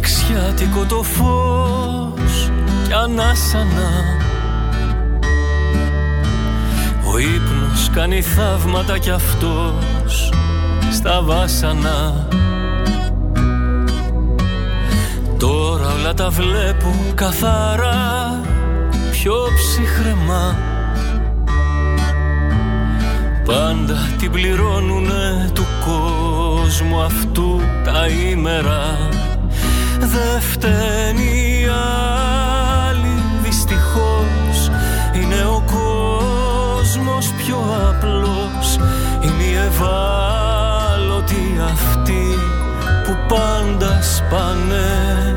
Μπήκε 0.00 0.12
τα 0.32 0.50
νηξιάτικο 0.50 0.84
το 0.84 1.02
φως 1.02 2.50
κι 2.86 2.92
ανάσανα. 2.92 3.90
Ο 7.12 7.18
ύπνος 7.18 7.90
κάνει 7.94 8.22
θαύματα 8.22 8.98
κι 8.98 9.10
αυτός 9.10 10.32
στα 10.92 11.22
βάσανα. 11.22 12.28
Τώρα 15.38 15.92
όλα 15.98 16.14
τα 16.14 16.28
βλέπω 16.28 16.94
καθαρά 17.14 18.40
πιο 19.10 19.34
ψυχρεμά. 19.54 20.56
Πάντα 23.44 24.08
την 24.18 24.30
πληρώνουνε 24.30 25.50
του 25.54 25.64
κόσμου 25.84 27.00
αυτού 27.00 27.60
τα 27.84 28.06
ήμερα 28.06 29.08
Δε 30.00 30.40
φταίνει 30.40 31.22
οι 31.22 31.66
άλλοι 32.88 33.22
δυστυχώς 33.42 34.70
Είναι 35.14 35.44
ο 35.44 35.62
κόσμος 35.66 37.32
πιο 37.36 37.58
απλός. 37.88 38.78
Είναι 39.20 39.42
οι 39.42 39.54
ευάλωτοι 39.54 41.44
αυτοί 41.72 42.38
που 43.04 43.16
πάντα 43.28 44.02
σπάνε. 44.02 45.34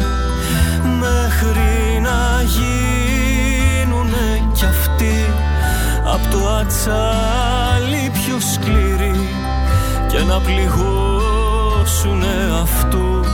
Μέχρι 1.00 2.00
να 2.02 2.42
γίνουνε 2.42 4.28
κι 4.54 4.66
αυτοί 4.66 5.34
Απ' 6.14 6.32
το 6.32 6.50
ατσάλι 6.50 8.12
πιο 8.14 8.40
σκληροί. 8.54 9.28
Και 10.08 10.20
να 10.20 10.40
πληγώσουνε 10.40 12.36
αυτούς 12.62 13.33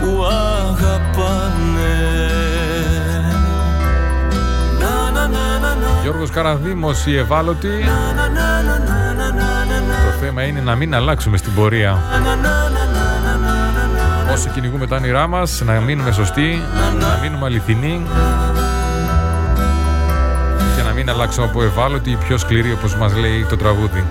που 0.00 0.24
αγαπάνε 0.24 1.94
Να, 4.80 5.10
να, 5.10 5.28
να, 5.28 5.58
να, 5.58 5.74
να. 5.74 6.02
Γιώργος 6.02 6.30
Καραδήμος, 6.30 7.06
οι 7.06 7.16
ευάλωτοι. 7.16 7.84
Το 10.04 10.18
θέμα 10.20 10.42
είναι 10.42 10.60
να 10.60 10.74
μην 10.74 10.94
αλλάξουμε 10.94 11.36
στην 11.36 11.54
πορεία. 11.54 11.98
Όσο 14.32 14.48
κυνηγούμε 14.54 14.86
τα 14.86 14.96
όνειρά 14.96 15.26
μας, 15.26 15.62
να 15.64 15.72
μείνουμε 15.72 16.12
σωστοί, 16.12 16.62
να 17.00 17.18
μείνουμε 17.22 17.46
αληθινοί 17.46 18.06
και 20.76 20.82
να 20.82 20.92
μην 20.92 21.10
αλλάξουμε 21.10 21.46
από 21.46 21.62
ευάλωτοι 21.62 22.10
ή 22.10 22.16
πιο 22.16 22.38
σκληροί 22.38 22.72
όπως 22.72 22.96
μας 22.96 23.14
λέει 23.14 23.46
το 23.48 23.56
τραγούδι. 23.56 24.04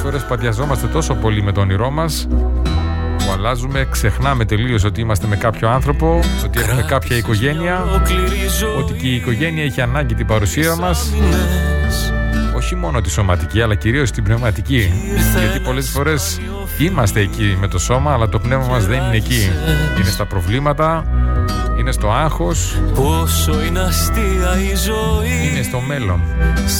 Φορές 0.00 0.24
παντιαζόμαστε 0.24 0.86
τόσο 0.86 1.14
πολύ 1.14 1.42
με 1.42 1.52
το 1.52 1.60
όνειρό 1.60 1.90
μας 1.90 2.26
που 3.30 3.32
αλλάζουμε, 3.32 3.86
ξεχνάμε 3.90 4.44
τελείως 4.44 4.84
ότι 4.84 5.00
είμαστε 5.00 5.26
με 5.26 5.36
κάποιο 5.36 5.68
άνθρωπο, 5.68 6.20
ότι 6.44 6.60
έχουμε 6.60 6.82
κάποια 6.82 7.16
οικογένεια, 7.16 7.84
ότι 8.78 8.92
και 8.92 9.06
η 9.06 9.14
οικογένεια 9.14 9.64
έχει 9.64 9.80
ανάγκη 9.80 10.14
την 10.14 10.26
παρουσία 10.26 10.76
μας. 10.76 11.12
Όχι 12.56 12.74
μόνο 12.74 13.00
τη 13.00 13.10
σωματική 13.10 13.62
αλλά 13.62 13.74
κυρίως 13.74 14.10
την 14.10 14.24
πνευματική. 14.24 14.92
Γιατί 15.40 15.60
πολλές 15.60 15.88
φορές 15.88 16.40
είμαστε 16.78 17.20
εκεί 17.20 17.56
με 17.60 17.68
το 17.68 17.78
σώμα 17.78 18.12
αλλά 18.12 18.28
το 18.28 18.38
πνεύμα 18.38 18.66
μας 18.66 18.86
δεν 18.86 19.02
είναι 19.02 19.16
εκεί. 19.16 19.50
Είναι 20.00 20.10
στα 20.10 20.26
προβλήματα 20.26 21.04
είναι 21.80 21.92
στο 21.92 22.10
άγχος. 22.10 22.80
Πόσο 22.94 23.62
είναι 23.62 23.80
αστεία 23.80 24.58
η 24.72 24.74
ζωή. 24.76 25.48
Είναι 25.52 25.62
στο 25.62 25.80
μέλλον. 25.80 26.20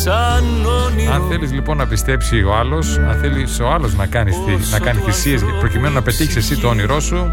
Σαν 0.03 0.45
όνειρο. 0.87 1.13
Αν 1.13 1.23
θέλεις 1.29 1.53
λοιπόν 1.53 1.77
να 1.77 1.87
πιστέψει 1.87 2.43
ο 2.43 2.55
άλλος 2.55 2.99
αν 2.99 3.19
θέλεις 3.21 3.61
ο 3.61 3.69
άλλος 3.71 3.95
να 3.95 4.07
κάνει, 4.07 4.31
θυ- 4.31 4.71
να 4.71 4.79
κάνει 4.79 5.01
θυσίες 5.01 5.43
προκειμένου 5.61 5.95
να 5.95 6.03
πετύχεις 6.03 6.37
εσύ 6.37 6.57
το 6.57 6.69
όνειρό 6.69 7.01
σου 7.01 7.31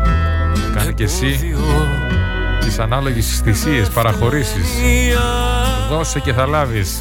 κάνε 0.76 0.92
και 0.92 1.04
εσύ 1.04 1.56
τις 2.60 2.80
ανάλογες 2.80 3.42
θυσίες, 3.44 3.90
παραχωρήσεις. 3.90 4.68
Δώσε 5.90 6.20
και 6.20 6.34
θα 6.34 6.46
λάβεις 6.48 6.98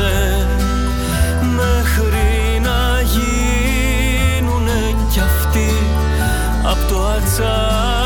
σπάνε 0.00 0.46
μέχρι 1.56 2.60
να 2.62 3.00
γίνουνε 3.00 4.94
κι 5.12 5.20
αυτοί 5.20 5.70
απ' 6.62 6.88
το 6.88 7.06
ατσάλι 7.06 7.99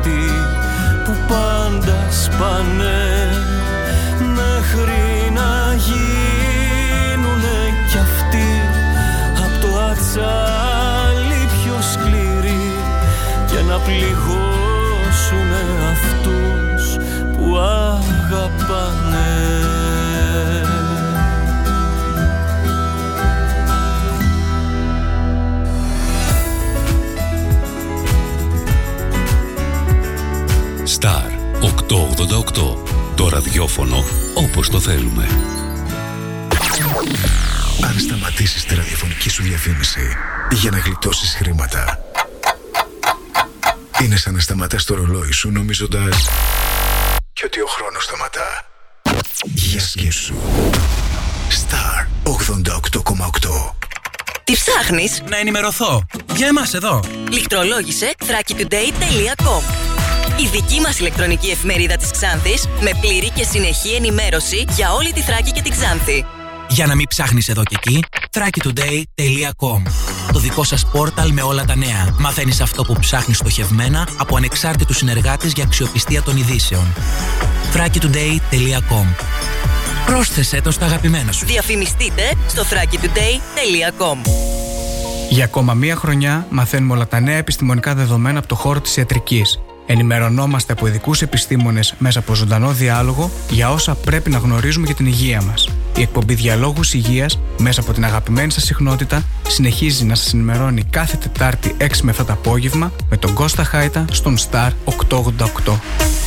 αυτοί 0.00 0.30
που 1.04 1.12
πάντα 1.28 2.06
σπάνε 2.10 3.28
μέχρι 4.18 5.30
να 5.34 5.74
γίνουνε 5.74 7.58
κι 7.90 7.98
αυτοί. 7.98 8.50
Απ' 9.44 9.60
το 9.62 9.78
ατσάλι 9.90 11.48
πιο 11.56 11.76
σκληροί 11.92 12.74
και 13.46 13.60
να 13.68 13.78
πληγώσουνε 13.78 15.64
αυτούς 15.92 16.96
που 17.36 17.56
αγαπάνε 17.58 18.99
Το 33.14 33.28
ραδιόφωνο 33.28 34.04
όπως 34.34 34.68
το 34.68 34.80
θέλουμε. 34.80 35.26
Αν 37.82 37.98
σταματήσεις 37.98 38.64
τη 38.64 38.74
ραδιοφωνική 38.74 39.30
σου 39.30 39.42
διαφήμιση 39.42 40.16
για 40.50 40.70
να 40.70 40.78
γλιτώσεις 40.78 41.34
χρήματα, 41.34 41.98
είναι 44.02 44.16
σαν 44.16 44.34
να 44.34 44.40
σταματάς 44.40 44.84
το 44.84 44.94
ρολόι 44.94 45.32
σου 45.32 45.50
νομίζοντας 45.50 46.28
και 47.32 47.46
ότι 47.46 47.60
ο 47.60 47.66
χρόνος 47.66 48.04
σταματά. 48.04 48.64
Για 49.54 49.80
σκέψου. 49.80 50.34
Star 51.50 52.06
88,8 52.22 53.74
Τι 54.44 54.52
ψάχνεις; 54.52 55.22
Να 55.28 55.36
ενημερωθώ. 55.36 56.06
Για 56.34 56.46
εμάς 56.46 56.74
εδώ. 56.74 57.00
Λιχτρολόγησε 57.30 58.14
thrakitoday.com 58.18 59.79
Η 60.42 60.48
δική 60.52 60.80
μας 60.80 60.98
ηλεκτρονική 60.98 61.50
εφημερίδα 61.50 61.96
της 61.96 62.10
Ξάνθης 62.10 62.66
με 62.80 62.90
πλήρη 63.00 63.30
και 63.30 63.44
συνεχή 63.44 63.94
ενημέρωση 63.94 64.64
για 64.76 64.92
όλη 64.92 65.12
τη 65.12 65.20
Θράκη 65.20 65.50
και 65.50 65.62
την 65.62 65.72
Ξάνθη. 65.72 66.24
Για 66.68 66.86
να 66.86 66.94
μην 66.94 67.06
ψάχνεις 67.06 67.48
εδώ 67.48 67.62
και 67.62 67.76
εκεί, 67.78 68.04
thrakitoday.com 68.30 69.82
Το 70.32 70.38
δικό 70.38 70.64
σας 70.64 70.86
πόρταλ 70.86 71.32
με 71.32 71.42
όλα 71.42 71.64
τα 71.64 71.76
νέα. 71.76 72.14
Μαθαίνεις 72.18 72.60
αυτό 72.60 72.84
που 72.84 72.96
ψάχνεις 73.00 73.36
στοχευμένα 73.36 74.08
από 74.16 74.36
ανεξάρτητους 74.36 74.96
συνεργάτες 74.96 75.52
για 75.52 75.64
αξιοπιστία 75.64 76.22
των 76.22 76.36
ειδήσεων. 76.36 76.94
thrakitoday.com 77.74 79.06
Πρόσθεσέ 80.06 80.60
το 80.60 80.70
στα 80.70 80.84
αγαπημένα 80.84 81.32
σου. 81.32 81.46
Διαφημιστείτε 81.46 82.22
στο 82.46 82.62
thrakitoday.com 82.62 84.30
Για 85.30 85.44
ακόμα 85.44 85.74
μία 85.74 85.96
χρονιά 85.96 86.46
μαθαίνουμε 86.50 86.92
όλα 86.92 87.06
τα 87.06 87.20
νέα 87.20 87.36
επιστημονικά 87.36 87.94
δεδομένα 87.94 88.38
από 88.38 88.48
το 88.48 88.54
χώρο 88.54 88.80
της 88.80 88.96
ιατρικής. 88.96 89.60
Ενημερωνόμαστε 89.92 90.72
από 90.72 90.86
ειδικούς 90.86 91.22
επιστήμονες 91.22 91.94
μέσα 91.98 92.18
από 92.18 92.34
ζωντανό 92.34 92.70
διάλογο 92.72 93.30
για 93.50 93.70
όσα 93.72 93.94
πρέπει 93.94 94.30
να 94.30 94.38
γνωρίζουμε 94.38 94.86
για 94.86 94.94
την 94.94 95.06
υγεία 95.06 95.42
μας. 95.42 95.68
Η 95.96 96.02
εκπομπή 96.02 96.34
Διαλόγους 96.34 96.94
Υγείας, 96.94 97.40
μέσα 97.58 97.80
από 97.80 97.92
την 97.92 98.04
αγαπημένη 98.04 98.52
σας 98.52 98.64
συχνότητα, 98.64 99.22
συνεχίζει 99.48 100.04
να 100.04 100.14
σας 100.14 100.32
ενημερώνει 100.32 100.84
κάθε 100.84 101.16
Τετάρτη 101.16 101.74
6 101.78 102.02
με 102.02 102.10
7 102.10 102.24
το 102.24 102.32
απόγευμα 102.32 102.92
με 103.10 103.16
τον 103.16 103.34
Κώστα 103.34 103.64
Χάιτα 103.64 104.04
στον 104.10 104.36
Star 104.38 104.70
888. 104.84 105.80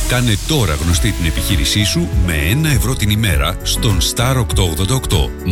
Κάνε 0.08 0.36
τώρα 0.48 0.74
γνωστή 0.74 1.10
την 1.10 1.26
επιχείρησή 1.26 1.84
σου 1.84 2.08
με 2.26 2.34
1 2.62 2.64
ευρώ 2.74 2.94
την 2.94 3.10
ημέρα 3.10 3.56
στον 3.62 3.98
Star 4.14 4.36
888. 4.36 4.44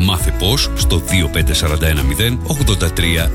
Μάθε 0.04 0.34
πώς 0.38 0.70
στο 0.74 1.02
25410 1.08 2.38
83 2.76 3.32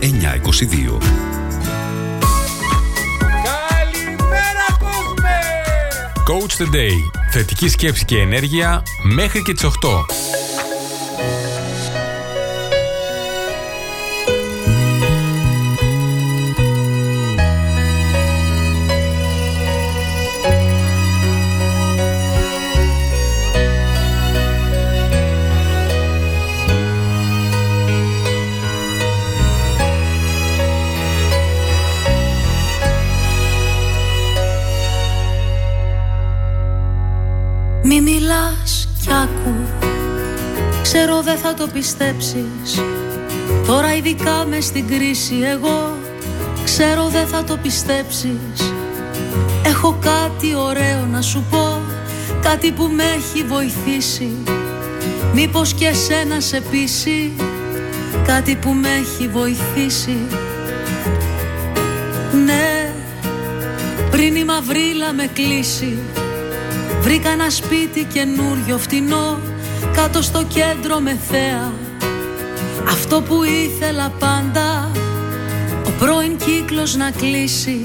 Coach 6.27 6.57
the 6.61 6.75
Day. 6.75 7.09
Θετική 7.31 7.69
σκέψη 7.69 8.05
και 8.05 8.17
ενέργεια 8.19 8.83
μέχρι 9.03 9.41
και 9.41 9.53
τις 9.53 9.63
8. 9.63 10.05
Δεν 41.27 41.37
θα 41.37 41.53
το 41.53 41.67
πιστέψεις. 41.73 42.81
Τώρα 43.65 43.95
ειδικά 43.95 44.45
μες 44.49 44.65
στην 44.65 44.87
κρίση 44.87 45.35
εγώ 45.51 45.97
Ξέρω 46.63 47.07
δεν 47.07 47.27
θα 47.27 47.43
το 47.43 47.57
πιστέψεις. 47.57 48.73
Έχω 49.65 49.97
κάτι 50.01 50.55
ωραίο 50.55 51.05
να 51.11 51.21
σου 51.21 51.45
πω 51.49 51.81
Κάτι 52.41 52.71
που 52.71 52.83
με 52.83 53.03
έχει 53.03 53.43
βοηθήσει. 53.43 54.31
Μήπως 55.33 55.73
και 55.73 55.85
εσένα 55.87 56.39
σε 56.39 56.61
πείσει 56.61 57.31
Κάτι 58.25 58.55
που 58.55 58.69
με 58.69 58.89
έχει 58.89 59.27
βοηθήσει. 59.27 60.17
Ναι 62.45 62.93
Πριν 64.11 64.35
η 64.35 64.43
μαυρίλα 64.43 65.13
με 65.13 65.29
κλείσει 65.33 65.97
Βρήκα 67.01 67.29
ένα 67.29 67.49
σπίτι 67.49 68.03
καινούριο 68.03 68.77
φτηνό 68.77 69.39
Κάτω 70.01 70.21
στο 70.21 70.43
κέντρο 70.43 70.99
με 70.99 71.17
θέα. 71.29 71.71
Αυτό 72.89 73.21
που 73.21 73.43
ήθελα 73.43 74.11
πάντα 74.19 74.91
Ο 75.85 75.89
πρώην 75.99 76.37
κύκλος 76.37 76.95
να 76.95 77.11
κλείσει. 77.11 77.83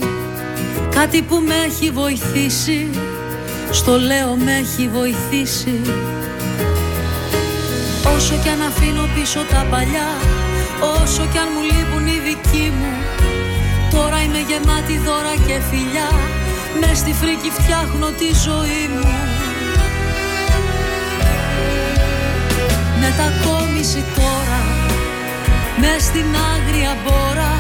Κάτι 0.91 1.23
που 1.23 1.43
με 1.47 1.55
έχει 1.67 1.91
βοηθήσει 1.91 2.91
Στο 3.71 3.99
λέω 3.99 4.35
με 4.45 4.53
έχει 4.53 4.89
βοηθήσει. 4.89 5.81
Όσο 8.17 8.35
κι 8.43 8.49
αν 8.49 8.63
αφήνω 8.63 9.09
πίσω 9.15 9.39
τα 9.51 9.67
παλιά 9.71 10.09
Όσο 11.03 11.23
κι 11.33 11.39
αν 11.39 11.49
μου 11.55 11.63
λείπουν 11.63 12.07
οι 12.07 12.19
δικοί 12.29 12.73
μου 12.79 12.93
Τώρα 13.91 14.23
είμαι 14.23 14.39
γεμάτη 14.49 14.97
δώρα 15.07 15.35
και 15.47 15.61
φιλιά. 15.71 16.11
Μες 16.81 16.99
στη 16.99 17.13
φρίκη 17.13 17.51
φτιάχνω 17.51 18.07
τη 18.19 18.29
ζωή 18.45 18.85
μου 18.95 19.42
Μετακόμιση 23.05 24.05
τώρα 24.17 24.61
μες 25.81 26.03
στην 26.09 26.29
άγρια 26.53 26.93
μπόρα. 27.03 27.53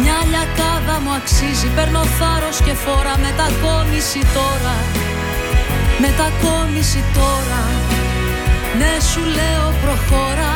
Μια 0.00 0.18
λιακάδα 0.30 0.96
μου 1.02 1.12
αξίζει 1.20 1.68
Παίρνω 1.76 2.02
θάρρος 2.18 2.58
και 2.66 2.74
φόρα. 2.84 3.14
Μετακόμιση 3.24 4.22
τώρα 4.36 4.76
Μετακόμιση 6.04 7.02
τώρα. 7.18 7.62
Ναι 8.78 8.92
σου 9.10 9.22
λέω 9.38 9.66
προχώρα. 9.82 10.52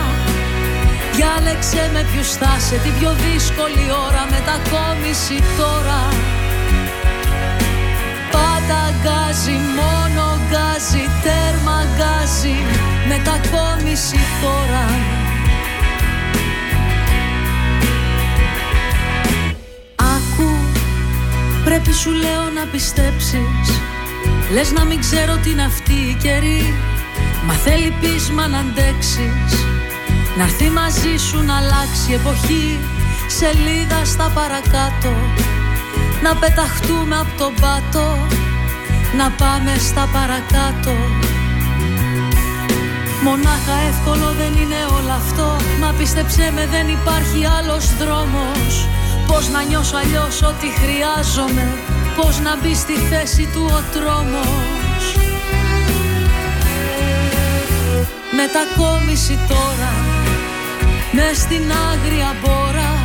Διάλεξε 1.16 1.82
με 1.94 2.02
ποιους 2.10 2.30
θα 2.40 2.52
σε 2.66 2.76
την 2.84 2.94
πιο 2.98 3.10
δύσκολη 3.24 3.84
ώρα. 4.06 4.22
Μετακόμιση 4.34 5.36
τώρα 5.58 6.00
Πάντα 8.68 8.90
γκάζι, 9.02 9.56
μόνο 9.78 10.40
γκάζι, 10.48 11.04
τέρμα 11.22 11.78
γκάζι 11.96 12.56
Μετακόμιση 13.08 14.18
τώρα 14.42 14.84
Άκου, 19.96 20.50
πρέπει 21.64 21.92
σου 21.92 22.10
λέω 22.10 22.50
να 22.54 22.66
πιστέψεις. 22.72 23.80
Λες 24.52 24.72
να 24.72 24.84
μην 24.84 25.00
ξέρω 25.00 25.36
τι 25.36 25.50
είναι 25.50 25.64
αυτοί 25.64 25.92
οι 25.92 26.16
καιροί 26.22 26.74
Μα 27.46 27.52
θέλει 27.52 27.94
πείσμα 28.00 28.48
να 28.48 28.58
αντέξεις. 28.58 29.64
Να 30.36 30.42
έρθει 30.42 30.70
μαζί 30.70 31.16
σου 31.16 31.42
να 31.44 31.56
αλλάξει 31.56 32.10
η 32.10 32.14
εποχή 32.14 32.78
Σελίδα 33.26 34.04
στα 34.04 34.30
παρακάτω. 34.34 35.12
Να 36.22 36.34
πεταχτούμε 36.34 37.16
από 37.16 37.38
τον 37.38 37.54
πάτο 37.60 38.26
Να 39.14 39.30
πάμε 39.30 39.72
στα 39.78 40.08
παρακάτω. 40.12 40.94
Μονάχα 43.22 43.76
εύκολο 43.88 44.28
δεν 44.40 44.52
είναι 44.62 44.80
όλο 44.96 45.12
αυτό. 45.22 45.56
Μα 45.80 45.92
πίστεψέ 45.98 46.50
με 46.54 46.66
δεν 46.66 46.88
υπάρχει 46.88 47.46
άλλος 47.58 47.96
δρόμος. 47.96 48.88
Πώς 49.26 49.48
να 49.48 49.62
νιώσω 49.62 49.96
αλλιώς 49.96 50.42
ότι 50.42 50.68
χρειάζομαι. 50.80 51.66
Πώς 52.16 52.40
να 52.40 52.56
μπει 52.56 52.74
στη 52.74 52.92
θέση 52.92 53.48
του 53.52 53.64
ο 53.78 53.80
τρόμος. 53.94 55.04
Μετακόμιση 58.38 59.38
τώρα. 59.48 59.92
Μες 61.12 61.36
στην 61.36 61.64
άγρια 61.90 62.36
μπόρα 62.40 62.95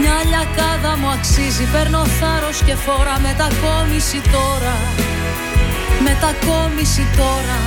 Μια 0.00 0.16
λιακάδα 0.30 0.92
μου 1.00 1.08
αξίζει. 1.16 1.64
Παίρνω 1.72 2.02
θάρρος 2.18 2.58
και 2.66 2.74
φόρα. 2.84 3.14
Μετακόμιση 3.26 4.20
τώρα. 4.34 4.76
Μετακόμιση 6.06 7.04
τώρα. 7.20 7.58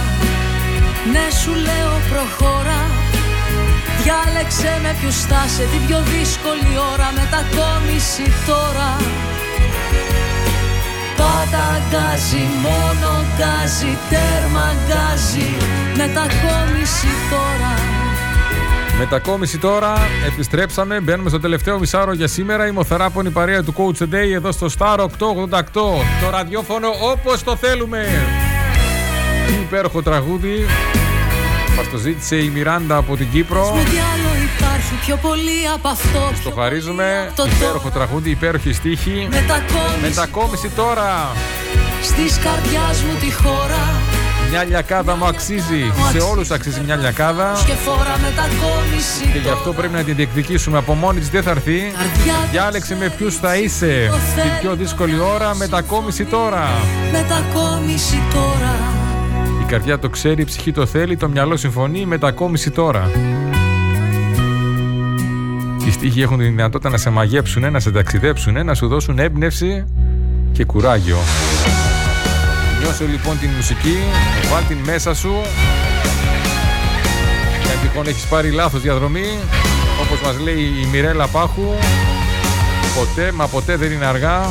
Ναι 1.14 1.26
σου 1.40 1.54
λέω 1.68 1.94
προχώρα. 2.10 2.80
Διάλεξε 4.02 4.72
με 4.84 4.96
ποιους 5.00 5.18
θα 5.24 5.41
'σαι 5.41 5.64
Την 5.72 5.82
πιο 5.88 6.00
δύσκολη 6.14 6.72
ώρα. 6.92 7.08
Μετακόμιση 7.20 8.26
τώρα. 8.50 8.90
Πάντα 11.22 11.66
γκάζι, 11.90 12.46
μόνο 12.66 13.12
γκάζι, 13.36 13.98
τέρμα 14.10 14.68
γκάζι 14.86 15.50
Μετακόμιση 15.96 17.12
τώρα 17.30 17.81
Μετακόμιση 19.04 19.58
τώρα, 19.58 19.94
επιστρέψαμε, 20.28 21.00
μπαίνουμε 21.00 21.30
στο 21.30 21.40
τελευταίο 21.40 21.80
μισάρο 21.80 22.14
για 22.14 22.28
σήμερα. 22.28 22.68
Η 22.68 22.72
μοθεράπονη 22.72 23.30
παρέα 23.30 23.64
του 23.64 23.74
Coach 23.78 24.04
Day 24.04 24.32
εδώ 24.34 24.52
στο 24.52 24.68
Star 24.78 24.98
888. 24.98 25.08
Το 26.22 26.30
ραδιόφωνο 26.32 26.88
όπως 27.02 27.44
το 27.44 27.56
θέλουμε. 27.56 28.06
Τι 29.48 29.54
υπέροχο 29.54 30.02
τραγούδι. 30.02 30.66
Μας 31.78 31.90
το 31.90 31.98
ζήτησε 31.98 32.36
η 32.36 32.50
Μιράντα 32.50 32.96
από 32.96 33.16
την 33.16 33.32
Κύπρο. 33.32 33.62
Μου 33.76 33.84
τι 33.84 33.98
άλλο 33.98 34.30
υπάρχει 34.56 34.94
πιο 35.06 35.16
πολύ 35.16 35.68
από 35.74 35.88
αυτό. 35.88 36.32
Το 36.44 36.52
χαρίζουμε. 36.62 37.32
Υπέροχο 37.56 37.90
τραγούδι, 37.90 38.30
υπέροχη 38.30 38.74
στίχη. 38.74 39.28
Μετακόμιση, 39.32 40.02
Μετακόμιση 40.02 40.70
τώρα. 40.70 41.32
Στις 42.02 42.40
καρδιάς 42.44 43.02
μου 43.02 43.16
τη 43.20 43.34
χώρα 43.34 44.21
Μια 44.52 44.64
λιακάδα 44.64 45.16
μου 45.16 45.26
αξίζει. 45.26 45.92
Σε 46.12 46.18
όλους 46.18 46.52
αξίζει 46.52 46.82
μια 46.86 46.96
λιακάδα. 46.96 47.52
Και 47.66 47.74
φορά 47.74 48.18
μετακόμιση 48.22 49.32
Και 49.34 49.40
γι' 49.40 49.50
αυτό 49.50 49.74
πρέπει 49.74 49.94
να 49.94 50.04
την 50.04 50.16
διεκδικήσουμε. 50.16 50.78
Από 50.78 50.94
μόνη 50.94 51.20
της 51.20 51.30
δεν 51.30 51.44
θα 51.44 51.50
έρθει. 51.52 51.82
Διάλεξε 52.52 52.96
με 52.96 53.14
ποιους 53.18 53.36
θα 53.36 53.56
είσαι. 53.56 54.10
Την 54.36 54.52
πιο 54.62 54.76
δύσκολη 54.76 55.20
ώρα, 55.20 55.56
μετακόμιση 55.56 56.26
τώρα. 56.26 56.68
Μετακόμιση 57.12 58.20
τώρα 58.34 58.76
Η 59.62 59.66
καρδιά 59.66 60.00
το 60.00 60.10
ξέρει, 60.10 60.42
η 60.42 60.46
ψυχή 60.46 60.72
το 60.72 60.86
θέλει, 60.86 61.18
το 61.18 61.30
μυαλό 61.30 61.58
συμφωνεί, 61.58 62.06
μετακόμιση 62.06 62.72
τώρα. 62.72 63.12
Οι 65.88 65.92
στίχοι 65.92 66.22
έχουν 66.22 66.38
τη 66.38 66.44
δυνατότητα 66.44 66.90
να 66.90 66.98
σε 66.98 67.10
μαγέψουν, 67.10 67.72
να 67.72 67.80
σε 67.80 67.92
ταξιδέψουν, 67.92 68.66
να 68.66 68.74
σου 68.74 68.88
δώσουν 68.88 69.20
έμπνευση 69.20 69.86
και 70.52 70.66
κουράγιο. 70.66 71.18
Νιώσε 72.82 73.06
λοιπόν 73.06 73.40
την 73.40 73.50
μουσική, 73.50 73.98
βάλ 74.52 74.64
την 74.68 74.78
μέσα 74.78 75.14
σου. 75.14 75.42
Και 77.64 77.70
αν 77.72 77.80
τυχόν 77.82 78.08
έχεις 78.08 78.24
πάρει 78.24 78.52
λάθος 78.52 78.82
διαδρομή, 78.82 79.40
όπως 80.02 80.22
μας 80.22 80.40
λέει 80.40 80.74
η 80.82 80.88
Μιρέλα 80.92 81.28
Πάχου, 81.28 81.74
ποτέ 82.96 83.32
μα 83.32 83.48
ποτέ 83.48 83.76
δεν 83.76 83.92
είναι 83.92 84.06
αργά 84.06 84.50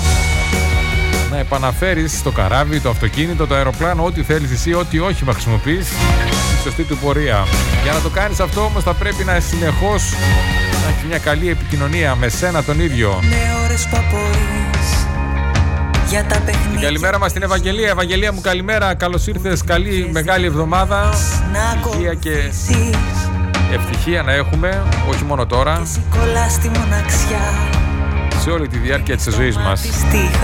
να 1.30 1.38
επαναφέρεις 1.38 2.22
το 2.22 2.30
καράβι, 2.30 2.80
το 2.80 2.90
αυτοκίνητο, 2.90 3.46
το 3.46 3.54
αεροπλάνο, 3.54 4.04
ό,τι 4.04 4.22
θέλεις 4.22 4.50
εσύ, 4.50 4.74
ό,τι 4.74 4.98
όχι 4.98 5.24
να 5.24 5.32
χρησιμοποιείς 5.32 5.86
στη 5.86 6.62
σωστή 6.62 6.82
του 6.82 6.96
πορεία. 6.98 7.46
Για 7.82 7.92
να 7.92 8.00
το 8.00 8.08
κάνεις 8.08 8.40
αυτό 8.40 8.60
όμως 8.64 8.82
θα 8.82 8.94
πρέπει 8.94 9.24
να 9.24 9.40
συνεχώς 9.40 10.12
να 10.82 10.88
έχεις 10.88 11.04
μια 11.08 11.18
καλή 11.18 11.48
επικοινωνία 11.48 12.14
με 12.14 12.28
σένα 12.28 12.64
τον 12.64 12.80
ίδιο. 12.80 13.18
Με 13.22 13.64
ώρες 13.64 13.88
που 13.90 13.96
απορείς 13.96 14.59
για 16.10 16.24
τα 16.24 16.40
παιχνίδια 16.40 16.80
Καλημέρα 16.80 17.18
μας 17.18 17.30
στην 17.30 17.42
Ευαγγελία. 17.42 17.88
Ευαγγελία 17.88 18.32
μου 18.32 18.40
καλημέρα. 18.40 18.94
Καλώς 18.94 19.26
ήρθες. 19.26 19.64
Καλή 19.64 20.08
μεγάλη 20.12 20.46
εβδομάδα. 20.46 21.12
Υγεία 21.94 22.14
και 22.14 22.50
ευτυχία 23.72 24.22
να 24.22 24.32
έχουμε. 24.32 24.82
Όχι 25.08 25.24
μόνο 25.24 25.46
τώρα. 25.46 25.82
κολλά 26.10 26.48
στη 26.48 26.68
μοναξιά 26.68 27.40
Σε 28.42 28.50
όλη 28.50 28.68
τη 28.68 28.78
διάρκεια 28.78 29.16
της 29.16 29.34
ζωής 29.34 29.56
μας. 29.56 29.80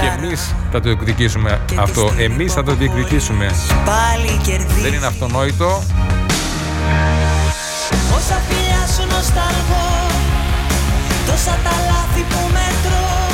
Και 0.00 0.24
εμείς 0.24 0.54
θα 0.72 0.80
το 0.80 0.88
διεκδικήσουμε 0.88 1.60
αυτό. 1.78 2.12
Εμείς 2.18 2.52
θα 2.52 2.62
το 2.62 2.74
διεκδικήσουμε. 2.74 3.50
Πάλι 3.84 4.40
κερδίζεις 4.42 4.82
Δεν 4.82 4.92
είναι 4.92 5.06
αυτονόητο. 5.06 5.82
Όσα 8.16 8.40
φιλιά 8.48 8.86
σου 8.94 9.16
νοσταλγώ 9.16 10.06
Τόσα 11.26 11.58
τα 11.64 11.70
λάθη 11.88 12.22
που 12.30 12.40
μετρώ 12.52 13.25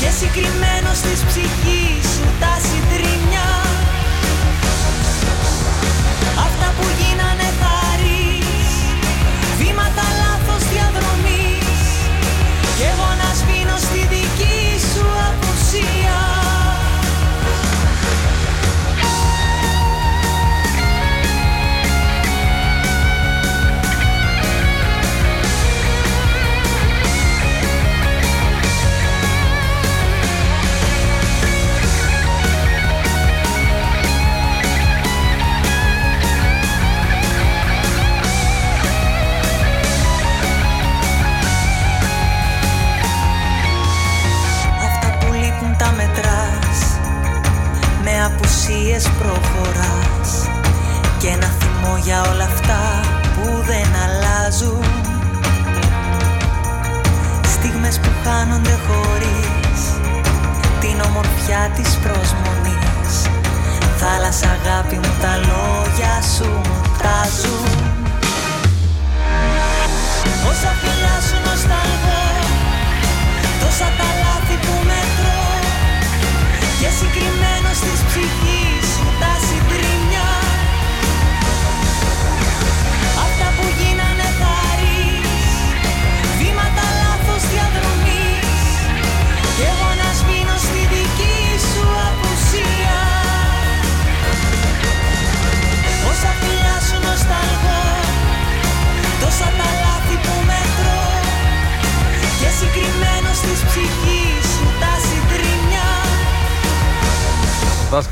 Και 0.00 0.10
συγκριμένο 0.10 0.90
της 0.90 1.24
ψυχής 1.28 2.04
σου 2.14 2.26
τα 2.40 2.54
συντριμμιά 2.66 3.50
Αυτά 6.46 6.74
που 6.76 6.86
γίνανε 6.98 7.29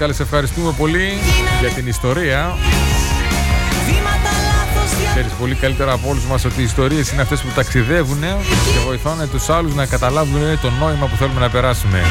Δάσκαλε, 0.09 0.12
σε 0.12 0.22
ευχαριστούμε 0.22 0.74
πολύ 0.78 1.09
για 1.60 1.68
την 1.68 1.86
ιστορία. 1.86 2.56
Βήματα 3.86 4.30
λάθος 4.48 5.10
Ξέρεις 5.10 5.32
πολύ 5.32 5.55
καλύτερα 5.55 5.93
από 5.93 6.09
όλους 6.09 6.24
μας 6.24 6.44
ότι 6.44 6.60
οι 6.60 6.64
ιστορίες 6.64 7.10
είναι 7.10 7.22
αυτές 7.22 7.40
που 7.40 7.48
ταξιδεύουν 7.55 8.20
και 8.72 8.78
βοηθάνε 8.86 9.26
τους 9.26 9.48
άλλους 9.48 9.74
να 9.74 9.86
καταλάβουν 9.86 10.40
το 10.62 10.70
νόημα 10.70 11.06
που 11.06 11.16
θέλουμε 11.16 11.40
να 11.40 11.51
περάσουμε. 11.51 12.02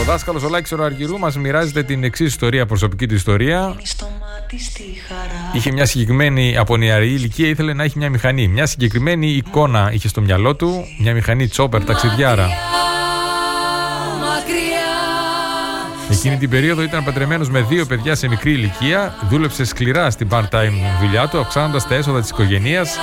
Ο 0.00 0.04
δάσκαλος 0.04 0.42
ο 0.42 0.48
Λάκη 0.48 0.74
Αργυρού 0.80 1.18
μας 1.18 1.36
μοιράζεται 1.36 1.82
την 1.82 2.04
εξής 2.04 2.26
ιστορία, 2.26 2.66
προσωπική 2.66 3.06
του 3.06 3.14
ιστορία. 3.14 3.76
Είχε 5.52 5.72
μια 5.72 5.86
συγκεκριμένη 5.86 6.56
από 6.56 6.76
νεαρή 6.76 7.12
ηλικία, 7.12 7.48
ήθελε 7.48 7.72
να 7.72 7.84
έχει 7.84 7.98
μια 7.98 8.10
μηχανή. 8.10 8.48
Μια 8.48 8.66
συγκεκριμένη 8.66 9.26
εικόνα 9.26 9.90
είχε 9.92 10.08
στο 10.08 10.20
μυαλό 10.20 10.56
του, 10.56 10.84
μια 10.98 11.14
μηχανή 11.14 11.48
τσόπερ 11.48 11.84
ταξιδιάρα. 11.84 12.48
Εκείνη 16.22 16.36
την 16.36 16.50
περίοδο 16.50 16.82
ήταν 16.82 17.04
παντρεμένος 17.04 17.50
με 17.50 17.60
δύο 17.60 17.86
παιδιά 17.86 18.14
σε 18.14 18.28
μικρή 18.28 18.52
ηλικία, 18.52 19.14
δούλεψε 19.28 19.64
σκληρά 19.64 20.10
στην 20.10 20.28
part-time 20.30 20.72
δουλειά 21.00 21.28
του, 21.28 21.38
αυξάνοντας 21.38 21.88
τα 21.88 21.94
έσοδα 21.94 22.20
της 22.20 22.30
οικογένειας, 22.30 22.96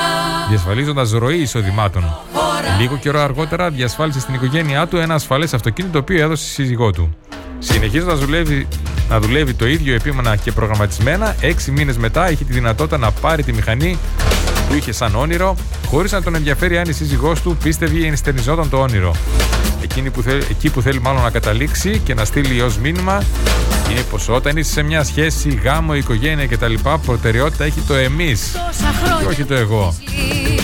διασφαλίζοντας 0.49 1.11
ροή 1.11 1.37
εισοδημάτων. 1.37 2.03
Λίγο 2.79 2.97
καιρό 2.97 3.19
αργότερα 3.19 3.69
διασφάλισε 3.69 4.19
στην 4.19 4.33
οικογένειά 4.33 4.87
του 4.87 4.97
ένα 4.97 5.13
ασφαλές 5.13 5.53
αυτοκίνητο 5.53 5.93
το 5.93 5.99
οποίο 5.99 6.23
έδωσε 6.23 6.43
στη 6.43 6.53
σύζυγό 6.53 6.91
του. 6.91 7.15
Συνεχίζοντας 7.59 8.19
να 8.19 8.25
δουλεύει, 8.25 8.67
να 9.09 9.19
δουλεύει 9.19 9.53
το 9.53 9.67
ίδιο 9.67 9.95
επίμονα 9.95 10.35
και 10.35 10.51
προγραμματισμένα, 10.51 11.35
έξι 11.41 11.71
μήνες 11.71 11.97
μετά 11.97 12.31
είχε 12.31 12.43
τη 12.43 12.53
δυνατότητα 12.53 12.97
να 12.97 13.11
πάρει 13.11 13.43
τη 13.43 13.53
μηχανή 13.53 13.97
που 14.67 14.73
είχε 14.73 14.91
σαν 14.91 15.15
όνειρο, 15.15 15.55
χωρίς 15.87 16.11
να 16.11 16.21
τον 16.21 16.35
ενδιαφέρει 16.35 16.77
αν 16.77 16.89
η 16.89 16.91
σύζυγός 16.91 17.41
του 17.41 17.57
πίστευε 17.63 17.97
ή 17.97 18.05
ενστερνιζόταν 18.05 18.69
το 18.69 18.77
όνειρο. 18.77 19.15
Εκείνη 19.81 20.09
που 20.09 20.21
θέλει, 20.21 20.43
εκεί 20.49 20.69
που 20.69 20.81
θέλει 20.81 21.01
μάλλον 21.01 21.21
να 21.21 21.29
καταλήξει 21.29 22.01
και 22.03 22.13
να 22.13 22.25
στείλει 22.25 22.61
ως 22.61 22.77
μήνυμα 22.77 23.23
είναι 23.91 24.01
πως 24.01 24.29
όταν 24.29 24.57
είσαι 24.57 24.71
σε 24.71 24.81
μια 24.81 25.03
σχέση, 25.03 25.59
γάμο, 25.63 25.95
οικογένεια 25.95 26.47
κτλ., 26.47 26.73
προτεραιότητα 27.05 27.63
έχει 27.63 27.81
το 27.87 27.93
εμείς 27.93 28.55
και 29.19 29.25
όχι 29.25 29.43
το 29.43 29.53
εγώ. 29.53 29.95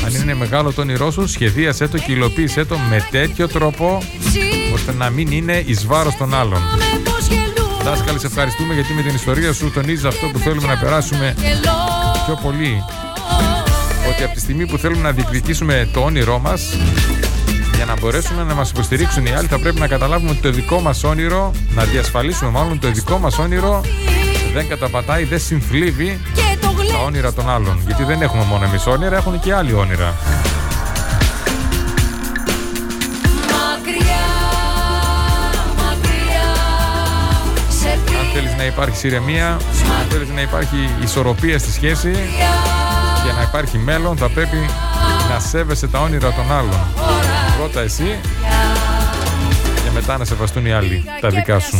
Αν 0.05 0.13
είναι 0.13 0.33
μεγάλο 0.35 0.71
το 0.71 0.81
όνειρό 0.81 1.11
σου, 1.11 1.27
σχεδίασέ 1.27 1.87
το 1.87 1.97
και 1.97 2.11
υλοποίησέ 2.11 2.65
το 2.65 2.77
με 2.89 3.07
τέτοιο 3.11 3.47
τρόπο 3.47 4.03
ώστε 4.73 4.93
να 4.93 5.09
μην 5.09 5.31
είναι 5.31 5.63
εις 5.65 5.85
βάρος 5.85 6.15
των 6.15 6.33
άλλων. 6.33 6.61
Δάσκαλε, 7.83 8.19
σε 8.19 8.27
ευχαριστούμε 8.27 8.73
γιατί 8.73 8.93
με 8.93 9.01
την 9.01 9.15
ιστορία 9.15 9.53
σου 9.53 9.71
τονίζεις 9.71 10.03
αυτό 10.03 10.27
που 10.27 10.39
θέλουμε 10.39 10.67
να 10.67 10.77
περάσουμε 10.77 11.35
πιο 12.25 12.39
πολύ. 12.43 12.83
Ότι 14.13 14.23
από 14.23 14.33
τη 14.33 14.39
στιγμή 14.39 14.65
που 14.65 14.77
θέλουμε 14.77 15.01
να 15.01 15.11
διεκδικήσουμε 15.11 15.89
το 15.93 15.99
όνειρό 15.99 16.39
μας 16.39 16.77
για 17.75 17.85
να 17.85 17.99
μπορέσουν 17.99 18.45
να 18.45 18.53
μας 18.53 18.69
υποστηρίξουν 18.69 19.25
οι 19.25 19.31
άλλοι 19.31 19.47
θα 19.47 19.59
πρέπει 19.59 19.79
να 19.79 19.87
καταλάβουμε 19.87 20.29
ότι 20.29 20.39
το 20.39 20.51
δικό 20.51 20.79
μας 20.79 21.03
όνειρο 21.03 21.51
να 21.69 21.83
διασφαλίσουμε 21.83 22.51
μάλλον 22.51 22.79
το 22.79 22.91
δικό 22.91 23.17
μας 23.17 23.37
όνειρο 23.37 23.81
δεν 24.53 24.67
καταπατάει, 24.67 25.23
δεν 25.23 25.39
συμφλίβει 25.39 26.19
τα 26.91 26.97
όνειρα 27.05 27.33
των 27.33 27.49
άλλων. 27.49 27.81
Γιατί 27.85 28.03
δεν 28.03 28.21
έχουμε 28.21 28.43
μόνο 28.43 28.65
εμείς 28.65 28.85
όνειρα, 28.87 29.15
έχουν 29.15 29.39
και 29.39 29.53
άλλοι 29.53 29.73
όνειρα. 29.73 30.07
Αν 38.19 38.29
θέλεις 38.33 38.55
να 38.57 38.65
υπάρχει 38.65 39.07
ηρεμία, 39.07 39.47
αν 39.99 40.07
θέλεις 40.09 40.29
να 40.29 40.41
υπάρχει 40.41 40.89
ισορροπία 41.03 41.59
στη 41.59 41.71
σχέση 41.71 42.11
και 42.11 42.43
να 42.43 42.72
υπάρχει 43.43 43.77
μέλλον 43.77 44.17
θα 44.17 44.29
πρέπει 44.29 44.57
να 45.29 45.39
σέβεσαι 45.39 45.87
τα 45.87 45.99
όνειρα 45.99 46.31
των 46.33 46.51
άλλων. 46.51 46.87
Πρώτα 47.57 47.81
εσύ 47.81 48.19
και 49.83 49.89
μετά 49.93 50.17
να 50.17 50.25
σεβαστούν 50.25 50.65
οι 50.65 50.71
άλλοι 50.71 51.03
τα 51.21 51.29
δικά 51.29 51.59
σου. 51.59 51.77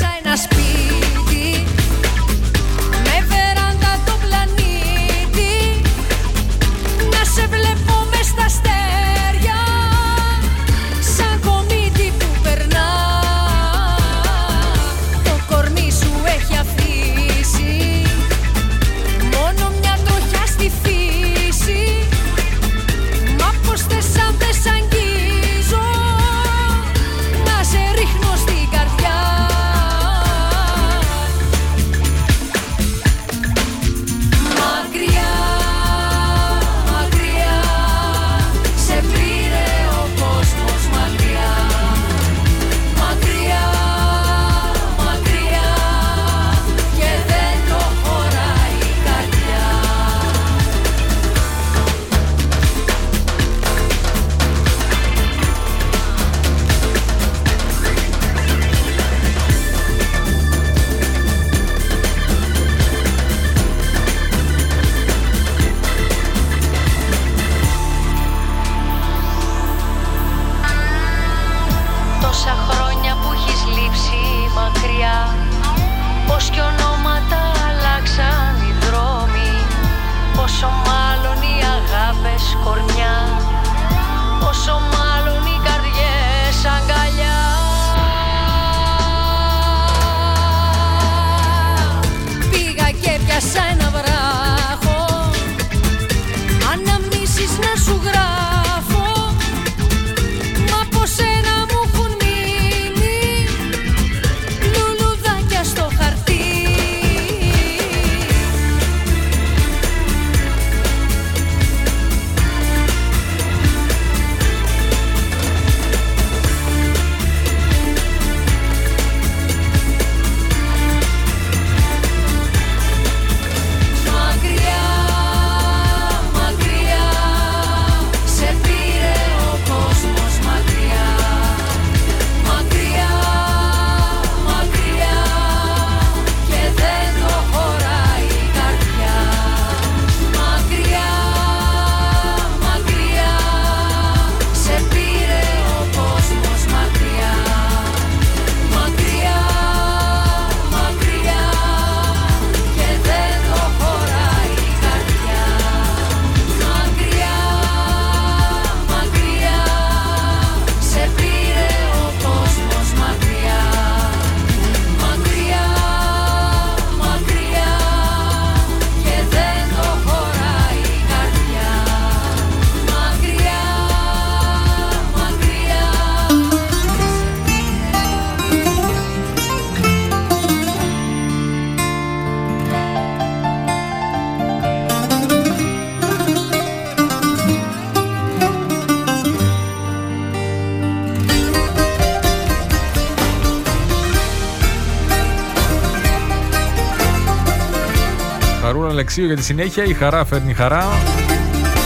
Αλεξίου 199.16 199.34
για 199.36 199.44
τη 199.44 199.44
συνέχεια. 199.44 199.84
Η 199.84 199.94
χαρά 199.94 200.26
φέρνει 200.26 200.54
χαρά. 200.54 200.86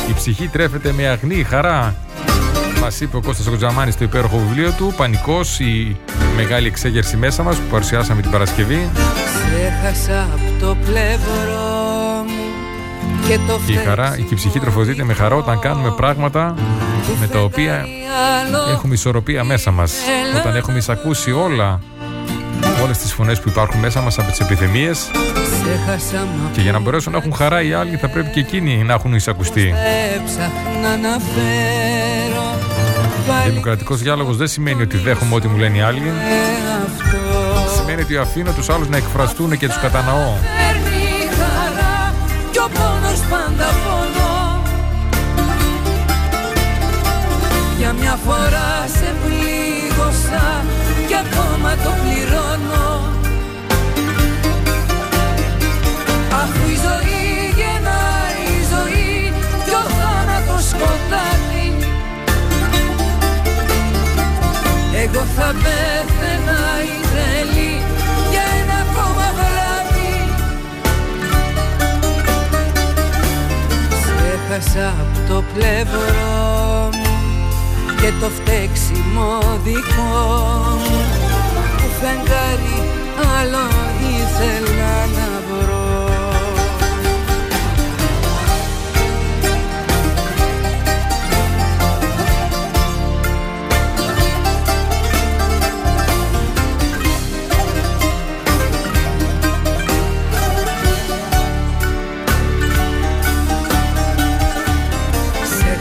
Η 0.10 0.14
ψυχή 0.14 0.48
τρέφεται 0.48 0.92
με 0.92 1.08
αγνή 1.08 1.44
χαρά. 1.44 1.96
Μας 2.82 3.02
είπε 3.02 3.18
ο 3.18 3.22
Κώστας 3.22 3.48
Κοτζαμάνη 3.48 3.92
στο 3.92 4.04
υπέροχο 4.04 4.38
βιβλίο 4.38 4.72
του. 4.72 4.94
Πανικός, 4.98 5.60
η 5.60 5.98
μεγάλη 6.36 6.68
εξέγερση 6.68 7.18
μέσα 7.18 7.44
μας 7.44 7.56
που 7.56 7.68
παρουσιάσαμε 7.72 8.22
την 8.22 8.32
Παρασκευή. 8.32 8.90
Ξέχασα 8.94 10.22
από 10.22 10.66
το 10.66 10.78
πλευρό 10.86 12.24
μου 12.28 13.28
και 13.28 13.40
το 13.48 13.60
Και 13.66 13.74
η 13.74 13.76
χαρά, 13.76 14.16
και 14.16 14.34
η 14.34 14.36
ψυχή 14.36 14.60
τροφοδοτείται 14.60 15.04
με 15.04 15.14
χαρά 15.14 15.36
όταν 15.36 15.60
κάνουμε 15.60 15.92
πράγματα 15.92 16.56
με 17.20 17.28
τα 17.28 17.40
οποία 17.40 17.86
έχουμε 18.72 18.94
ισορροπία 18.94 19.44
μέσα 19.44 19.72
μας. 19.72 19.94
Όταν 20.40 20.56
έχουμε 20.56 20.78
εισακούσει 20.78 21.32
όλα, 21.32 21.80
όλες 22.84 22.98
τις 22.98 23.14
φωνές 23.14 23.40
που 23.40 23.50
υπάρχουν 23.50 23.80
μέσα 23.80 24.02
μας 24.02 24.20
από 24.20 24.30
τις 24.30 24.40
επιθυμίες 24.40 25.10
Ξέχασα 25.10 25.42
μα 25.42 25.47
και 26.54 26.62
για 26.62 26.72
να 26.72 26.80
μπορέσουν 26.80 27.12
να 27.12 27.18
έχουν 27.18 27.34
χαρά 27.34 27.62
οι 27.62 27.74
άλλοι 27.74 27.96
θα 27.96 28.10
πρέπει 28.10 28.30
και 28.30 28.40
εκείνοι 28.40 28.84
να 28.84 28.94
έχουν 28.94 29.14
εισακουστεί. 29.14 29.74
έψαχνα 30.16 30.98
να 30.98 31.20
φέρω 31.20 32.58
Δημοκρατικός 33.48 34.02
διάλογος 34.02 34.38
δεν 34.38 34.48
σημαίνει 34.48 34.82
ότι 34.82 34.98
δέχομαι 34.98 35.36
ό,τι 35.36 35.48
μου 35.48 35.58
λένε 35.58 35.78
οι 35.78 35.82
άλλοι. 35.82 36.12
αυτό 36.86 37.18
Σημαίνει 37.76 38.02
ότι 38.02 38.18
αφήνω 38.18 38.52
τους 38.52 38.70
άλλους 38.70 38.90
να 38.90 38.98
εκφραστούν 38.98 39.58
και 39.58 39.68
τους 39.68 39.80
καταναώ. 39.80 40.34
Ξέχασα 74.60 74.90
από 74.90 75.34
το 75.34 75.44
πλευρό 75.54 76.90
μου 76.94 77.16
και 78.02 78.12
το 78.20 78.30
φταίξιμο 78.30 79.40
δικό 79.64 80.18
μου. 80.80 81.02
Που 81.78 81.88
φεγγάρι 82.00 82.78
άλλο 83.38 83.66
ήθελα 84.18 84.96
να 85.18 85.27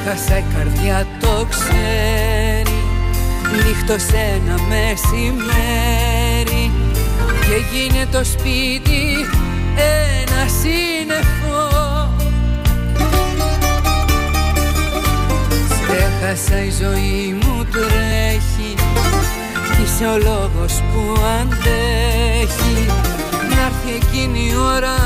Ξέχασα 0.06 0.38
η 0.38 0.44
καρδιά 0.54 1.06
το 1.20 1.46
ξέρει. 1.50 2.78
Νύχτωσε 3.64 4.16
ένα 4.16 4.56
μεσημέρι. 4.68 6.70
Και 7.40 7.56
γίνε 7.72 8.06
το 8.12 8.24
σπίτι 8.24 9.26
ένα 9.76 10.48
σύννεφο. 10.60 11.64
Ξέχασα 15.68 16.62
η 16.62 16.70
ζωή 16.70 17.38
μου 17.42 17.66
τρέχει. 17.70 18.74
Κι 19.76 19.82
είσαι 19.82 20.06
ο 20.06 20.18
λόγος 20.18 20.82
που 20.92 21.20
αντέχει. 21.40 22.86
Να 23.50 23.60
έρθει 23.66 23.92
εκείνη 24.02 24.38
η 24.38 24.56
ώρα 24.56 24.96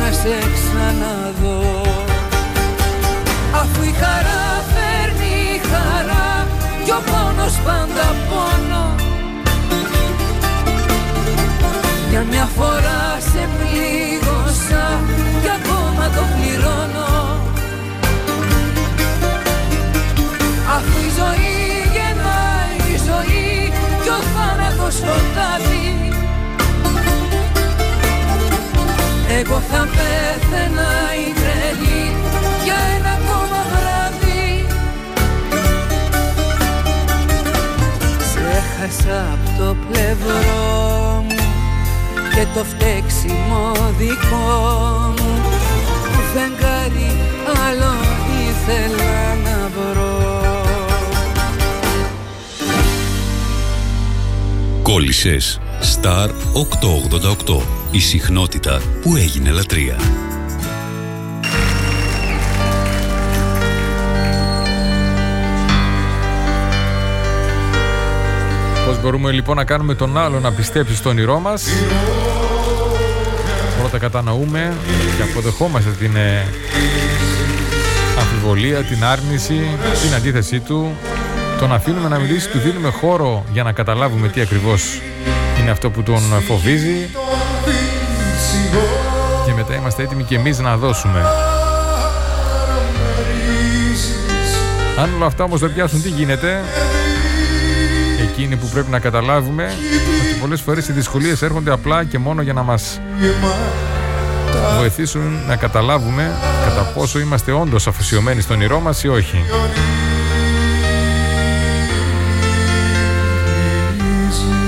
να 0.00 0.12
σε 0.12 0.38
ξαναδώ. 0.54 1.58
Αφού 1.58 1.84
η 1.84 1.87
χαρά 4.00 4.44
φέρνει 4.72 5.60
χαρά 5.70 6.46
κι 6.84 6.90
ο 6.90 7.00
πόνος 7.10 7.54
πάντα 7.66 8.08
πόνο. 8.28 8.94
Για 12.10 12.22
μια 12.30 12.48
φορά 12.56 13.02
σε 13.30 13.48
πλήγωσα 13.56 14.86
κι 15.42 15.50
ακόμα 15.58 16.04
το 16.16 16.22
πληρώνω. 16.34 17.12
Αφού 20.76 20.98
η 21.08 21.10
ζωή 21.18 21.56
γεννάει 21.94 22.76
η 22.94 22.96
ζωή 23.08 23.72
κι 24.02 24.08
ο 24.08 24.20
θάνατος 24.32 24.94
σκοτάδι 24.94 26.12
Εγώ 29.38 29.62
θα 29.70 29.88
πέθαινα 29.96 30.90
Ξέχασα 38.88 39.32
από 39.32 39.64
το 39.64 39.76
πλευρό 39.90 41.24
μου 41.28 41.36
και 42.34 42.46
το 42.54 42.64
φταίξιμο 42.64 43.72
δικό 43.98 45.14
μου. 45.16 45.42
Που 46.04 46.20
φεγγάρι 46.34 47.16
άλλο 47.68 47.94
ήθελα 48.48 49.34
να 49.34 49.68
βρω. 49.68 50.42
Κόλλησες. 54.82 55.60
Star 55.80 56.28
888 57.48 57.62
Η 57.90 58.00
συχνότητα 58.00 58.80
που 59.02 59.16
έγινε 59.16 59.50
λατρεία 59.50 59.96
Πώς 68.88 69.00
μπορούμε 69.00 69.30
λοιπόν 69.30 69.56
να 69.56 69.64
κάνουμε 69.64 69.94
τον 69.94 70.18
άλλο 70.18 70.40
να 70.40 70.52
πιστέψει 70.52 70.96
στο 70.96 71.08
όνειρό 71.08 71.38
μας. 71.38 71.64
Πρώτα 73.78 73.98
κατανοούμε 73.98 74.76
και 75.16 75.22
αποδεχόμαστε 75.30 75.90
την 75.90 76.16
ε, 76.16 76.46
αμφιβολία, 78.18 78.82
την 78.82 79.04
άρνηση, 79.04 79.78
την 80.02 80.14
αντίθεσή 80.14 80.60
του. 80.60 80.96
Τον 81.58 81.72
αφήνουμε 81.72 82.08
να 82.08 82.18
μιλήσει, 82.18 82.48
του 82.48 82.58
δίνουμε 82.58 82.88
χώρο 82.88 83.44
για 83.52 83.62
να 83.62 83.72
καταλάβουμε 83.72 84.28
τι 84.28 84.40
ακριβώς 84.40 85.00
είναι 85.60 85.70
αυτό 85.70 85.90
που 85.90 86.02
τον 86.02 86.20
φοβίζει. 86.46 87.08
Και 89.46 89.52
μετά 89.56 89.74
είμαστε 89.74 90.02
έτοιμοι 90.02 90.22
και 90.22 90.34
εμείς 90.34 90.58
να 90.58 90.76
δώσουμε. 90.76 91.24
Αν 94.98 95.14
όλα 95.14 95.26
αυτά 95.26 95.44
όμως 95.44 95.60
δεν 95.60 95.74
πιάσουν 95.74 96.02
τι 96.02 96.08
γίνεται; 96.08 96.62
Εκείνοι 98.38 98.56
που 98.56 98.68
πρέπει 98.68 98.90
να 98.90 98.98
καταλάβουμε 98.98 99.64
ότι 99.64 100.40
πολλές 100.40 100.60
φορές 100.60 100.88
οι 100.88 100.92
δυσκολίες 100.92 101.42
έρχονται 101.42 101.70
απλά 101.70 102.04
και 102.04 102.18
μόνο 102.18 102.42
για 102.42 102.52
να 102.52 102.62
μας 102.62 103.00
βοηθήσουν 104.78 105.40
να 105.46 105.56
καταλάβουμε 105.56 106.32
κατά 106.64 106.82
πόσο 106.94 107.18
είμαστε 107.18 107.52
όντως 107.52 107.86
αφοσιωμένοι 107.86 108.40
στον 108.40 108.56
όνειρό 108.56 108.80
μας 108.80 109.02
ή 109.02 109.08
όχι. 109.08 109.44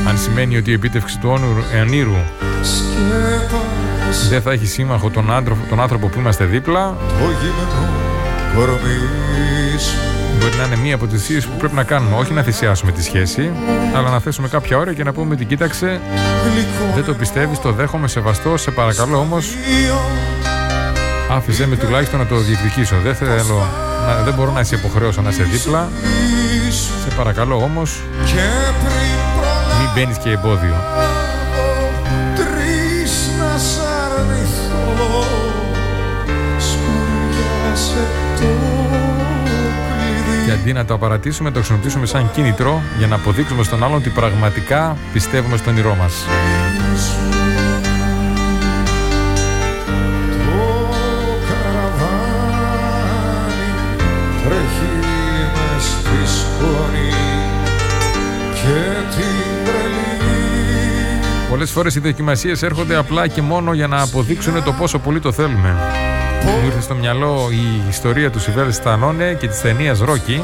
Αν 0.09 0.19
σημαίνει 0.19 0.57
ότι 0.57 0.71
η 0.71 0.73
επίτευξη 0.73 1.19
του 1.19 1.29
όνειρου, 1.29 1.63
ονείρου 1.81 2.17
δεν 4.29 4.43
θα 4.43 4.53
έχει 4.53 4.67
σύμμαχο 4.67 5.11
τον 5.11 5.31
άνθρωπο, 5.31 5.61
τον 5.69 5.81
άνθρωπο 5.81 6.07
που 6.09 6.19
είμαστε 6.19 6.45
δίπλα 6.45 6.97
Μπορεί 10.41 10.55
να 10.57 10.65
είναι 10.65 10.77
μία 10.77 10.95
από 10.95 11.07
τις 11.07 11.21
θυσίες 11.21 11.47
που 11.47 11.57
πρέπει 11.57 11.75
να 11.75 11.85
κάνουμε. 11.85 12.17
Όχι 12.17 12.33
να 12.33 12.43
θυσιάσουμε 12.43 12.93
τη 12.93 13.03
σχέση 13.03 13.51
Αλλά 13.95 14.11
να 14.11 14.21
θέσουμε 14.21 14.49
κάποια 14.49 14.79
όρια 14.79 14.93
και 14.93 15.05
να 15.05 15.12
πούμε 15.12 15.37
την 15.37 15.47
κοίταξε 15.47 16.01
Δεν 16.95 17.05
το 17.05 17.15
πιστεύεις, 17.15 17.59
το 17.61 17.73
δέχομαι 17.73 18.09
σεβαστό 18.09 18.57
Σε 18.57 18.71
παρακαλώ 18.71 19.19
όμως 19.19 19.55
Άφησέ 21.31 21.67
με 21.67 21.77
τουλάχιστον 21.77 22.19
να 22.19 22.27
το 22.27 22.37
διεκδικήσω. 22.37 22.97
Δεν 23.03 23.15
θέλω, 23.15 23.67
να, 24.07 24.23
δεν 24.25 24.35
μπορώ 24.35 24.53
να 24.53 24.65
σε 24.65 24.75
υποχρεώσω 24.75 25.23
να 25.23 25.29
είσαι 25.31 25.43
δίπλα. 25.43 25.89
Σε 27.09 27.17
παρακαλώ 27.17 27.57
όμως 27.57 28.01
Μην 29.79 29.89
μπαίνεις 29.95 30.19
και 30.19 30.31
εμπόδιο 30.31 30.75
αντί 40.52 40.72
να 40.72 40.85
τα 40.85 40.98
παρατήσουμε, 40.98 41.51
το 41.51 41.59
χρησιμοποιήσουμε 41.59 42.06
σαν 42.06 42.31
κίνητρο 42.32 42.82
για 42.98 43.06
να 43.06 43.14
αποδείξουμε 43.14 43.62
στον 43.62 43.85
άλλον 43.85 43.97
ότι 43.97 44.10
πραγματικά 44.10 44.97
πιστεύουμε 45.12 45.56
στον 45.56 45.77
ήρωά 45.77 45.94
μας. 45.94 46.24
Πολλέ 61.51 61.66
φορέ 61.66 61.70
Πολλές 61.70 61.70
φορές 61.70 61.94
οι 61.94 62.01
δοκιμασίες 62.01 62.62
έρχονται 62.62 62.97
απλά 62.97 63.27
και 63.27 63.43
μόνο 63.43 63.72
για 63.72 63.86
να 63.86 64.02
αποδείξουν 64.02 64.64
το 64.64 64.72
πόσο 64.72 64.98
πολύ 64.98 65.20
το 65.20 65.32
θέλουμε. 65.32 65.99
Μου 66.45 66.67
ήρθε 66.67 66.81
στο 66.81 66.95
μυαλό 66.95 67.49
η 67.51 67.89
ιστορία 67.89 68.31
του 68.31 68.41
Σιβέλ 68.41 68.73
Στανόνε 68.73 69.37
και 69.41 69.49
της 69.49 69.61
ταινίας 69.61 69.99
Ρόκι 69.99 70.43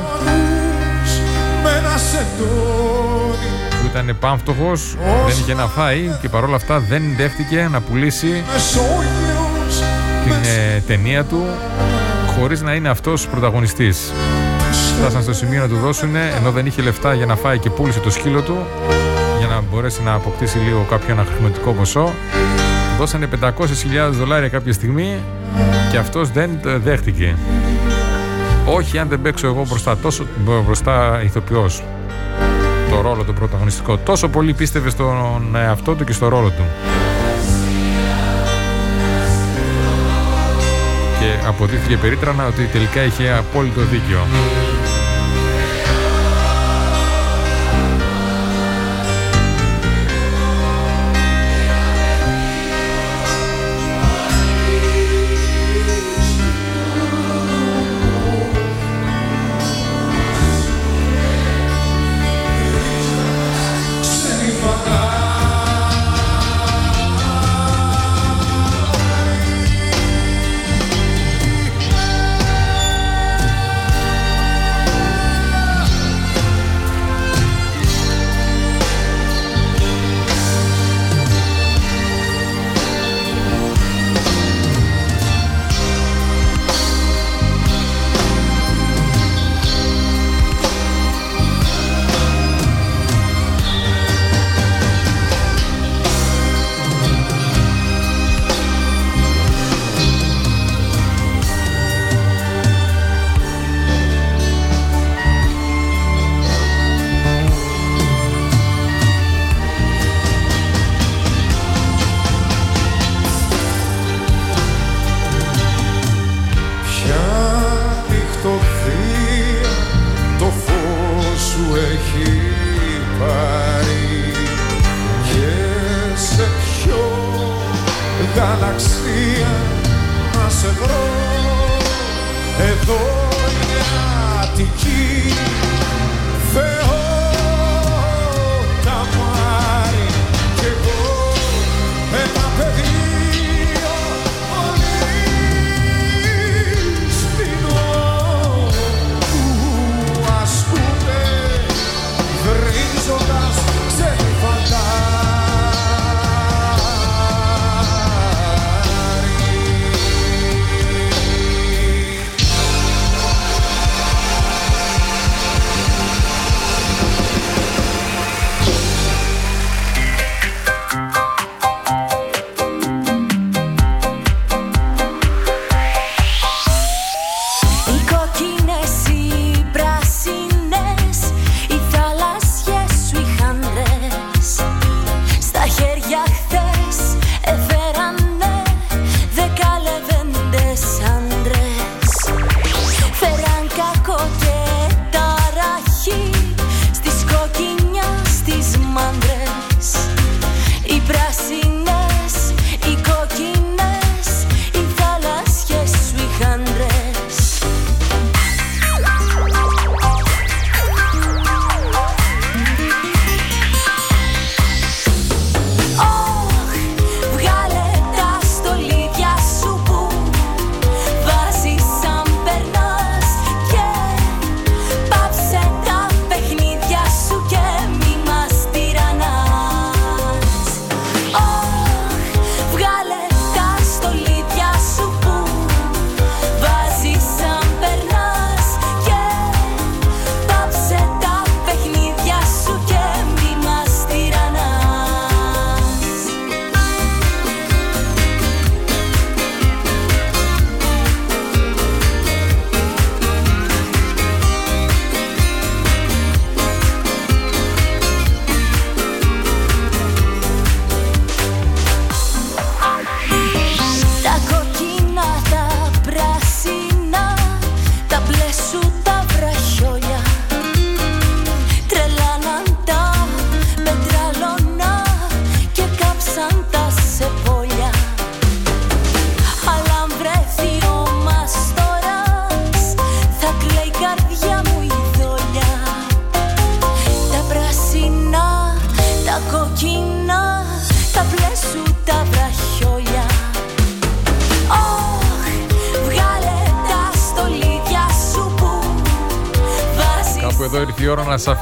με 1.63 1.71
ένα 1.79 1.97
σεντόνι 1.97 3.47
που 3.71 3.87
ήταν 3.91 4.17
πάμφτωχος, 4.21 4.97
δεν 5.27 5.37
είχε 5.41 5.55
να 5.55 5.67
φάει 5.67 6.17
και 6.21 6.29
παρόλα 6.29 6.57
αυτά 6.57 6.79
δεν 6.79 7.03
δέχτηκε 7.17 7.69
να 7.73 7.81
πουλήσει 7.81 8.45
Μεσόγειος 8.53 9.83
την 10.25 10.33
ε, 10.33 10.81
ταινία 10.87 11.25
του 11.25 11.47
χωρίς 12.39 12.63
να 12.63 12.75
είναι 12.75 12.89
αυτός 12.89 13.27
πρωταγωνιστής. 13.27 14.13
Φτάσαν 14.99 15.23
στο 15.23 15.33
σημείο 15.33 15.61
να 15.61 15.69
του 15.69 15.77
δώσουν 15.77 16.17
ενώ 16.17 16.51
δεν 16.51 16.67
είχε 16.67 16.83
λεφτά 16.83 17.15
για 17.15 17.27
να 17.27 17.37
φάει 17.37 17.59
και 17.59 17.71
πούλησε 17.71 18.01
το 18.01 18.11
σκύλο 18.11 18.41
του 18.41 18.67
για 19.39 19.47
να 19.47 19.63
μπορέσει 19.71 20.03
να 20.03 20.13
αποκτήσει 20.13 20.59
λίγο 20.59 20.87
κάποιο 20.91 21.15
ένα 21.15 21.27
χρηματικό 21.35 21.73
ποσό. 21.73 22.05
Του 22.05 22.97
Δώσανε 22.99 23.29
500.000 23.41 23.51
δολάρια 24.11 24.49
κάποια 24.49 24.73
στιγμή 24.73 25.23
και 25.91 25.97
αυτός 25.99 26.31
δεν 26.31 26.61
το 26.63 26.79
δέχτηκε. 26.79 27.37
Όχι 28.67 28.99
αν 28.99 29.09
δεν 29.09 29.23
παίξω 29.23 29.47
εγώ 29.47 29.65
μπροστά, 29.69 29.97
τόσο 29.97 30.27
μπροστά 30.65 31.23
ηθοποιός 31.25 31.83
το 32.91 33.01
ρόλο 33.01 33.23
του 33.23 33.33
πρωταγωνιστικό. 33.33 33.97
Τόσο 33.97 34.29
πολύ 34.29 34.53
πίστευε 34.53 34.91
στον 34.91 35.57
εαυτό 35.57 35.95
του 35.95 36.05
και 36.05 36.13
στο 36.13 36.29
ρόλο 36.29 36.49
του. 36.49 36.65
Και 41.21 41.47
αποδείχθηκε 41.47 41.97
περίτρανα 41.97 42.47
ότι 42.47 42.65
τελικά 42.65 43.03
είχε 43.03 43.31
απόλυτο 43.31 43.81
δίκιο. 43.81 44.19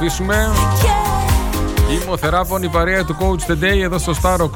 Αφήσουμε. 0.05 0.51
Είμαι 1.91 2.11
ο 2.11 2.17
Θεράπων, 2.17 2.63
η 2.63 2.67
παρέα 2.67 3.05
του 3.05 3.17
Coach 3.19 3.51
The 3.51 3.63
Day 3.63 3.81
εδώ 3.83 3.97
στο 3.97 4.13
Star 4.21 4.37
888. 4.37 4.49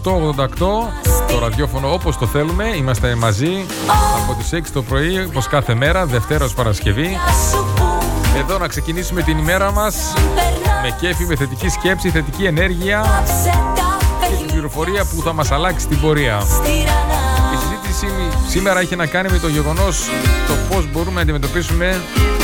Το 1.27 1.39
ραδιόφωνο 1.39 1.93
όπως 1.93 2.17
το 2.17 2.25
θέλουμε. 2.25 2.63
Είμαστε 2.77 3.15
μαζί 3.15 3.65
από 4.23 4.37
τις 4.39 4.53
6 4.53 4.71
το 4.73 4.81
πρωί, 4.83 5.25
όπως 5.27 5.47
κάθε 5.47 5.75
μέρα, 5.75 6.05
Δευτέρα 6.05 6.45
ως 6.45 6.53
Παρασκευή. 6.53 7.17
Εδώ 8.37 8.57
να 8.57 8.67
ξεκινήσουμε 8.67 9.21
την 9.21 9.37
ημέρα 9.37 9.71
μας 9.71 9.95
με 10.81 10.95
κέφι, 10.99 11.25
με 11.25 11.35
θετική 11.35 11.69
σκέψη, 11.69 12.09
θετική 12.09 12.43
ενέργεια 12.43 13.05
και 14.21 14.35
την 14.35 14.47
πληροφορία 14.51 15.05
που 15.05 15.21
θα 15.21 15.33
μας 15.33 15.51
αλλάξει 15.51 15.87
την 15.87 16.01
πορεία. 16.01 16.43
Η 17.53 17.57
συζήτηση 17.57 18.07
σήμερα 18.47 18.79
έχει 18.79 18.95
να 18.95 19.05
κάνει 19.05 19.29
με 19.31 19.37
το 19.37 19.47
γεγονός 19.47 20.09
το 20.47 20.53
πώς 20.69 20.91
μπορούμε 20.91 21.15
να 21.15 21.21
αντιμετωπίσουμε 21.21 22.01
μια 22.37 22.38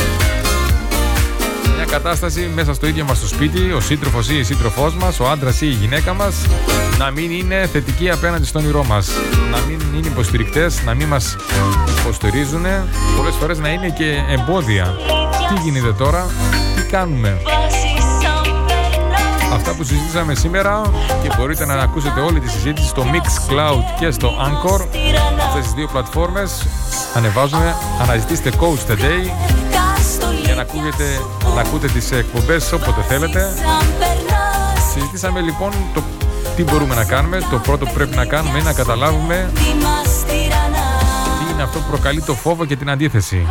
κατάσταση 2.02 2.52
μέσα 2.56 2.74
στο 2.74 2.88
ίδιο 2.88 3.06
μας 3.06 3.20
το 3.20 3.28
σπίτι, 3.28 3.72
ο 3.72 3.80
σύντροφος 3.80 4.30
ή 4.30 4.38
η 4.38 4.44
σύντροφός 4.44 4.96
μας, 4.96 5.20
ο 5.20 5.30
άντρας 5.30 5.62
ή 5.62 5.68
η 5.68 5.70
γυναίκα 5.70 6.14
μας, 6.14 6.36
να 6.98 7.12
μην 7.12 7.32
είναι 7.32 7.70
θετική 7.72 8.10
απέναντι 8.10 8.46
στον 8.46 8.64
όνειρό 8.64 8.84
μας. 8.84 9.10
Να 9.52 9.60
μην 9.68 9.80
είναι 9.96 10.08
υποστηρικτές, 10.08 10.82
να 10.86 10.94
μην 10.94 11.08
μας 11.08 11.36
υποστηρίζουν, 12.00 12.66
πολλές 13.18 13.36
φορές 13.40 13.60
να 13.60 13.70
είναι 13.70 13.90
και 13.90 14.24
εμπόδια. 14.30 14.96
Τι 15.50 15.62
γίνεται 15.64 15.94
τώρα, 15.94 16.26
τι 16.76 16.82
κάνουμε; 16.82 17.42
Αυτά 19.54 19.76
που 19.76 19.84
συζήτησαμε 19.84 20.36
σήμερα 20.36 20.82
και 21.24 21.30
μπορείτε 21.38 21.66
να 21.66 21.74
ακούσετε 21.74 22.20
όλη 22.20 22.40
τη 22.40 22.50
συζήτηση 22.50 22.88
στο 22.88 23.04
Mixcloud 23.04 24.00
και 24.00 24.12
στο 24.12 24.30
Anchor. 24.30 24.88
Αυτές 25.48 25.64
τις 25.64 25.74
δύο 25.74 25.88
πλατφόρμες 25.88 26.66
ανεβάζουμε, 27.16 27.76
αναζητήστε 28.02 28.52
Coach 28.60 28.92
the 28.92 28.96
Day 30.66 30.74
για 30.74 30.84
να, 30.84 30.88
ακούγετε, 30.90 31.04
να 31.56 31.62
ακούτε 31.62 31.88
τις 31.88 32.12
εκπομπές 32.12 32.72
όποτε 32.72 33.02
θέλετε. 33.08 33.54
Συζητήσαμε 34.94 35.40
λοιπόν 35.40 35.72
το 35.94 36.04
τι 36.56 36.64
μπορούμε 36.64 36.96
να 36.96 37.04
κάνουμε. 37.04 37.40
Το 37.52 37.58
πρώτο 37.58 37.86
που 37.86 37.94
πρέπει 37.94 38.16
να 38.16 38.26
κάνουμε 38.26 38.58
είναι 38.58 38.68
να 38.68 38.74
καταλάβουμε 38.74 39.52
τι 39.54 39.70
είναι 41.54 41.64
αυτό 41.64 41.80
που 41.80 41.86
προκαλεί 41.90 42.22
το 42.22 42.34
φόβο 42.34 42.66
και 42.66 42.76
την 42.76 42.90
αντίθεση. 42.90 43.48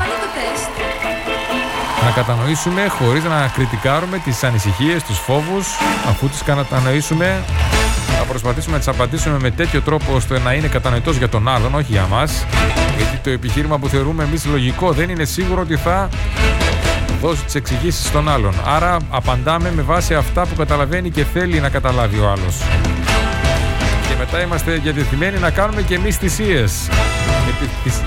Να 2.05 2.11
κατανοήσουμε 2.11 2.87
χωρίς 2.89 3.25
να 3.25 3.51
κριτικάρουμε 3.55 4.19
τις 4.19 4.45
ανησυχίες, 4.45 5.03
τους 5.03 5.19
φόβους, 5.19 5.69
αφού 6.09 6.29
τις 6.29 6.43
κατανοήσουμε 6.43 7.45
να 8.19 8.25
προσπαθήσουμε 8.25 8.73
να 8.73 8.79
τις 8.79 8.89
απαντήσουμε 8.89 9.39
με 9.39 9.51
τέτοιο 9.51 9.83
τρόπο 9.83 10.15
ώστε 10.15 10.39
να 10.39 10.53
είναι 10.53 10.69
κατανοητός 10.69 11.17
για 11.17 11.29
τον 11.29 11.49
άλλον, 11.49 11.75
όχι 11.75 11.93
για 11.93 12.07
μας. 12.11 12.47
Γιατί 12.97 13.17
το 13.17 13.31
επιχείρημα 13.31 13.79
που 13.79 13.89
θεωρούμε 13.89 14.25
εμείς 14.25 14.45
λογικό 14.45 14.93
δεν 14.93 15.09
είναι 15.09 15.25
σίγουρο 15.25 15.61
ότι 15.61 15.77
θα 15.77 16.09
δώσει 17.25 17.45
τις 17.45 17.55
εξηγήσεις 17.55 18.07
στον 18.07 18.29
άλλον. 18.29 18.55
Άρα 18.67 18.97
απαντάμε 19.11 19.73
με 19.73 19.83
βάση 19.83 20.15
αυτά 20.15 20.47
που 20.47 20.55
καταλαβαίνει 20.57 21.11
και 21.11 21.25
θέλει 21.25 21.61
να 21.61 21.69
καταλάβει 21.69 22.19
ο 22.19 22.31
άλλος. 22.31 22.57
Και 24.09 24.15
μετά 24.19 24.43
είμαστε 24.43 24.73
διατεθειμένοι 24.73 25.39
να 25.39 25.51
κάνουμε 25.51 25.83
και 25.83 25.95
εμείς 25.95 26.17
θυσίε. 26.17 26.65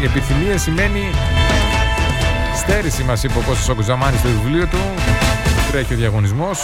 Επιθυμία 0.04 0.58
σημαίνει 0.58 1.12
στέρηση, 2.56 3.04
μας 3.04 3.24
είπε 3.24 3.38
ο 3.38 3.42
Κώστας 3.42 3.70
Ογκουζαμάνη 3.70 4.18
στο 4.18 4.28
βιβλίο 4.28 4.66
του. 4.66 4.78
Τρέχει 5.72 5.94
ο 5.94 5.98
διαγωνισμός. 5.98 6.60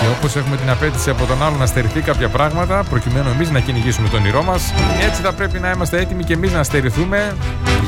Και 0.00 0.06
όπως 0.18 0.36
έχουμε 0.36 0.56
την 0.56 0.70
απέτηση 0.70 1.10
από 1.10 1.24
τον 1.24 1.42
άλλο 1.42 1.56
να 1.56 1.66
στερηθεί 1.66 2.00
κάποια 2.00 2.28
πράγματα, 2.28 2.84
προκειμένου 2.90 3.28
εμείς 3.28 3.50
να 3.50 3.60
κυνηγήσουμε 3.60 4.08
τον 4.08 4.20
όνειρό 4.20 4.42
μας, 4.42 4.72
έτσι 5.02 5.22
θα 5.22 5.32
πρέπει 5.32 5.58
να 5.58 5.70
είμαστε 5.70 6.00
έτοιμοι 6.00 6.24
και 6.24 6.32
εμείς 6.32 6.52
να 6.52 6.62
στερηθούμε 6.62 7.36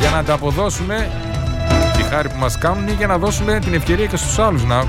για 0.00 0.10
να 0.10 0.24
τα 0.24 0.32
αποδώσουμε 0.32 1.10
τη 1.29 1.29
χάρη 2.10 2.28
που 2.28 2.38
μας 2.38 2.58
κάνουν 2.58 2.88
ή 2.88 2.92
για 2.92 3.06
να 3.06 3.18
δώσουμε 3.18 3.58
την 3.58 3.74
ευκαιρία 3.74 4.06
και 4.06 4.16
στους 4.16 4.38
άλλους 4.38 4.64
να 4.64 4.84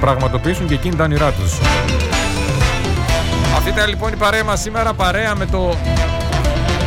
πραγματοποιήσουν 0.00 0.66
και 0.66 0.74
εκείνη 0.74 0.96
τα 0.96 1.04
όνειρά 1.04 1.32
τους. 1.32 1.58
Αυτή 3.56 3.68
ήταν 3.68 3.88
λοιπόν 3.88 4.12
η 4.12 4.16
παρέα 4.16 4.44
μας 4.44 4.60
σήμερα, 4.60 4.92
παρέα 4.92 5.34
με 5.34 5.46
το 5.46 5.76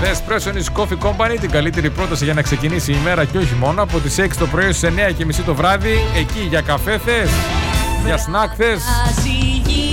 The 0.02 0.08
Espresso 0.08 0.54
is 0.54 0.82
Coffee 0.82 1.08
Company, 1.08 1.38
την 1.40 1.50
καλύτερη 1.50 1.90
πρόταση 1.90 2.24
για 2.24 2.34
να 2.34 2.42
ξεκινήσει 2.42 2.92
η 2.92 3.00
μέρα 3.04 3.26
και 3.26 3.38
όχι 3.38 3.56
μόνο. 3.60 3.82
Από 3.82 4.00
τις 4.00 4.20
6 4.20 4.28
το 4.40 4.48
πρωί 4.48 4.72
στις 4.72 4.90
9 4.90 5.12
και 5.18 5.42
το 5.46 5.56
βράδυ, 5.56 6.00
εκεί 6.18 6.48
για 6.50 6.62
καφέ 6.62 6.98
θες, 6.98 7.30
για 8.06 8.18
σνακ 8.18 8.52
θες, 8.58 8.84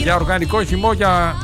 για 0.03 0.15
οργανικό 0.15 0.65
χυμό, 0.65 0.93
για 0.93 1.35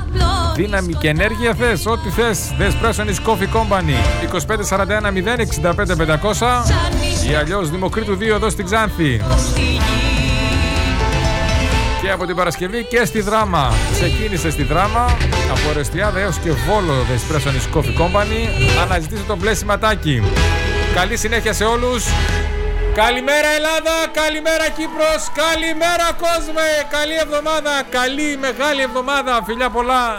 δύναμη 0.54 0.94
και 0.94 1.08
ενέργεια 1.08 1.54
θες, 1.54 1.86
ό,τι 1.86 2.08
θες. 2.10 2.38
The 2.58 2.62
Espresso 2.62 3.04
is 3.04 3.18
Coffee 3.26 3.50
Company, 3.52 3.96
2541 4.30 5.12
065 5.12 5.96
500 5.96 7.07
ή 7.24 7.34
αλλιώς 7.34 7.70
Δημοκρίτου 7.70 8.18
2 8.18 8.22
εδώ 8.22 8.50
στην 8.50 8.64
Ξάνθη 8.64 9.20
και 12.02 12.10
από 12.10 12.26
την 12.26 12.36
Παρασκευή 12.36 12.84
και 12.84 13.04
στη 13.04 13.20
Δράμα. 13.20 13.72
Ξεκίνησε 13.92 14.50
στη 14.50 14.62
Δράμα 14.62 15.16
από 15.50 15.72
Ρεστιάδα 15.76 16.18
έως 16.18 16.36
και 16.38 16.50
Βόλο 16.50 16.94
The 17.08 17.34
Espresso 17.34 17.76
Coffee 17.76 18.00
Company. 18.02 18.48
Αναζητήστε 18.82 19.24
τον 19.26 19.38
μπλε 19.38 19.54
σηματάκι. 19.54 20.22
Καλή 20.94 21.16
συνέχεια 21.16 21.52
σε 21.52 21.64
όλους. 21.64 22.04
Καλημέρα 22.94 23.48
Ελλάδα, 23.56 23.94
καλημέρα 24.12 24.68
Κύπρος, 24.68 25.22
καλημέρα 25.42 26.08
κόσμε, 26.24 26.66
καλή 26.90 27.14
εβδομάδα, 27.14 27.82
καλή 27.90 28.36
μεγάλη 28.36 28.82
εβδομάδα, 28.82 29.42
φιλιά 29.46 29.70
πολλά. 29.70 30.18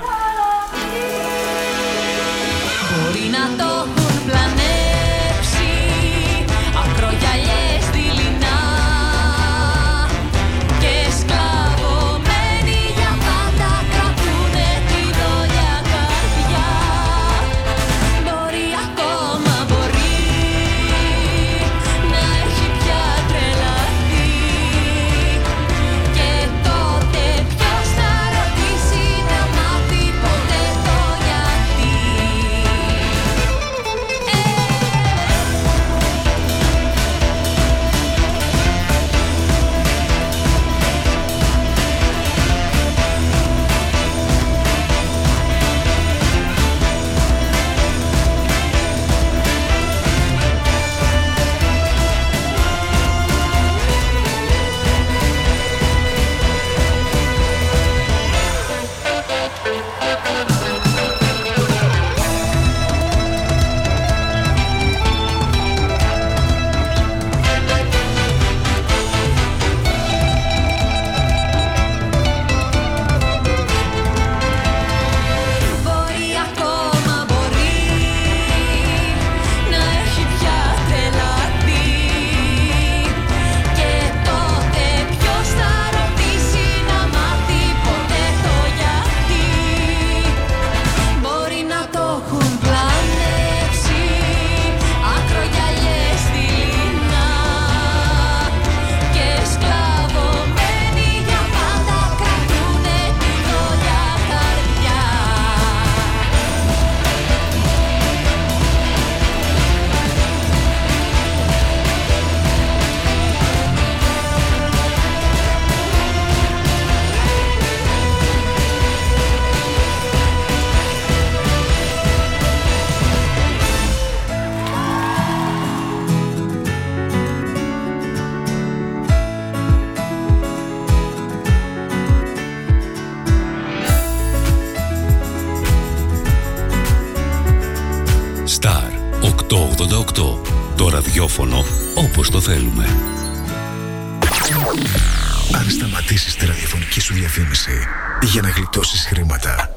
Γλιτώσεις 148.72 149.06
χρήματα, 149.06 149.70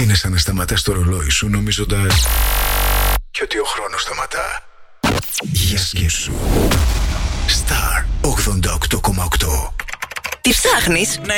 είναι 0.00 0.14
σαν 0.14 0.32
να 0.32 0.38
σταματάς 0.38 0.82
το 0.82 0.92
ρολόι 0.92 1.28
σου 1.28 1.48
νομίζοντας 1.48 2.26
και 3.30 3.40
ότι 3.42 3.58
ο 3.58 3.64
χρόνος 3.64 4.02
σταματά. 4.02 4.62
Για 5.42 5.78
σκέψου. 5.78 6.32
Star 7.46 8.04
88,8 8.20 9.72
Τι 10.40 10.50
ψάχνεις; 10.50 11.20
Να 11.26 11.34